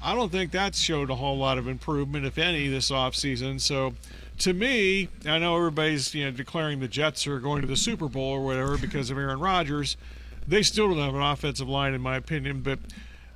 I 0.01 0.15
don't 0.15 0.31
think 0.31 0.51
that 0.51 0.75
showed 0.75 1.09
a 1.09 1.15
whole 1.15 1.37
lot 1.37 1.57
of 1.57 1.67
improvement, 1.67 2.25
if 2.25 2.37
any, 2.37 2.69
this 2.69 2.89
offseason. 2.89 3.59
So 3.59 3.93
to 4.39 4.53
me, 4.53 5.09
I 5.25 5.39
know 5.39 5.57
everybody's 5.57 6.15
you 6.15 6.25
know 6.25 6.31
declaring 6.31 6.79
the 6.79 6.87
Jets 6.87 7.27
are 7.27 7.39
going 7.39 7.61
to 7.61 7.67
the 7.67 7.75
Super 7.75 8.07
Bowl 8.07 8.31
or 8.31 8.45
whatever 8.45 8.77
because 8.77 9.09
of 9.09 9.17
Aaron 9.17 9.39
Rodgers. 9.39 9.97
They 10.47 10.63
still 10.63 10.87
don't 10.89 10.99
have 10.99 11.15
an 11.15 11.21
offensive 11.21 11.67
line, 11.67 11.93
in 11.93 12.01
my 12.01 12.15
opinion, 12.15 12.61
but 12.61 12.79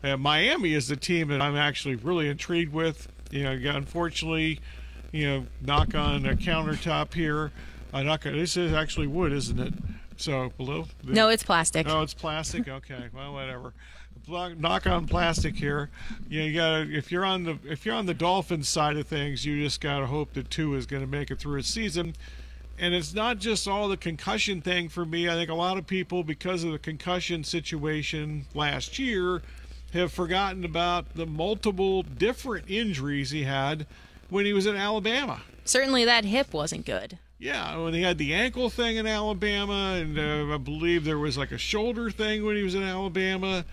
uh, 0.03 0.17
Miami 0.17 0.73
is 0.73 0.87
the 0.87 0.95
team 0.95 1.27
that 1.29 1.41
I'm 1.41 1.55
actually 1.55 1.95
really 1.95 2.27
intrigued 2.27 2.73
with. 2.73 3.07
You 3.29 3.43
know, 3.43 3.71
unfortunately, 3.71 4.59
you 5.11 5.27
know, 5.27 5.45
knock 5.61 5.95
on 5.95 6.25
a 6.25 6.35
countertop 6.35 7.13
here. 7.13 7.51
Uh, 7.93 8.03
knock 8.03 8.25
on, 8.25 8.33
this 8.33 8.57
is 8.57 8.73
actually 8.73 9.07
wood, 9.07 9.31
isn't 9.31 9.59
it? 9.59 9.73
So 10.17 10.51
below. 10.57 10.85
No, 11.03 11.29
it's 11.29 11.43
plastic. 11.43 11.87
Oh, 11.89 12.01
it's 12.01 12.13
plastic. 12.13 12.67
Okay, 12.67 13.09
well, 13.13 13.33
whatever. 13.33 13.73
Knock 14.27 14.85
on 14.85 15.07
plastic 15.07 15.55
here. 15.55 15.89
You, 16.29 16.39
know, 16.39 16.45
you 16.45 16.55
gotta 16.55 16.97
if 16.97 17.11
you're 17.11 17.25
on 17.25 17.43
the 17.43 17.57
if 17.65 17.85
you're 17.85 17.95
on 17.95 18.05
the 18.05 18.13
Dolphins 18.13 18.69
side 18.69 18.97
of 18.97 19.07
things, 19.07 19.45
you 19.45 19.61
just 19.63 19.81
gotta 19.81 20.05
hope 20.05 20.33
that 20.33 20.49
Tua 20.49 20.77
is 20.77 20.85
going 20.85 21.01
to 21.01 21.07
make 21.07 21.31
it 21.31 21.39
through 21.39 21.59
a 21.59 21.63
season. 21.63 22.15
And 22.77 22.93
it's 22.93 23.13
not 23.13 23.37
just 23.37 23.67
all 23.67 23.87
the 23.87 23.97
concussion 23.97 24.61
thing 24.61 24.89
for 24.89 25.05
me. 25.05 25.29
I 25.29 25.33
think 25.33 25.49
a 25.49 25.55
lot 25.55 25.77
of 25.77 25.85
people, 25.85 26.23
because 26.23 26.63
of 26.63 26.71
the 26.71 26.79
concussion 26.79 27.43
situation 27.43 28.45
last 28.55 28.97
year, 28.97 29.41
have 29.93 30.11
forgotten 30.11 30.63
about 30.63 31.15
the 31.15 31.25
multiple 31.25 32.03
different 32.03 32.69
injuries 32.69 33.31
he 33.31 33.43
had 33.43 33.85
when 34.29 34.45
he 34.45 34.53
was 34.53 34.65
in 34.65 34.75
Alabama. 34.75 35.41
Certainly, 35.65 36.05
that 36.05 36.25
hip 36.25 36.53
wasn't 36.53 36.85
good. 36.85 37.17
Yeah, 37.37 37.77
when 37.77 37.93
he 37.93 38.03
had 38.03 38.17
the 38.17 38.33
ankle 38.33 38.69
thing 38.69 38.97
in 38.97 39.07
Alabama, 39.07 39.97
and 39.99 40.17
uh, 40.17 40.53
I 40.53 40.57
believe 40.57 41.03
there 41.03 41.17
was 41.17 41.37
like 41.37 41.51
a 41.51 41.57
shoulder 41.57 42.11
thing 42.11 42.45
when 42.45 42.55
he 42.55 42.63
was 42.63 42.75
in 42.75 42.83
Alabama 42.83 43.65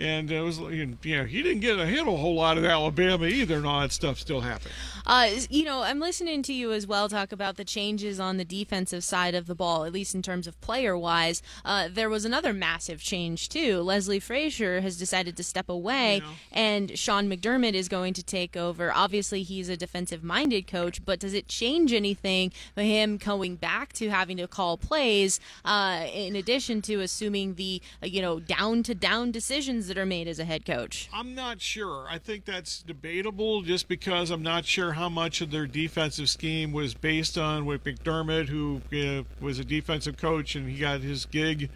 and 0.00 0.30
it 0.30 0.40
was 0.40 0.58
you 0.58 0.86
know 0.86 1.24
he 1.24 1.42
didn't 1.42 1.60
get 1.60 1.78
a 1.78 1.86
hit 1.86 2.00
a 2.00 2.10
whole 2.10 2.34
lot 2.34 2.58
at 2.58 2.64
Alabama 2.64 3.26
either, 3.26 3.56
and 3.56 3.66
all 3.66 3.80
that 3.80 3.92
stuff 3.92 4.18
still 4.18 4.40
happened. 4.40 4.72
Uh, 5.06 5.30
you 5.48 5.64
know, 5.64 5.82
I'm 5.82 6.00
listening 6.00 6.42
to 6.44 6.52
you 6.52 6.72
as 6.72 6.86
well 6.86 7.08
talk 7.08 7.32
about 7.32 7.56
the 7.56 7.64
changes 7.64 8.20
on 8.20 8.36
the 8.36 8.44
defensive 8.44 9.04
side 9.04 9.34
of 9.34 9.46
the 9.46 9.54
ball, 9.54 9.84
at 9.84 9.92
least 9.92 10.14
in 10.14 10.22
terms 10.22 10.46
of 10.46 10.60
player 10.60 10.96
wise. 10.96 11.42
Uh, 11.64 11.88
there 11.90 12.08
was 12.08 12.24
another 12.24 12.52
massive 12.52 13.02
change 13.02 13.48
too. 13.48 13.80
Leslie 13.80 14.20
Frazier 14.20 14.80
has 14.80 14.96
decided 14.96 15.36
to 15.36 15.44
step 15.44 15.68
away, 15.68 16.16
you 16.16 16.20
know. 16.22 16.28
and 16.52 16.98
Sean 16.98 17.28
McDermott 17.28 17.74
is 17.74 17.88
going 17.88 18.14
to 18.14 18.22
take 18.22 18.56
over. 18.56 18.92
Obviously, 18.92 19.42
he's 19.42 19.68
a 19.68 19.76
defensive 19.76 20.24
minded 20.24 20.66
coach, 20.66 21.04
but 21.04 21.20
does 21.20 21.34
it 21.34 21.48
change 21.48 21.92
anything 21.92 22.52
for 22.74 22.82
him 22.82 23.16
going 23.16 23.56
back 23.56 23.92
to 23.94 24.08
having 24.08 24.38
to 24.38 24.48
call 24.48 24.78
plays? 24.78 25.40
Uh, 25.64 26.06
in 26.12 26.36
addition 26.36 26.80
to 26.82 27.00
assuming 27.00 27.54
the 27.56 27.82
uh, 28.02 28.06
you 28.06 28.22
know 28.22 28.40
down 28.40 28.82
to 28.82 28.94
down 28.94 29.30
decisions 29.30 29.89
that 29.90 29.98
are 29.98 30.06
made 30.06 30.26
as 30.26 30.38
a 30.38 30.44
head 30.44 30.64
coach? 30.64 31.08
I'm 31.12 31.34
not 31.34 31.60
sure. 31.60 32.06
I 32.08 32.18
think 32.18 32.44
that's 32.44 32.82
debatable 32.82 33.62
just 33.62 33.88
because 33.88 34.30
I'm 34.30 34.42
not 34.42 34.64
sure 34.64 34.92
how 34.92 35.08
much 35.08 35.40
of 35.40 35.50
their 35.50 35.66
defensive 35.66 36.30
scheme 36.30 36.72
was 36.72 36.94
based 36.94 37.36
on 37.36 37.66
with 37.66 37.84
McDermott, 37.84 38.48
who 38.48 38.80
uh, 38.92 39.24
was 39.40 39.58
a 39.58 39.64
defensive 39.64 40.16
coach 40.16 40.54
and 40.54 40.70
he 40.70 40.78
got 40.78 41.00
his 41.00 41.26
gig 41.26 41.68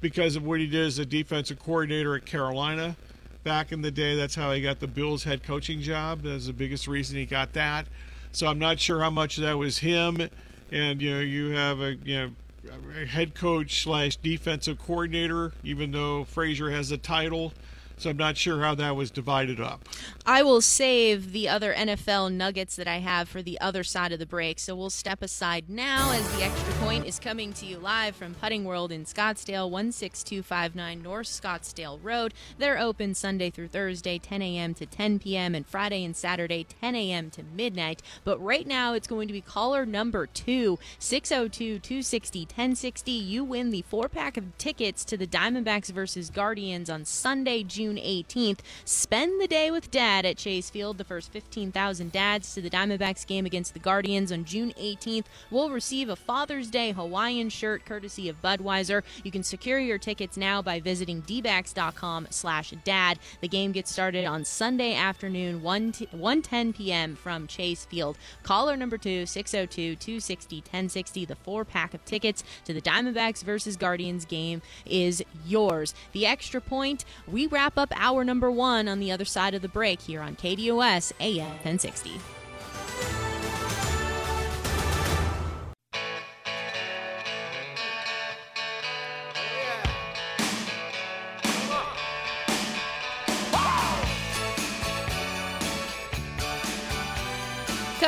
because 0.00 0.36
of 0.36 0.44
what 0.44 0.60
he 0.60 0.66
did 0.66 0.86
as 0.86 0.98
a 0.98 1.06
defensive 1.06 1.58
coordinator 1.58 2.14
at 2.14 2.26
Carolina 2.26 2.94
back 3.42 3.72
in 3.72 3.82
the 3.82 3.90
day. 3.90 4.14
That's 4.14 4.34
how 4.34 4.52
he 4.52 4.60
got 4.60 4.78
the 4.78 4.86
Bills 4.86 5.24
head 5.24 5.42
coaching 5.42 5.80
job. 5.80 6.22
That's 6.22 6.46
the 6.46 6.52
biggest 6.52 6.86
reason 6.86 7.16
he 7.16 7.26
got 7.26 7.54
that. 7.54 7.86
So 8.32 8.46
I'm 8.46 8.58
not 8.58 8.78
sure 8.78 9.00
how 9.00 9.10
much 9.10 9.38
of 9.38 9.44
that 9.44 9.56
was 9.56 9.78
him. 9.78 10.28
And 10.70 11.00
you 11.00 11.14
know, 11.14 11.20
you 11.20 11.50
have 11.50 11.80
a 11.80 11.94
you 11.96 12.16
know 12.16 12.30
Uh, 12.70 13.04
head 13.06 13.34
coach 13.34 13.82
slash 13.82 14.16
defensive 14.16 14.78
coordinator, 14.78 15.52
even 15.62 15.90
though 15.90 16.24
Frazier 16.24 16.70
has 16.70 16.90
a 16.90 16.96
title. 16.96 17.52
So 17.96 18.10
I'm 18.10 18.16
not 18.16 18.36
sure 18.36 18.62
how 18.62 18.74
that 18.74 18.96
was 18.96 19.10
divided 19.10 19.60
up. 19.60 19.88
I 20.26 20.42
will 20.42 20.60
save 20.60 21.32
the 21.32 21.48
other 21.48 21.72
NFL 21.72 22.32
nuggets 22.32 22.76
that 22.76 22.88
I 22.88 22.98
have 22.98 23.28
for 23.28 23.42
the 23.42 23.60
other 23.60 23.84
side 23.84 24.12
of 24.12 24.18
the 24.18 24.26
break. 24.26 24.58
So 24.58 24.74
we'll 24.74 24.90
step 24.90 25.22
aside 25.22 25.68
now 25.68 26.12
as 26.12 26.36
the 26.36 26.44
extra 26.44 26.74
point 26.74 27.06
is 27.06 27.18
coming 27.18 27.52
to 27.54 27.66
you 27.66 27.78
live 27.78 28.16
from 28.16 28.34
Putting 28.34 28.64
World 28.64 28.92
in 28.92 29.04
Scottsdale, 29.04 29.70
16259 29.70 31.02
North 31.02 31.26
Scottsdale 31.26 31.98
Road. 32.02 32.34
They're 32.58 32.78
open 32.78 33.14
Sunday 33.14 33.50
through 33.50 33.68
Thursday, 33.68 34.18
10 34.18 34.42
a.m. 34.42 34.74
to 34.74 34.86
10 34.86 35.18
p.m., 35.18 35.54
and 35.54 35.66
Friday 35.66 36.04
and 36.04 36.16
Saturday, 36.16 36.66
10 36.80 36.94
a.m. 36.94 37.30
to 37.30 37.42
midnight. 37.42 38.02
But 38.24 38.42
right 38.42 38.66
now, 38.66 38.94
it's 38.94 39.06
going 39.06 39.28
to 39.28 39.34
be 39.34 39.40
caller 39.40 39.86
number 39.86 40.26
two, 40.26 40.78
602 40.98 41.78
260 41.78 42.40
1060. 42.40 43.10
You 43.10 43.44
win 43.44 43.70
the 43.70 43.82
four 43.82 44.08
pack 44.08 44.36
of 44.36 44.56
tickets 44.58 45.04
to 45.06 45.16
the 45.16 45.26
Diamondbacks 45.26 45.90
versus 45.90 46.30
Guardians 46.30 46.90
on 46.90 47.04
Sunday, 47.04 47.62
June 47.62 47.93
18th. 47.96 48.60
Spend 48.84 49.40
the 49.40 49.46
day 49.46 49.70
with 49.70 49.90
dad 49.90 50.24
at 50.24 50.36
Chase 50.36 50.70
Field. 50.70 50.98
The 50.98 51.04
first 51.04 51.32
15,000 51.32 52.12
dads 52.12 52.54
to 52.54 52.60
the 52.60 52.70
Diamondbacks 52.70 53.26
game 53.26 53.46
against 53.46 53.74
the 53.74 53.80
Guardians 53.80 54.32
on 54.32 54.44
June 54.44 54.72
18th 54.78 55.24
will 55.50 55.70
receive 55.70 56.08
a 56.08 56.16
Father's 56.16 56.68
Day 56.68 56.92
Hawaiian 56.92 57.48
shirt 57.48 57.84
courtesy 57.84 58.28
of 58.28 58.42
Budweiser. 58.42 59.02
You 59.22 59.30
can 59.30 59.42
secure 59.42 59.78
your 59.78 59.98
tickets 59.98 60.36
now 60.36 60.62
by 60.62 60.80
visiting 60.80 61.22
dbacks.com 61.22 62.28
slash 62.30 62.72
dad. 62.84 63.18
The 63.40 63.48
game 63.48 63.72
gets 63.72 63.92
started 63.92 64.24
on 64.24 64.44
Sunday 64.44 64.94
afternoon, 64.94 65.62
1 65.62 65.92
t- 65.92 66.06
1:10 66.06 66.74
p.m. 66.74 67.16
from 67.16 67.46
Chase 67.46 67.84
Field. 67.84 68.18
Caller 68.42 68.76
number 68.76 68.98
two, 68.98 69.26
602 69.26 69.96
260 69.96 70.56
1060. 70.56 71.24
The 71.24 71.36
four 71.36 71.64
pack 71.64 71.94
of 71.94 72.04
tickets 72.04 72.44
to 72.64 72.72
the 72.72 72.80
Diamondbacks 72.80 73.42
versus 73.42 73.76
Guardians 73.76 74.24
game 74.24 74.62
is 74.84 75.22
yours. 75.46 75.94
The 76.12 76.26
extra 76.26 76.60
point, 76.60 77.04
we 77.26 77.46
wrap 77.46 77.73
up 77.76 77.92
hour 77.96 78.24
number 78.24 78.50
one 78.50 78.88
on 78.88 79.00
the 79.00 79.10
other 79.12 79.24
side 79.24 79.54
of 79.54 79.62
the 79.62 79.68
break 79.68 80.00
here 80.00 80.20
on 80.20 80.36
KDUS 80.36 81.12
AM 81.20 81.50
1060. 81.50 82.20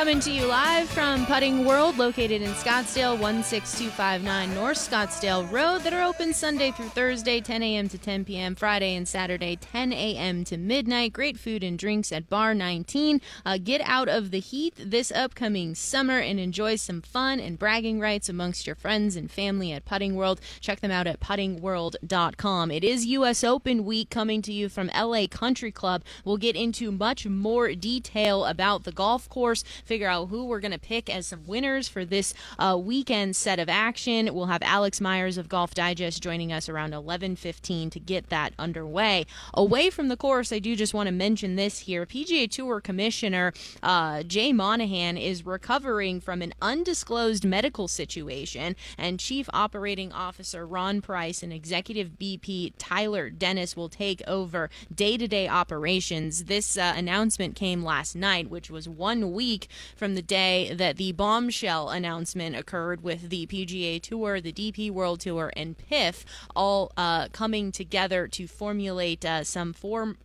Coming 0.07 0.21
to 0.21 0.31
you 0.31 0.45
live 0.45 0.87
from 0.87 1.25
Putting 1.25 1.65
World, 1.65 1.97
located 1.97 2.41
in 2.41 2.51
Scottsdale, 2.51 3.19
16259 3.19 4.53
North 4.53 4.77
Scottsdale 4.77 5.51
Road, 5.51 5.81
that 5.81 5.91
are 5.91 6.01
open 6.01 6.33
Sunday 6.33 6.71
through 6.71 6.87
Thursday, 6.87 7.41
10 7.41 7.61
a.m. 7.61 7.89
to 7.89 7.97
10 7.97 8.23
p.m., 8.23 8.55
Friday 8.55 8.95
and 8.95 9.05
Saturday, 9.05 9.57
10 9.57 9.91
a.m. 9.91 10.45
to 10.45 10.55
midnight. 10.55 11.11
Great 11.11 11.37
food 11.37 11.61
and 11.61 11.77
drinks 11.77 12.13
at 12.13 12.29
Bar 12.29 12.55
19. 12.55 13.19
Uh, 13.45 13.57
get 13.61 13.81
out 13.83 14.07
of 14.07 14.31
the 14.31 14.39
heat 14.39 14.75
this 14.77 15.11
upcoming 15.11 15.75
summer 15.75 16.19
and 16.19 16.39
enjoy 16.39 16.77
some 16.77 17.01
fun 17.01 17.41
and 17.41 17.59
bragging 17.59 17.99
rights 17.99 18.29
amongst 18.29 18.65
your 18.65 18.77
friends 18.77 19.17
and 19.17 19.29
family 19.29 19.73
at 19.73 19.83
Putting 19.83 20.15
World. 20.15 20.39
Check 20.61 20.79
them 20.79 20.91
out 20.91 21.07
at 21.07 21.19
puttingworld.com. 21.19 22.71
It 22.71 22.85
is 22.85 23.05
U.S. 23.07 23.43
Open 23.43 23.83
week 23.83 24.09
coming 24.09 24.41
to 24.43 24.53
you 24.53 24.69
from 24.69 24.89
LA 24.97 25.27
Country 25.29 25.73
Club. 25.73 26.01
We'll 26.23 26.37
get 26.37 26.55
into 26.55 26.93
much 26.93 27.27
more 27.27 27.73
detail 27.73 28.45
about 28.45 28.85
the 28.85 28.93
golf 28.93 29.27
course 29.27 29.65
figure 29.83 29.96
out 30.05 30.27
who 30.27 30.45
we're 30.45 30.59
going 30.59 30.71
to 30.71 30.79
pick 30.79 31.09
as 31.09 31.27
some 31.27 31.47
winners 31.47 31.87
for 31.87 32.05
this 32.05 32.33
uh, 32.59 32.77
weekend 32.79 33.35
set 33.35 33.57
of 33.57 33.69
action. 33.69 34.33
We'll 34.33 34.45
have 34.45 34.61
Alex 34.61 35.01
Myers 35.01 35.37
of 35.37 35.49
Golf 35.49 35.73
Digest 35.73 36.21
joining 36.21 36.53
us 36.53 36.69
around 36.69 36.93
11:15 36.93 37.89
to 37.91 37.99
get 37.99 38.29
that 38.29 38.53
underway. 38.59 39.25
Away 39.53 39.89
from 39.89 40.09
the 40.09 40.17
course, 40.17 40.51
I 40.51 40.59
do 40.59 40.75
just 40.75 40.93
want 40.93 41.07
to 41.07 41.13
mention 41.13 41.55
this 41.55 41.79
here: 41.79 42.05
PGA 42.05 42.49
Tour 42.49 42.79
Commissioner 42.79 43.53
uh, 43.81 44.23
Jay 44.23 44.53
Monahan 44.53 45.17
is 45.17 45.45
recovering 45.45 46.21
from 46.21 46.41
an 46.41 46.53
undisclosed 46.61 47.45
medical 47.45 47.87
situation, 47.87 48.75
and 48.97 49.19
Chief 49.19 49.49
Operating 49.53 50.11
Officer 50.11 50.65
Ron 50.67 51.01
Price 51.01 51.41
and 51.41 51.51
Executive 51.51 52.11
BP 52.19 52.73
Tyler 52.77 53.29
Dennis 53.29 53.75
will 53.75 53.89
take 53.89 54.21
over 54.27 54.69
day-to-day 54.93 55.47
operations. 55.47 56.45
This 56.45 56.77
uh, 56.77 56.93
announcement 56.95 57.55
came 57.55 57.83
last 57.83 58.15
night, 58.15 58.49
which 58.49 58.69
was 58.69 58.87
one 58.89 59.31
week 59.31 59.67
from 59.95 60.15
the 60.15 60.21
day 60.21 60.73
that 60.73 60.97
the 60.97 61.11
bombshell 61.11 61.89
announcement 61.89 62.55
occurred 62.55 63.03
with 63.03 63.29
the 63.29 63.47
PGA 63.47 64.01
Tour, 64.01 64.41
the 64.41 64.53
DP 64.53 64.91
World 64.91 65.19
Tour, 65.21 65.51
and 65.55 65.75
PIF 65.77 66.23
all 66.55 66.91
uh, 66.97 67.27
coming 67.29 67.71
together 67.71 68.27
to 68.27 68.47
formulate 68.47 69.25
uh, 69.25 69.43
some 69.43 69.73
form 69.73 70.17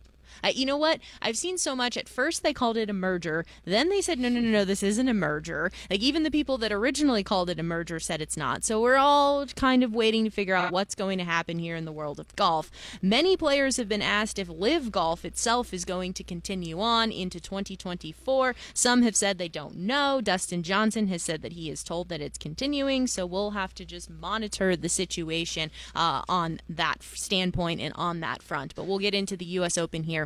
you 0.53 0.65
know 0.65 0.77
what? 0.77 0.99
I've 1.21 1.37
seen 1.37 1.57
so 1.57 1.75
much. 1.75 1.97
At 1.97 2.09
first, 2.09 2.43
they 2.43 2.53
called 2.53 2.77
it 2.77 2.89
a 2.89 2.93
merger. 2.93 3.45
Then 3.65 3.89
they 3.89 4.01
said, 4.01 4.19
no, 4.19 4.29
no, 4.29 4.39
no, 4.39 4.49
no, 4.49 4.65
this 4.65 4.83
isn't 4.83 5.07
a 5.07 5.13
merger. 5.13 5.71
Like, 5.89 6.01
even 6.01 6.23
the 6.23 6.31
people 6.31 6.57
that 6.59 6.71
originally 6.71 7.23
called 7.23 7.49
it 7.49 7.59
a 7.59 7.63
merger 7.63 7.99
said 7.99 8.21
it's 8.21 8.37
not. 8.37 8.63
So 8.63 8.81
we're 8.81 8.97
all 8.97 9.45
kind 9.47 9.83
of 9.83 9.93
waiting 9.93 10.23
to 10.23 10.29
figure 10.29 10.55
out 10.55 10.71
what's 10.71 10.95
going 10.95 11.17
to 11.17 11.23
happen 11.23 11.59
here 11.59 11.75
in 11.75 11.85
the 11.85 11.91
world 11.91 12.19
of 12.19 12.35
golf. 12.35 12.71
Many 13.01 13.37
players 13.37 13.77
have 13.77 13.89
been 13.89 14.01
asked 14.01 14.39
if 14.39 14.49
LIV 14.49 14.91
Golf 14.91 15.25
itself 15.25 15.73
is 15.73 15.85
going 15.85 16.13
to 16.13 16.23
continue 16.23 16.79
on 16.79 17.11
into 17.11 17.39
2024. 17.39 18.55
Some 18.73 19.01
have 19.03 19.15
said 19.15 19.37
they 19.37 19.49
don't 19.49 19.77
know. 19.77 20.21
Dustin 20.21 20.63
Johnson 20.63 21.07
has 21.07 21.21
said 21.21 21.41
that 21.41 21.53
he 21.53 21.69
is 21.69 21.83
told 21.83 22.09
that 22.09 22.21
it's 22.21 22.37
continuing. 22.37 23.07
So 23.07 23.25
we'll 23.25 23.51
have 23.51 23.73
to 23.75 23.85
just 23.85 24.09
monitor 24.09 24.75
the 24.75 24.89
situation 24.89 25.71
uh, 25.95 26.23
on 26.27 26.59
that 26.69 27.03
standpoint 27.03 27.81
and 27.81 27.93
on 27.95 28.19
that 28.21 28.41
front. 28.41 28.75
But 28.75 28.85
we'll 28.85 28.99
get 28.99 29.13
into 29.13 29.37
the 29.37 29.45
U.S. 29.45 29.77
Open 29.77 30.03
here 30.03 30.22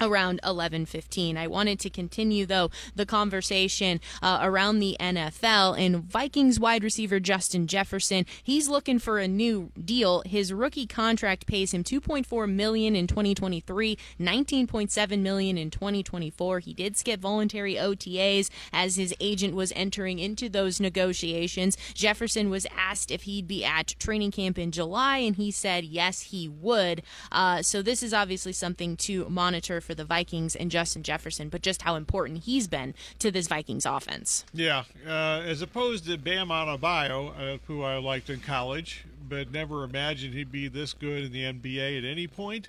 around 0.00 0.40
11:15. 0.44 1.36
I 1.36 1.46
wanted 1.46 1.78
to 1.80 1.90
continue 1.90 2.46
though 2.46 2.70
the 2.94 3.06
conversation 3.06 4.00
uh, 4.22 4.38
around 4.42 4.78
the 4.78 4.96
NFL 5.00 5.78
and 5.78 6.04
Vikings 6.04 6.60
wide 6.60 6.84
receiver 6.84 7.20
Justin 7.20 7.66
Jefferson. 7.66 8.26
He's 8.42 8.68
looking 8.68 8.98
for 8.98 9.18
a 9.18 9.28
new 9.28 9.70
deal. 9.82 10.22
His 10.26 10.52
rookie 10.52 10.86
contract 10.86 11.46
pays 11.46 11.72
him 11.72 11.84
2.4 11.84 12.50
million 12.50 12.96
in 12.96 13.06
2023, 13.06 13.98
19.7 14.20 15.18
million 15.20 15.58
in 15.58 15.70
2024. 15.70 16.58
He 16.60 16.74
did 16.74 16.96
skip 16.96 17.20
voluntary 17.20 17.74
OTAs 17.74 18.50
as 18.72 18.96
his 18.96 19.14
agent 19.20 19.54
was 19.54 19.72
entering 19.74 20.18
into 20.18 20.48
those 20.48 20.80
negotiations. 20.80 21.76
Jefferson 21.94 22.50
was 22.50 22.66
asked 22.76 23.10
if 23.10 23.22
he'd 23.22 23.48
be 23.48 23.64
at 23.64 23.94
training 23.98 24.30
camp 24.30 24.58
in 24.58 24.70
July 24.70 25.18
and 25.18 25.36
he 25.36 25.50
said 25.50 25.84
yes 25.84 26.22
he 26.22 26.48
would. 26.48 27.02
Uh, 27.30 27.62
so 27.62 27.82
this 27.82 28.02
is 28.02 28.14
obviously 28.14 28.52
something 28.52 28.96
to 28.96 29.28
monitor 29.28 29.80
for 29.88 29.94
the 29.94 30.04
Vikings 30.04 30.54
and 30.54 30.70
Justin 30.70 31.02
Jefferson, 31.02 31.48
but 31.48 31.62
just 31.62 31.80
how 31.80 31.96
important 31.96 32.44
he's 32.44 32.68
been 32.68 32.92
to 33.20 33.30
this 33.30 33.48
Vikings 33.48 33.86
offense. 33.86 34.44
Yeah, 34.52 34.84
uh, 35.06 35.40
as 35.46 35.62
opposed 35.62 36.04
to 36.04 36.18
Bam 36.18 36.48
Adebayo, 36.48 37.54
uh, 37.54 37.58
who 37.66 37.82
I 37.82 37.96
liked 37.96 38.28
in 38.28 38.40
college, 38.40 39.06
but 39.26 39.50
never 39.50 39.84
imagined 39.84 40.34
he'd 40.34 40.52
be 40.52 40.68
this 40.68 40.92
good 40.92 41.24
in 41.24 41.32
the 41.32 41.44
NBA 41.44 41.96
at 41.96 42.04
any 42.04 42.26
point. 42.26 42.68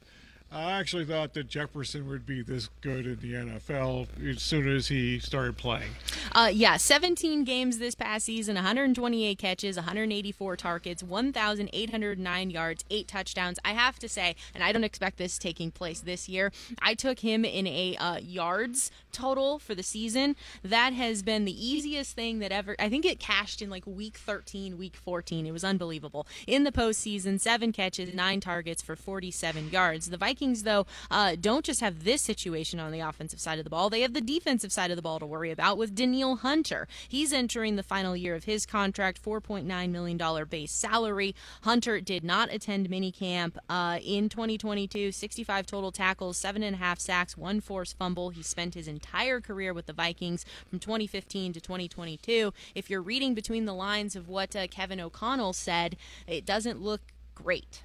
I 0.51 0.71
actually 0.71 1.05
thought 1.05 1.35
that 1.35 1.47
Jefferson 1.47 2.09
would 2.09 2.25
be 2.25 2.41
this 2.41 2.69
good 2.81 3.05
in 3.05 3.19
the 3.19 3.33
NFL 3.33 4.07
as 4.27 4.41
soon 4.41 4.67
as 4.67 4.87
he 4.87 5.19
started 5.19 5.57
playing. 5.57 5.91
Uh, 6.31 6.49
yeah, 6.51 6.77
17 6.77 7.43
games 7.43 7.77
this 7.77 7.93
past 7.93 8.25
season, 8.25 8.55
128 8.55 9.37
catches, 9.37 9.75
184 9.75 10.55
targets, 10.55 11.03
1,809 11.03 12.49
yards, 12.49 12.83
eight 12.89 13.07
touchdowns. 13.07 13.59
I 13.63 13.73
have 13.73 13.99
to 13.99 14.09
say, 14.09 14.35
and 14.55 14.63
I 14.63 14.71
don't 14.71 14.83
expect 14.83 15.17
this 15.17 15.37
taking 15.37 15.69
place 15.69 15.99
this 15.99 16.27
year. 16.27 16.51
I 16.81 16.95
took 16.95 17.19
him 17.19 17.45
in 17.45 17.67
a 17.67 17.95
uh, 17.97 18.17
yards 18.17 18.89
total 19.11 19.59
for 19.59 19.75
the 19.75 19.83
season. 19.83 20.35
That 20.63 20.93
has 20.93 21.21
been 21.21 21.45
the 21.45 21.67
easiest 21.67 22.15
thing 22.15 22.39
that 22.39 22.51
ever. 22.51 22.75
I 22.79 22.89
think 22.89 23.05
it 23.05 23.19
cashed 23.19 23.61
in 23.61 23.69
like 23.69 23.85
week 23.85 24.17
13, 24.17 24.79
week 24.79 24.95
14. 24.95 25.45
It 25.45 25.51
was 25.51 25.63
unbelievable. 25.63 26.25
In 26.47 26.63
the 26.63 26.71
postseason, 26.71 27.39
seven 27.39 27.71
catches, 27.71 28.15
nine 28.15 28.39
targets 28.39 28.81
for 28.81 28.95
47 28.95 29.69
yards. 29.69 30.09
The 30.09 30.17
Vikings 30.17 30.38
Vikings, 30.39 30.63
though, 30.63 30.85
uh, 31.11 31.35
don't 31.37 31.65
just 31.65 31.81
have 31.81 32.05
this 32.05 32.21
situation 32.21 32.79
on 32.79 32.93
the 32.93 33.01
offensive 33.01 33.41
side 33.41 33.57
of 33.57 33.65
the 33.65 33.69
ball, 33.69 33.89
they 33.89 33.99
have 33.99 34.13
the 34.13 34.21
defensive 34.21 34.71
side 34.71 34.89
of 34.89 34.95
the 34.95 35.01
ball 35.01 35.19
to 35.19 35.25
worry 35.25 35.51
about 35.51 35.77
with 35.77 35.93
Danielle 35.93 36.37
Hunter. 36.37 36.87
He's 37.09 37.33
entering 37.33 37.75
the 37.75 37.83
final 37.83 38.15
year 38.15 38.35
of 38.35 38.45
his 38.45 38.65
contract, 38.65 39.21
$4.9 39.21 39.89
million 39.89 40.45
base 40.49 40.71
salary. 40.71 41.35
Hunter 41.63 41.99
did 41.99 42.23
not 42.23 42.53
attend 42.53 42.89
minicamp 42.89 43.57
uh, 43.67 43.99
in 44.01 44.29
2022, 44.29 45.11
65 45.11 45.65
total 45.65 45.91
tackles, 45.91 46.37
seven 46.37 46.63
and 46.63 46.77
a 46.77 46.79
half 46.79 47.01
sacks, 47.01 47.35
one 47.35 47.59
forced 47.59 47.97
fumble. 47.97 48.29
He 48.29 48.41
spent 48.41 48.75
his 48.75 48.87
entire 48.87 49.41
career 49.41 49.73
with 49.73 49.87
the 49.87 49.93
Vikings 49.93 50.45
from 50.69 50.79
2015 50.79 51.51
to 51.51 51.59
2022. 51.59 52.53
If 52.73 52.89
you're 52.89 53.01
reading 53.01 53.33
between 53.33 53.65
the 53.65 53.73
lines 53.73 54.15
of 54.15 54.29
what 54.29 54.55
uh, 54.55 54.67
Kevin 54.67 55.01
O'Connell 55.01 55.51
said, 55.51 55.97
it 56.27 56.45
doesn't 56.45 56.81
look 56.81 57.01
great. 57.35 57.83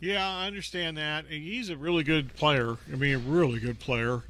Yeah, 0.00 0.28
I 0.28 0.46
understand 0.46 0.98
that. 0.98 1.26
He's 1.26 1.70
a 1.70 1.76
really 1.76 2.02
good 2.02 2.34
player. 2.34 2.76
I 2.92 2.96
mean, 2.96 3.14
a 3.14 3.18
really 3.18 3.58
good 3.58 3.78
player. 3.78 4.22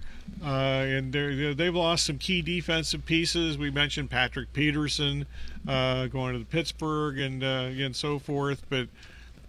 Uh, 0.43 0.49
and 0.49 1.13
they've 1.13 1.75
lost 1.75 2.07
some 2.07 2.19
key 2.19 2.43
defensive 2.43 3.05
pieces. 3.05 3.59
We 3.59 3.71
mentioned 3.71 4.11
Patrick 4.11 4.53
Peterson 4.53 5.27
uh, 5.67 6.07
going 6.07 6.35
to 6.35 6.39
the 6.39 6.45
Pittsburgh 6.45 7.19
and 7.19 7.43
uh, 7.43 7.71
and 7.85 7.95
so 7.95 8.19
forth. 8.19 8.63
But 8.69 8.89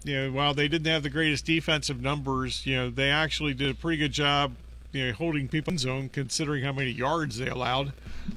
you 0.03 0.15
know, 0.15 0.31
while 0.31 0.53
they 0.53 0.67
didn't 0.67 0.87
have 0.87 1.03
the 1.03 1.09
greatest 1.09 1.45
defensive 1.45 2.01
numbers, 2.01 2.65
you 2.65 2.75
know, 2.75 2.89
they 2.89 3.09
actually 3.09 3.53
did 3.53 3.69
a 3.69 3.73
pretty 3.73 3.97
good 3.97 4.11
job, 4.11 4.53
you 4.91 5.07
know, 5.07 5.13
holding 5.13 5.47
people 5.47 5.73
in 5.73 5.77
zone 5.77 6.09
considering 6.09 6.63
how 6.63 6.71
many 6.71 6.91
yards 6.91 7.37
they 7.37 7.49
allowed. 7.49 7.93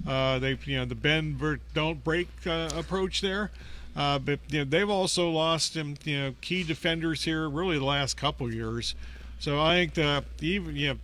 Uh, 0.06 0.38
they, 0.38 0.58
you 0.64 0.78
know, 0.78 0.84
the 0.84 0.94
bend 0.94 1.40
don't 1.74 2.02
break 2.02 2.28
uh, 2.46 2.70
approach 2.74 3.20
there. 3.20 3.50
Uh, 4.00 4.18
but 4.18 4.40
you 4.48 4.60
know, 4.60 4.64
they've 4.64 4.88
also 4.88 5.28
lost 5.28 5.76
you 5.76 5.94
know 6.06 6.34
key 6.40 6.64
defenders 6.64 7.22
here 7.24 7.50
really 7.50 7.78
the 7.78 7.84
last 7.84 8.16
couple 8.16 8.50
years. 8.50 8.94
So 9.40 9.60
I 9.60 9.74
think 9.74 9.92
the 9.92 10.24
even 10.40 10.74
you 10.74 10.88
know 10.88 10.98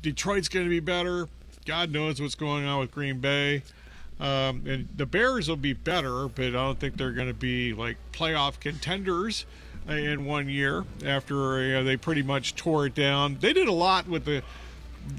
Detroit's 0.00 0.48
going 0.48 0.64
to 0.64 0.70
be 0.70 0.80
better. 0.80 1.28
God 1.66 1.92
knows 1.92 2.18
what's 2.18 2.34
going 2.34 2.64
on 2.64 2.80
with 2.80 2.92
Green 2.92 3.20
Bay. 3.20 3.62
Um, 4.18 4.62
and 4.66 4.88
the 4.96 5.04
Bears 5.04 5.50
will 5.50 5.56
be 5.56 5.74
better, 5.74 6.28
but 6.28 6.46
I 6.46 6.50
don't 6.52 6.80
think 6.80 6.96
they're 6.96 7.12
going 7.12 7.28
to 7.28 7.34
be 7.34 7.74
like 7.74 7.98
playoff 8.12 8.58
contenders 8.58 9.44
in 9.86 10.24
one 10.24 10.48
year 10.48 10.86
after 11.04 11.62
you 11.62 11.72
know, 11.74 11.84
they 11.84 11.98
pretty 11.98 12.22
much 12.22 12.54
tore 12.54 12.86
it 12.86 12.94
down. 12.94 13.36
They 13.40 13.52
did 13.52 13.68
a 13.68 13.72
lot 13.72 14.08
with 14.08 14.24
the 14.24 14.42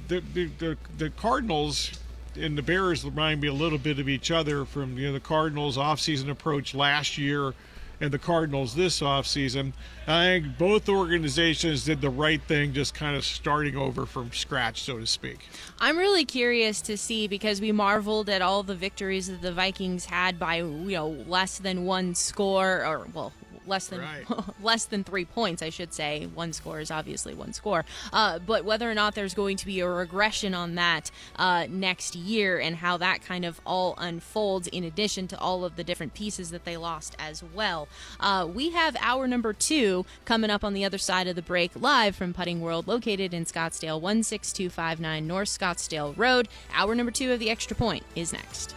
the, 0.07 0.21
the, 0.57 0.77
the 0.97 1.09
Cardinals 1.11 1.91
and 2.39 2.57
the 2.57 2.61
Bears 2.61 3.03
remind 3.03 3.41
me 3.41 3.47
a 3.47 3.53
little 3.53 3.77
bit 3.77 3.99
of 3.99 4.07
each 4.07 4.31
other 4.31 4.65
from 4.65 4.97
you 4.97 5.07
know 5.07 5.13
the 5.13 5.19
Cardinals 5.19 5.77
offseason 5.77 6.29
approach 6.29 6.73
last 6.73 7.17
year 7.17 7.53
and 8.01 8.11
the 8.11 8.19
Cardinals 8.19 8.75
this 8.75 8.99
offseason. 8.99 9.73
I 10.07 10.25
think 10.25 10.57
both 10.57 10.89
organizations 10.89 11.85
did 11.85 12.01
the 12.01 12.09
right 12.09 12.41
thing, 12.41 12.73
just 12.73 12.95
kind 12.95 13.15
of 13.15 13.23
starting 13.23 13.77
over 13.77 14.07
from 14.07 14.31
scratch, 14.31 14.81
so 14.81 14.97
to 14.97 15.05
speak. 15.05 15.47
I'm 15.79 15.97
really 15.97 16.25
curious 16.25 16.81
to 16.81 16.97
see 16.97 17.27
because 17.27 17.61
we 17.61 17.71
marveled 17.71 18.27
at 18.27 18.41
all 18.41 18.63
the 18.63 18.75
victories 18.75 19.27
that 19.27 19.41
the 19.41 19.51
Vikings 19.51 20.05
had 20.05 20.39
by 20.39 20.55
you 20.57 20.91
know 20.91 21.09
less 21.27 21.59
than 21.59 21.85
one 21.85 22.15
score, 22.15 22.83
or 22.85 23.07
well, 23.13 23.33
less 23.67 23.87
than 23.87 24.01
right. 24.01 24.25
less 24.61 24.85
than 24.85 25.03
three 25.03 25.25
points, 25.25 25.61
I 25.61 25.69
should 25.69 25.93
say. 25.93 26.27
One 26.33 26.53
score 26.53 26.79
is 26.79 26.91
obviously 26.91 27.33
one 27.33 27.53
score, 27.53 27.85
uh, 28.13 28.39
but 28.39 28.65
whether 28.65 28.89
or 28.89 28.93
not 28.93 29.15
there's 29.15 29.33
going 29.33 29.57
to 29.57 29.65
be 29.65 29.79
a 29.79 29.87
regression 29.87 30.53
on 30.53 30.75
that 30.75 31.11
uh, 31.35 31.67
next 31.69 32.15
year 32.15 32.59
and 32.59 32.77
how 32.77 32.97
that 32.97 33.21
kind 33.21 33.45
of 33.45 33.59
all 33.65 33.95
unfolds, 33.97 34.67
in 34.67 34.83
addition 34.83 35.27
to 35.27 35.39
all 35.39 35.65
of 35.65 35.75
the 35.75 35.83
different 35.83 36.13
pieces 36.13 36.51
that 36.51 36.65
they 36.65 36.77
lost 36.77 37.15
as 37.19 37.43
well. 37.55 37.87
Uh, 38.19 38.47
we 38.51 38.71
have 38.71 38.95
our 38.99 39.27
number 39.27 39.53
two 39.53 40.05
coming 40.25 40.49
up 40.49 40.63
on 40.63 40.73
the 40.73 40.85
other 40.85 40.97
side 40.97 41.27
of 41.27 41.35
the 41.35 41.41
break, 41.41 41.71
live 41.75 42.15
from 42.15 42.33
Putting 42.33 42.61
World, 42.61 42.87
located 42.87 43.33
in 43.33 43.45
Scottsdale, 43.45 44.01
16259 44.01 45.27
North 45.27 45.49
Scottsdale 45.49 46.17
Road. 46.17 46.47
Hour 46.73 46.95
number 46.95 47.11
two 47.11 47.31
of 47.31 47.39
the 47.39 47.49
extra 47.49 47.75
point 47.75 48.03
is 48.15 48.33
next. 48.33 48.75